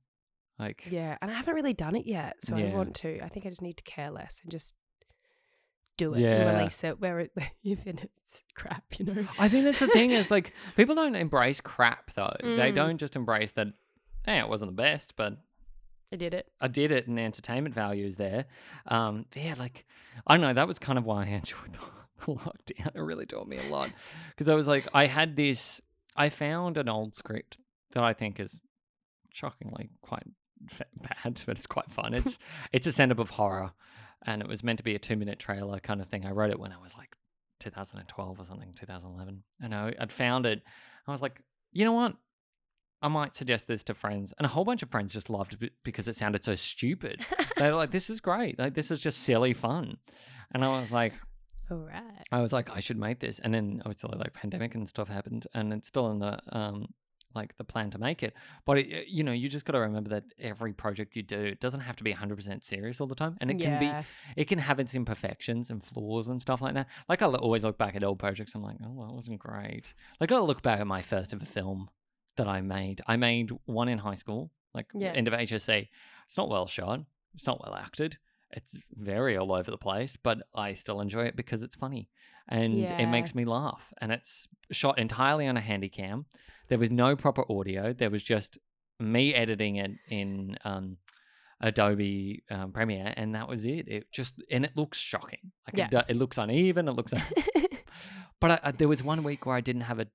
[0.58, 3.20] Like Yeah, and I haven't really done it yet, so I want to.
[3.22, 4.76] I think I just need to care less and just
[5.98, 6.48] do it Yeah.
[6.48, 7.32] and release it where it
[7.64, 9.26] even it's crap, you know.
[9.38, 12.36] I think that's the thing is like people don't embrace crap though.
[12.42, 12.76] They Mm.
[12.76, 13.68] don't just embrace that
[14.26, 15.38] hey, it wasn't the best, but
[16.12, 16.48] I did it.
[16.62, 18.46] I did it and the entertainment value is there.
[18.88, 19.86] Um, yeah, like
[20.26, 21.80] I don't know that was kind of why I enjoyed the,
[22.34, 22.96] lockdown.
[22.96, 23.90] It really taught me a lot
[24.30, 25.82] because I was like, I had this.
[26.16, 27.58] I found an old script
[27.92, 28.60] that I think is
[29.34, 30.24] shockingly quite
[31.02, 32.14] bad, but it's quite fun.
[32.14, 32.38] It's
[32.72, 33.74] it's a send-up of horror,
[34.26, 36.26] and it was meant to be a two-minute trailer kind of thing.
[36.26, 37.16] I wrote it when I was like
[37.60, 40.62] 2012 or something, 2011, and I, I'd found it.
[41.08, 41.42] I was like,
[41.72, 42.16] you know what?
[43.02, 45.74] I might suggest this to friends, and a whole bunch of friends just loved it
[45.84, 47.26] because it sounded so stupid.
[47.58, 48.58] they were like, "This is great!
[48.58, 49.98] Like this is just silly fun,"
[50.54, 51.14] and I was like,
[51.72, 52.28] All right.
[52.32, 55.48] I was like, I should make this, and then obviously like pandemic and stuff happened,
[55.54, 56.88] and it's still in the um
[57.34, 58.34] like the plan to make it.
[58.66, 61.60] But it, you know, you just got to remember that every project you do it
[61.60, 63.92] doesn't have to be hundred percent serious all the time, and it can be
[64.38, 66.88] it can have its imperfections and flaws and stuff like that.
[67.10, 69.94] Like I always look back at old projects, I'm like, oh, that wasn't great.
[70.20, 71.90] Like I look back at my first ever film
[72.38, 73.02] that I made.
[73.08, 75.12] I made one in high school, like Yeah.
[75.14, 75.90] end of HSC.
[76.28, 77.02] It's not well shot.
[77.34, 78.18] It's not well acted.
[78.52, 82.10] It's very all over the place, but I still enjoy it because it's funny
[82.48, 83.92] and it makes me laugh.
[84.00, 86.26] And it's shot entirely on a handy cam.
[86.70, 87.92] There was no proper audio.
[87.94, 88.58] There was just
[89.00, 90.98] me editing it in um,
[91.60, 93.88] Adobe um, Premiere, and that was it.
[93.88, 95.52] It just and it looks shocking.
[95.68, 96.00] Like Yeah.
[96.00, 96.88] it, it looks uneven.
[96.88, 97.14] It looks.
[98.42, 100.08] But I, I, there was one week where I didn't have a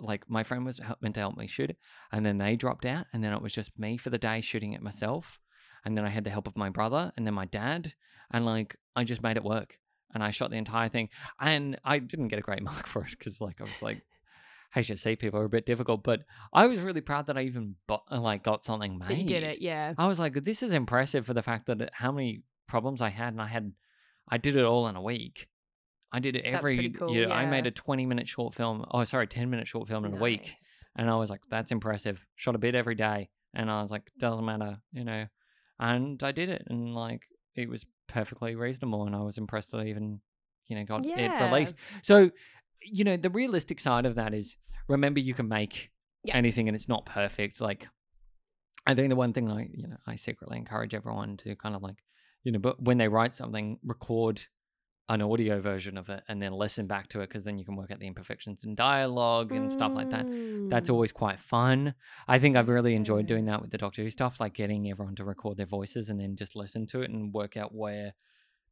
[0.00, 1.78] like my friend was meant to help me shoot it,
[2.12, 4.72] and then they dropped out, and then it was just me for the day shooting
[4.72, 5.38] it myself,
[5.84, 7.94] and then I had the help of my brother and then my dad,
[8.30, 9.78] and like I just made it work,
[10.12, 11.08] and I shot the entire thing,
[11.40, 14.02] and I didn't get a great mark for it because like I was like.
[14.74, 18.02] HSC people are a bit difficult, but I was really proud that I even bought,
[18.10, 19.08] uh, like got something made.
[19.08, 19.94] But you did it, yeah.
[19.96, 23.32] I was like, this is impressive for the fact that how many problems I had,
[23.32, 23.72] and I had,
[24.28, 25.48] I did it all in a week.
[26.16, 26.88] I did it every.
[26.88, 28.86] cool, you know, I made a twenty-minute short film.
[28.90, 30.54] Oh, sorry, ten-minute short film in a week,
[30.96, 32.24] and I was like, that's impressive.
[32.36, 35.26] Shot a bit every day, and I was like, doesn't matter, you know.
[35.78, 37.24] And I did it, and like
[37.54, 40.22] it was perfectly reasonable, and I was impressed that I even,
[40.68, 41.74] you know, got it released.
[42.02, 42.30] So,
[42.80, 44.56] you know, the realistic side of that is
[44.88, 45.90] remember you can make
[46.24, 46.34] Yeah.
[46.34, 47.60] anything, and it's not perfect.
[47.60, 47.88] Like,
[48.86, 51.82] I think the one thing I, you know, I secretly encourage everyone to kind of
[51.82, 51.96] like,
[52.42, 54.46] you know, but when they write something, record
[55.08, 57.76] an audio version of it and then listen back to it because then you can
[57.76, 60.28] work out the imperfections in dialogue and stuff like that.
[60.68, 60.94] That's Mm.
[60.94, 61.94] always quite fun.
[62.26, 65.14] I think I've really enjoyed doing that with the Doctor Who stuff, like getting everyone
[65.16, 68.14] to record their voices and then just listen to it and work out where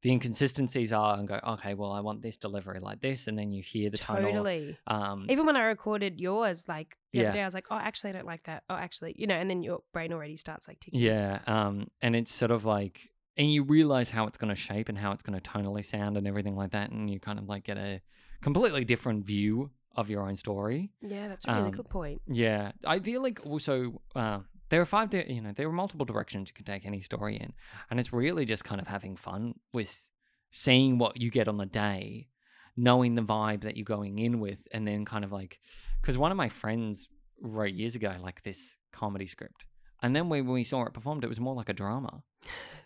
[0.02, 3.50] the inconsistencies are and go, okay, well, I want this delivery like this, and then
[3.52, 3.96] you hear the.
[3.96, 4.76] Totally.
[4.86, 7.28] Um, Even when I recorded yours, like the Yeah.
[7.28, 8.64] other day, I was like, oh, actually, I don't like that.
[8.68, 11.00] Oh, actually, you know, and then your brain already starts like ticking.
[11.00, 14.88] Yeah, um, and it's sort of like, and you realize how it's going to shape
[14.88, 17.48] and how it's going to tonally sound and everything like that, and you kind of
[17.48, 18.00] like get a
[18.42, 20.90] completely different view of your own story.
[21.00, 22.20] Yeah, that's a really Um, good point.
[22.26, 26.04] Yeah, I feel like also uh, there are five, di- you know, there are multiple
[26.06, 27.52] directions you can take any story in,
[27.90, 30.08] and it's really just kind of having fun with
[30.50, 32.28] seeing what you get on the day,
[32.76, 35.60] knowing the vibe that you're going in with, and then kind of like,
[36.00, 37.08] because one of my friends
[37.40, 39.64] wrote years ago like this comedy script,
[40.02, 42.22] and then when we saw it performed, it was more like a drama,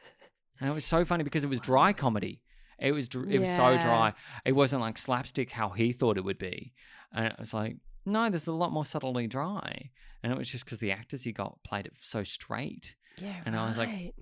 [0.60, 2.42] and it was so funny because it was dry comedy.
[2.78, 3.78] It was dr- it was so Yeah.
[3.78, 4.12] dry.
[4.44, 6.72] It wasn't like slapstick how he thought it would be,
[7.12, 7.76] and it was like
[8.06, 9.90] no, there's a lot more subtly dry,
[10.22, 12.94] and it was just because the actors he got played it so straight.
[13.18, 14.14] Yeah, and I was like, right.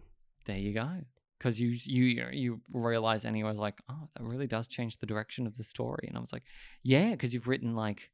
[0.47, 0.89] There you go.
[1.39, 5.07] Because you you you realize, and he was like, oh, that really does change the
[5.07, 6.45] direction of the story, and I was like,
[6.83, 8.11] yeah, because you've written like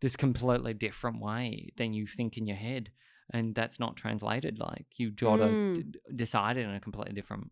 [0.00, 2.90] this completely different way than you think in your head,
[3.32, 4.58] and that's not translated.
[4.58, 5.74] Like you gotta Mm.
[5.92, 7.50] d- decide it in a completely different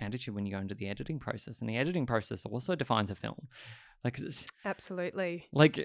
[0.00, 3.14] attitude when you go into the editing process, and the editing process also defines a
[3.14, 3.48] film.
[4.02, 5.46] Like it's, absolutely.
[5.52, 5.78] like,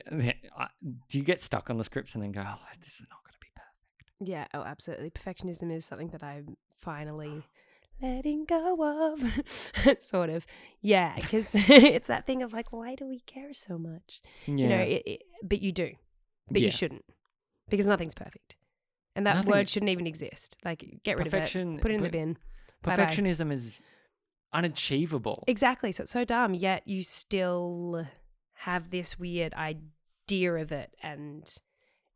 [0.57, 0.67] uh,
[1.09, 3.33] do you get stuck on the scripts and then go, oh, this is not going
[3.33, 4.29] to be perfect?
[4.29, 5.09] Yeah, oh, absolutely.
[5.09, 7.43] Perfectionism is something that I'm finally
[8.01, 10.45] letting go of, sort of.
[10.81, 14.21] Yeah, because it's that thing of like, why do we care so much?
[14.45, 14.53] Yeah.
[14.55, 15.91] You know, it, it, but you do,
[16.49, 16.67] but Yeah.
[16.67, 17.03] you shouldn't,
[17.69, 18.55] because nothing's perfect,
[19.15, 20.57] and that Nothing- word shouldn't even exist.
[20.65, 22.37] Like, get rid Perfection- of it, put it in the but bin.
[22.83, 23.05] Bye-bye.
[23.05, 23.77] Perfectionism is
[24.53, 25.43] unachievable.
[25.47, 25.91] Exactly.
[25.91, 28.07] So it's so dumb, yet you still
[28.59, 30.95] have this weird idea of it.
[31.01, 31.51] And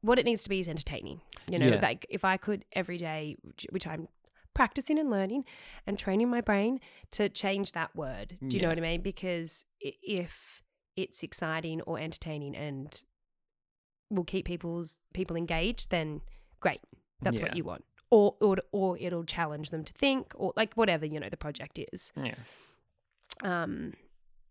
[0.01, 1.21] what it needs to be is entertaining.
[1.49, 1.81] You know, Yeah.
[1.81, 4.07] like if I could every day, which, which I'm
[4.53, 5.45] practicing and learning
[5.85, 6.80] and training my brain
[7.11, 8.38] to change that word.
[8.47, 8.76] Do you know Yeah.
[8.76, 9.01] what I mean?
[9.01, 10.63] Because i- if
[10.95, 13.03] it's exciting or entertaining and
[14.09, 16.21] will keep people's people engaged, then
[16.59, 16.81] great.
[17.22, 17.46] That's Yeah.
[17.46, 17.86] what you want.
[18.12, 21.78] Or, or or it'll challenge them to think or like whatever you know the project
[21.94, 22.34] is Yeah.
[23.44, 23.94] um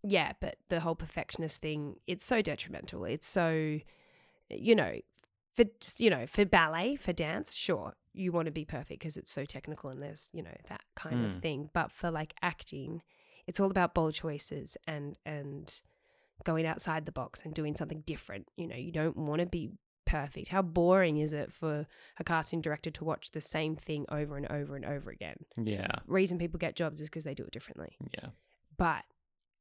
[0.03, 3.79] yeah but the whole perfectionist thing it's so detrimental it's so
[4.49, 4.93] you know
[5.53, 9.17] for just you know for ballet for dance sure you want to be perfect because
[9.17, 11.41] it's so technical and there's you know that kind of Mm.
[11.41, 13.01] thing but for like acting
[13.45, 15.81] it's all about bold choices and and
[16.45, 19.69] going outside the box and doing something different you know you don't want to be
[20.09, 21.85] perfect how boring is it for
[22.19, 25.87] a casting director to watch the same thing over and over and over again Yeah.
[26.07, 28.29] reason people get jobs is because they do it differently Yeah.
[28.77, 29.03] but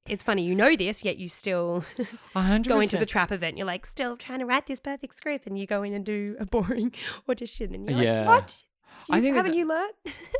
[0.08, 1.84] it's funny, you know this, yet you still
[2.66, 3.58] go into the trap event.
[3.58, 6.34] You're like still trying to write this perfect script, and you go in and do
[6.40, 6.94] a boring
[7.28, 8.20] audition, and you're Yeah.
[8.20, 8.64] like, "What?
[9.10, 9.92] I think haven't you learned?"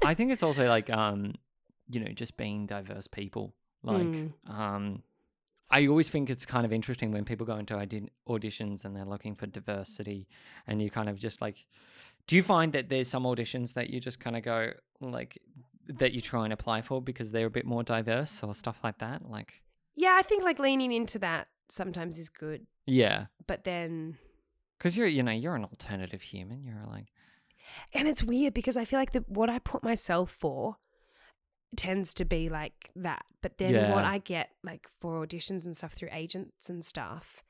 [0.02, 1.34] I think it's also like um,
[1.90, 3.54] you know, just being diverse people.
[3.82, 4.32] Like Mm.
[4.46, 5.02] um,
[5.70, 9.04] I always think it's kind of interesting when people go into audi- auditions and they're
[9.04, 10.26] looking for diversity,
[10.66, 11.66] and you kind of just like,
[12.26, 15.38] do you find that there's some auditions that you just kind of go like
[15.88, 18.98] that you try and apply for because they're a bit more diverse or stuff like
[18.98, 19.28] that?
[19.28, 19.62] Like,
[19.96, 24.16] yeah, I think like leaning into that sometimes is good, yeah, but then
[24.78, 26.64] Because you're, you know, you're an alternative human.
[26.64, 27.08] You're like,
[27.92, 30.76] and it's weird because I feel like the what I put myself for
[31.76, 33.24] tends to be like that.
[33.42, 33.94] But then Yeah.
[33.94, 37.42] what I get like for auditions and stuff through agents and stuff,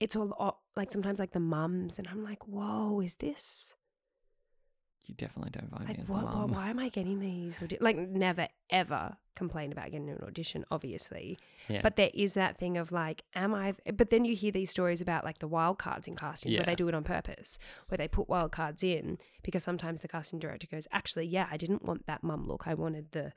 [0.00, 3.74] it's all like sometimes like the mums, and I'm like, whoa, is this
[5.06, 6.52] you definitely don't find me as what, the mum.
[6.52, 7.60] Why am I getting these?
[7.62, 7.78] Audi-?
[7.80, 11.38] Like never ever complain about getting an audition, obviously.
[11.68, 11.80] Yeah.
[11.82, 13.74] But there is that thing of like, am I?
[13.94, 16.74] But then you hear these stories about like the wild cards in castings where they
[16.74, 17.58] do it on purpose,
[17.88, 21.56] where they put wild cards in because sometimes the casting director goes, actually, yeah, I
[21.56, 22.66] didn't want that mum look.
[22.66, 23.32] I wanted the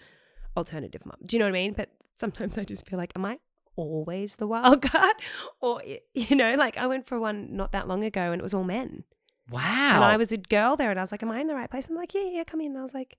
[0.57, 1.17] alternative mum.
[1.25, 1.73] Do you know what I mean?
[1.73, 3.39] But sometimes I just feel like, am I
[3.75, 5.15] always the wild card?
[5.61, 5.83] Or,
[6.13, 8.63] you know, like I went for one not that long ago and it was all
[8.63, 9.03] men.
[9.51, 9.95] Wow.
[9.95, 11.69] And I was a girl there and I was like, am I in the right
[11.69, 11.87] place?
[11.89, 12.67] I'm like, yeah, yeah, come in.
[12.71, 13.17] And I was like,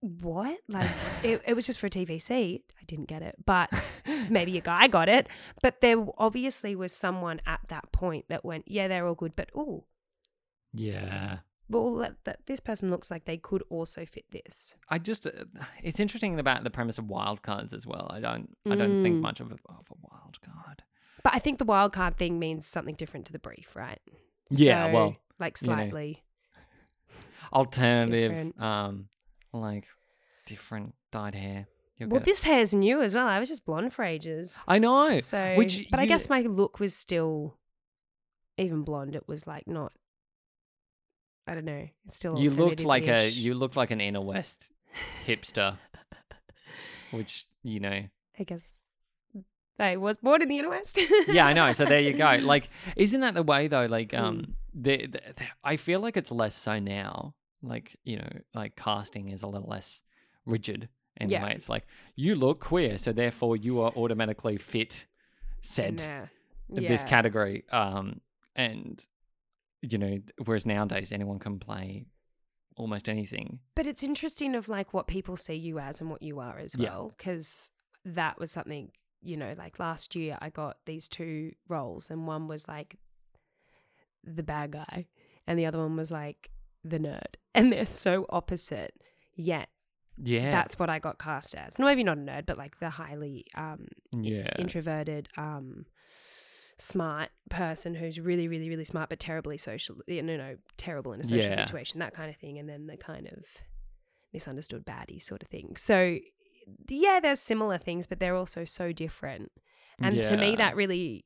[0.00, 0.58] what?
[0.68, 0.90] Like,
[1.22, 2.60] it, it was just for a TVC.
[2.80, 3.70] I didn't get it, but
[4.30, 5.28] maybe a guy got it.
[5.62, 9.50] But there obviously was someone at that point that went, yeah, they're all good, but
[9.54, 9.84] oh,
[10.74, 11.38] yeah.
[11.70, 14.74] well, that, that this person looks like they could also fit this.
[14.90, 15.30] I just, uh,
[15.82, 18.10] it's interesting about the premise of wild cards as well.
[18.10, 19.22] I don't, I don't think Mm.
[19.22, 20.82] much of a, of a wild card.
[21.24, 23.98] But I think the wild card thing means something different to the brief, right?
[24.50, 25.74] Yeah, So, well, like you know.
[25.76, 26.22] slightly.
[27.52, 28.60] Alternative, Different.
[28.60, 29.08] um,
[29.52, 29.86] like
[30.46, 31.66] different dyed hair.
[31.96, 33.26] You'll Well, this hair's new as well.
[33.26, 34.62] I was just blonde for ages.
[34.68, 35.12] I know.
[35.20, 37.56] So, which but I guess my look was still,
[38.58, 39.14] even blonde.
[39.14, 39.92] It was like not.
[41.46, 41.88] I don't know.
[42.06, 44.68] It's still you looked like a, you looked like an inner west
[45.26, 45.78] hipster,
[47.12, 48.02] which you know.
[48.38, 48.83] I guess
[49.78, 50.98] I was born in the inner west.
[51.28, 51.72] yeah, I know.
[51.72, 52.38] So there you go.
[52.42, 53.86] Like, isn't that the way though?
[53.86, 54.18] Like, Mm.
[54.18, 57.34] um, the, the, the- I feel like it's less so now.
[57.62, 60.02] Like, you know, like casting is a little less
[60.46, 60.88] rigid.
[61.20, 61.46] Anyway, Yeah.
[61.48, 61.86] it's like
[62.16, 65.06] you look queer, so therefore you are automatically fit,
[65.62, 66.26] said Nah.
[66.80, 67.64] this category.
[67.70, 68.20] Um,
[68.56, 69.04] and
[69.80, 72.06] you know, whereas nowadays anyone can play
[72.76, 73.60] almost anything.
[73.74, 76.74] But it's interesting of like what people see you as and what you are as
[76.74, 76.90] Yeah.
[76.90, 77.70] well, because
[78.04, 78.90] that was something
[79.24, 79.54] you know.
[79.56, 82.96] Like last year, I got these two roles, and one was like
[84.22, 85.06] the bad guy,
[85.46, 86.50] and the other one was like
[86.84, 88.94] the nerd, and they're so opposite.
[89.36, 89.68] Yet
[90.16, 91.78] Yeah, that's what I got cast as.
[91.78, 95.86] No, maybe not a nerd, but like the highly um, yeah, introverted, um,
[96.78, 99.96] smart person who's really, really, really smart, but terribly social.
[100.06, 101.56] You know, no, terrible in a social Yeah.
[101.56, 102.58] situation, that kind of thing.
[102.58, 103.44] And then the kind of
[104.32, 105.74] misunderstood baddie sort of thing.
[105.76, 106.18] So,
[106.88, 109.50] yeah, there's similar things, but they're also so different.
[110.00, 111.24] And to me, that really.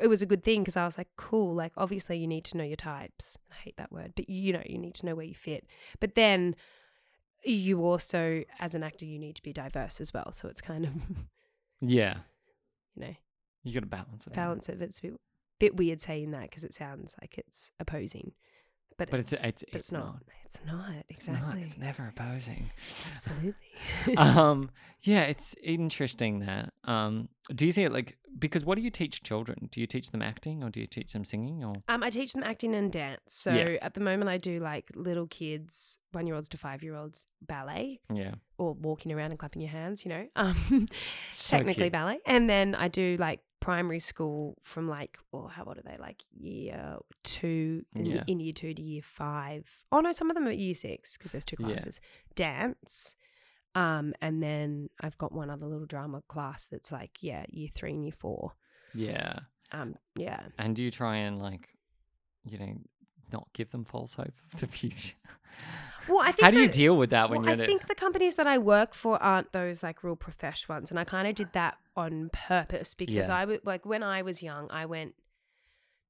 [0.00, 1.54] It was a good thing because I was like, cool.
[1.54, 3.36] Like, obviously, you need to know your types.
[3.52, 5.66] I hate that word, but you know, you need to know where you fit.
[6.00, 6.56] But then
[7.44, 10.32] you also, as an actor, you need to be diverse as well.
[10.32, 10.92] So it's kind of,
[11.82, 12.16] yeah.
[12.96, 13.14] you know,
[13.62, 14.30] You got to balance it.
[14.30, 14.34] out.
[14.34, 14.78] balance it.
[14.78, 15.20] But it's a bit,
[15.60, 18.32] bit weird saying that because it sounds like it's opposing,
[18.98, 20.16] but, But it's it's, it's but it's, not.
[20.44, 21.36] It's not It's not.
[21.36, 21.62] exactly.
[21.62, 22.70] It's never opposing.
[23.10, 23.54] Absolutely.
[24.16, 24.70] um
[25.02, 29.68] yeah it's interesting that um do you think like because what do you teach children
[29.70, 32.32] do you teach them acting or do you teach them singing or um, I teach
[32.32, 33.20] them acting and dance.
[33.28, 33.76] So Yeah.
[33.82, 37.26] at the moment, I do like little kids, one year olds to five year olds,
[37.42, 40.04] ballet yeah or walking around and clapping your hands.
[40.04, 40.88] You know, um,
[41.32, 41.92] So technically cute.
[41.92, 42.20] ballet.
[42.26, 45.96] And then I do like primary school from like, or how old are they?
[45.98, 48.24] Like year two, in- Yeah.
[48.26, 49.66] in year two to year five.
[49.90, 51.66] Oh no, some of them are year six because there's two Yeah.
[51.68, 52.00] classes.
[52.34, 53.16] Dance.
[53.74, 57.92] Um, and then I've got one other little drama class that's like, yeah, year three
[57.94, 58.52] and year four.
[58.94, 59.38] yeah
[59.72, 60.42] Um, yeah.
[60.58, 61.68] and do you try and like
[62.44, 62.74] you know
[63.32, 65.14] not give them false hope of the future
[66.08, 67.60] Well, I think how do you that- deal with that when well, you're I in
[67.62, 70.98] it think the companies that I work for aren't those like real profesh ones, and
[71.00, 73.36] I kind of did that on purpose because Yeah.
[73.36, 75.14] I would like when I was young, I went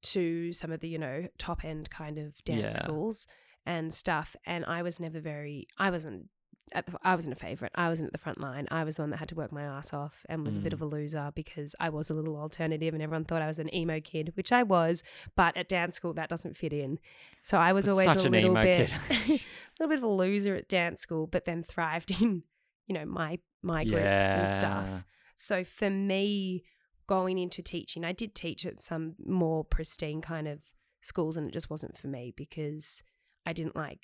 [0.02, 2.70] to some of the you know top end kind of dance Yeah.
[2.84, 3.26] schools
[3.66, 6.28] and stuff, and I was never very, I wasn't.
[6.74, 7.70] At the, I wasn't a favorite.
[7.76, 8.66] I wasn't at the front line.
[8.70, 10.70] I was the one that had to work my ass off and was a bit
[10.72, 10.74] Mm.
[10.74, 13.72] of a loser because I was a little alternative and everyone thought I was an
[13.72, 15.05] emo kid, which I was.
[15.36, 16.98] But at dance school, that doesn't fit in.
[17.42, 19.14] So I was That's always a little bit, a
[19.78, 22.42] little bit of a loser at dance school, but then thrived in,
[22.86, 25.06] you know, my my groups and stuff.
[25.36, 26.64] So for me,
[27.06, 30.62] going into teaching, I did teach at some more pristine kind of
[31.02, 33.02] schools, and it just wasn't for me because
[33.46, 34.01] I didn't like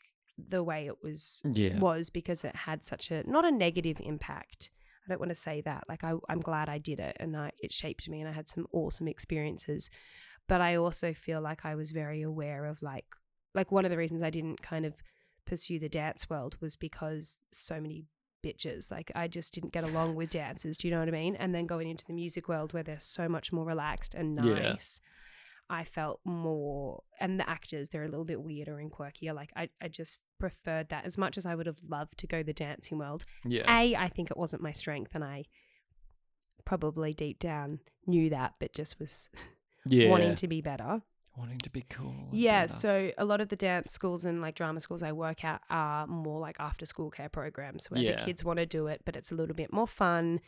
[0.48, 4.70] the way it was yeah was because it had such a not a negative impact.
[5.06, 5.84] I don't want to say that.
[5.88, 8.48] Like I, I'm glad I did it, and I, it shaped me, and I had
[8.48, 9.90] some awesome experiences.
[10.46, 13.06] But I also feel like I was very aware of like,
[13.54, 14.94] like one of the reasons I didn't kind of
[15.46, 18.04] pursue the dance world was because so many
[18.44, 18.90] bitches.
[18.90, 20.76] Like I just didn't get along with dancers.
[20.76, 21.34] Do you know what I mean?
[21.36, 24.70] And then going into the music world where they're so much more relaxed and Yeah.
[24.72, 25.00] nice.
[25.68, 29.32] I felt more, and the actors, they're a little bit weirder and quirkier.
[29.32, 32.42] Like, I, I just preferred that as much as I would have loved to go
[32.42, 33.24] the dancing world.
[33.44, 33.62] Yeah.
[33.72, 35.44] A, I think it wasn't my strength, and I
[36.64, 39.28] probably deep down knew that, but just was
[39.86, 40.08] yeah.
[40.08, 41.02] wanting to be better.
[41.36, 42.28] Wanting to be cool.
[42.32, 42.72] Yeah, better.
[42.72, 46.06] so a lot of the dance schools and like drama schools I work at are
[46.06, 48.16] more like after school care programs where Yeah.
[48.18, 50.40] the kids want to do it, but it's a little bit more fun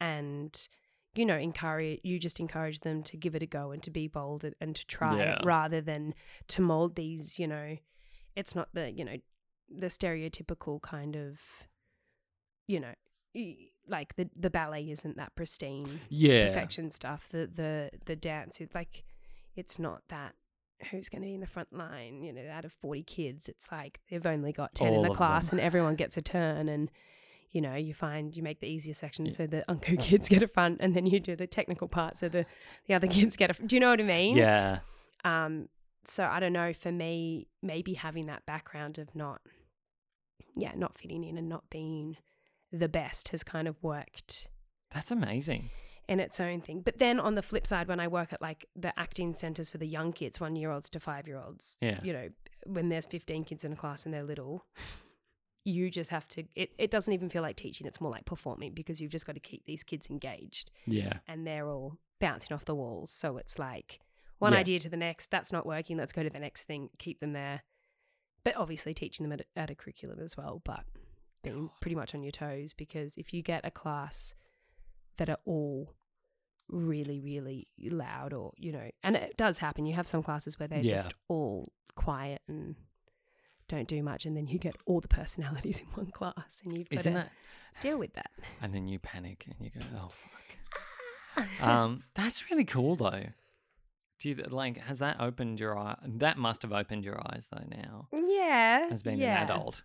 [0.00, 0.68] and
[1.16, 4.06] you know, encourage you just encourage them to give it a go and to be
[4.06, 5.40] bold and, and to try Yeah.
[5.44, 6.14] rather than
[6.48, 7.76] to mold these, you know,
[8.36, 9.16] it's not the, you know,
[9.70, 11.38] the stereotypical kind of
[12.66, 12.94] you know,
[13.88, 16.48] like the the ballet isn't that pristine yeah.
[16.48, 17.28] perfection stuff.
[17.30, 19.04] The the the dance is like
[19.56, 20.34] it's not that
[20.90, 23.66] who's going to be in the front line, you know, out of 40 kids, it's
[23.70, 25.58] like they've only got 10 in the class them.
[25.58, 26.90] and everyone gets a turn and
[27.50, 29.32] you know, you find you make the easier section Yeah.
[29.32, 32.28] so the unco kids get a front and then you do the technical part so
[32.28, 32.46] the
[32.86, 34.36] the other kids get a fr- Do you know what I mean?
[34.36, 34.78] Yeah.
[35.24, 35.68] Um
[36.04, 39.40] so I don't know for me maybe having that background of not
[40.56, 42.16] yeah, not fitting in and not being
[42.72, 44.48] the best has kind of worked
[44.94, 45.70] That's amazing.
[46.08, 46.82] in its own thing.
[46.82, 49.78] But then on the flip side, when I work at like the acting centers for
[49.78, 52.00] the young kids, one year olds to five year olds, Yeah.
[52.02, 52.28] you know,
[52.66, 54.64] when there's 15 kids in a class and they're little,
[55.64, 57.86] you just have to, it, it doesn't even feel like teaching.
[57.86, 61.18] It's more like performing because you've just got to keep these kids engaged Yeah.
[61.28, 63.10] and they're all bouncing off the walls.
[63.12, 64.00] So it's like
[64.38, 64.60] one Yeah.
[64.60, 65.96] idea to the next, that's not working.
[65.98, 67.62] Let's go to the next thing, keep them there.
[68.44, 70.84] But obviously teaching them at, a- at a curriculum as well, but
[71.42, 74.34] being pretty much on your toes because if you get a class
[75.16, 75.94] that are all
[76.68, 79.86] really, really loud or, you know, and it does happen.
[79.86, 80.96] You have some classes where they're Yeah.
[80.96, 82.76] just all quiet and
[83.68, 86.88] don't do much and then you get all the personalities in one class and you've
[86.88, 87.32] got Isn't to that?
[87.80, 88.30] deal with that.
[88.62, 91.60] And then you panic and you go, oh fuck.
[91.62, 93.24] um, that's really cool though.
[94.20, 94.76] Do you like?
[94.78, 95.96] Has that opened your eye?
[96.06, 97.64] That must have opened your eyes though.
[97.68, 98.88] Now yeah.
[98.90, 99.42] as being yeah.
[99.42, 99.82] an adult,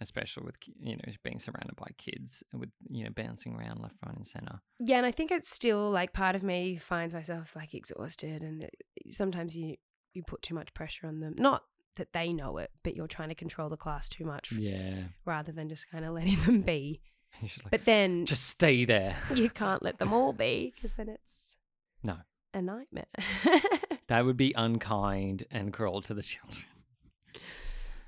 [0.00, 4.16] especially with you know being surrounded by kids with you know bouncing around left, right,
[4.16, 4.60] and center.
[4.78, 8.64] Yeah, and I think it's still like part of me finds myself like exhausted, and
[8.64, 8.74] it,
[9.08, 9.76] sometimes you
[10.12, 11.34] you put too much pressure on them.
[11.38, 11.62] Not
[11.96, 14.94] that they know it, but you're trying to control the class too much Yeah.
[15.24, 17.00] rather than just kind of letting them be.
[17.42, 19.16] Like, But then just stay there.
[19.34, 21.54] you can't let them all be because then it's
[22.02, 22.16] No.
[22.54, 23.06] A nightmare.
[24.08, 26.64] That would be unkind and cruel to the children.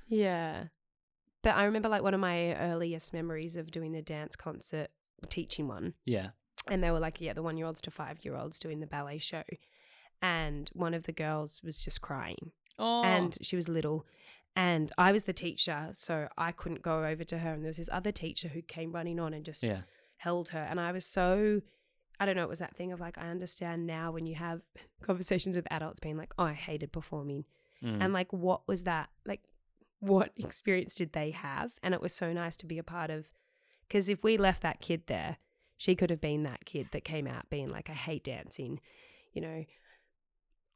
[0.07, 0.65] yeah.
[1.43, 4.87] But I remember like one of my earliest memories of doing the dance concert,
[5.29, 5.93] teaching one.
[6.05, 6.29] Yeah.
[6.69, 8.85] and they were like, yeah, the one year olds to five year olds doing the
[8.87, 9.43] ballet show.
[10.21, 13.03] And one of the girls was just crying, Oh.
[13.03, 14.05] and she was little.
[14.55, 17.53] And I was the teacher, so I couldn't go over to her.
[17.53, 19.81] And there was this other teacher who came running on and just yeah.
[20.17, 20.59] held her.
[20.59, 21.61] And I was so,
[22.19, 24.61] I don't know, it was that thing of like, I understand now when you have
[25.01, 27.45] conversations with adults being like, oh, I hated performing.
[27.83, 27.97] Mm.
[28.01, 29.09] And like, what was that?
[29.25, 29.41] Like,
[29.99, 31.73] what experience did they have?
[31.81, 33.29] And it was so nice to be a part of.
[33.87, 35.37] Because if we left that kid there,
[35.77, 38.79] she could have been that kid that came out being like, I hate dancing,
[39.33, 39.65] you know.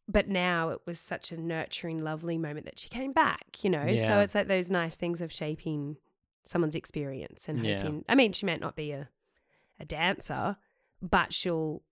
[0.10, 3.86] But now it was such a nurturing, lovely moment that she came back, you know.
[4.08, 5.98] So it's like those nice things of shaping
[6.46, 7.78] someone's experience and Yeah.
[7.84, 8.06] hoping.
[8.08, 9.10] I mean, she might not be a,
[9.80, 10.58] a dancer,
[11.02, 11.84] but she'll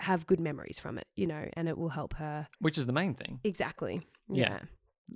[0.00, 2.48] have good memories from it, you know, and it will help her.
[2.58, 3.40] Which is the main thing.
[3.44, 4.06] Exactly.
[4.28, 4.58] Yeah.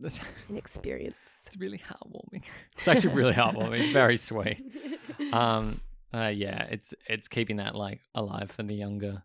[0.02, 0.10] yeah.
[0.48, 1.16] An experience.
[1.46, 2.42] it's really heartwarming.
[2.78, 3.80] It's actually really heartwarming.
[3.80, 4.62] It's very sweet.
[5.32, 5.80] Um.
[6.14, 6.30] Uh.
[6.34, 6.66] Yeah.
[6.70, 9.24] It's it's keeping that like alive for the younger,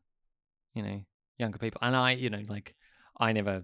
[0.73, 1.02] you know,
[1.38, 1.80] younger people.
[1.84, 2.73] And I, you know, like
[3.19, 3.64] I never.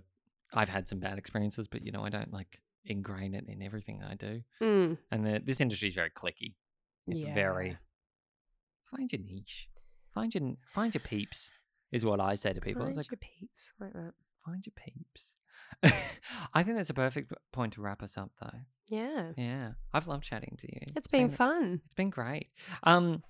[0.53, 4.01] I've had some bad experiences, but you know, I don't like ingrain it in everything
[4.03, 4.41] I do.
[4.61, 6.55] Mm, And the, this industry is very cliquey.
[7.07, 7.33] It's yeah.
[7.33, 7.77] very.
[8.83, 9.69] Find your niche.
[10.13, 11.51] Find your find your peeps
[11.91, 12.81] is what I say to people.
[12.81, 14.13] Find It's like your peeps like that.
[14.45, 15.35] find your peeps.
[16.53, 18.59] I think that's a perfect point to wrap us up, though.
[18.87, 19.33] Yeah.
[19.37, 20.81] Yeah, I've loved chatting to you.
[20.95, 21.81] It's been fun.
[21.85, 22.47] It's been great.
[22.83, 23.23] Um,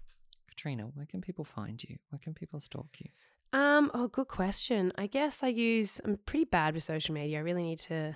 [0.48, 1.98] Katrina, where can people find you?
[2.10, 3.10] Where can people stalk you?
[3.52, 4.94] Um, oh, good question.
[4.98, 7.40] I guess I use, I'm pretty bad with social media.
[7.40, 8.16] I really need to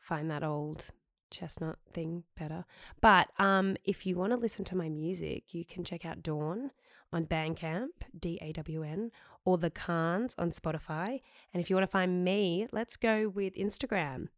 [0.00, 0.86] find that old
[1.30, 2.64] chestnut thing better.
[3.00, 6.70] But um, if you want to listen to my music, you can check out Dawn
[7.12, 7.88] on Bandcamp,
[8.18, 9.10] D A W N,
[9.44, 11.20] or The Khans on Spotify.
[11.52, 14.28] And if you want to find me, let's go with Instagram.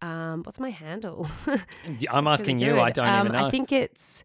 [0.00, 1.28] Um, what's my handle?
[2.10, 2.80] I'm asking you.
[2.80, 3.46] I don't um, even know.
[3.46, 4.24] I think it's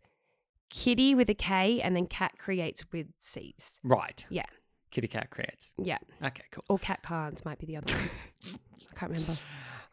[0.70, 3.80] Kitty with a K and then Cat Creates with C's.
[3.84, 4.26] right.
[4.30, 4.46] Yeah.
[4.90, 5.74] Kitty Cat creates.
[5.78, 5.98] Yeah.
[6.24, 6.64] Okay, cool.
[6.70, 8.10] Or Cat Cards might be the other one.
[8.92, 9.38] I can't remember.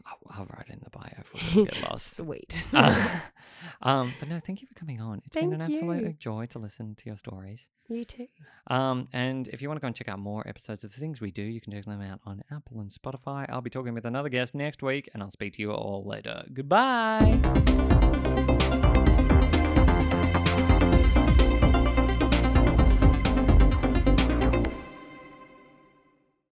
[0.07, 2.15] I'll, I'll write in the bio if we get lost.
[2.17, 2.69] Sweet.
[2.73, 3.21] Uh,
[3.83, 5.23] Um, but no, thank you for coming on.
[5.25, 6.13] It's Thank been an absolute you.
[6.19, 7.67] joy to listen to your stories.
[7.89, 8.27] You too.
[8.67, 11.21] Um, and if you want to go and check out more episodes of the things
[11.21, 13.47] we do, you can check them out on Apple and Spotify.
[13.49, 16.45] I'll be talking with another guest next week, and I'll speak to you all later.
[16.53, 17.41] Goodbye.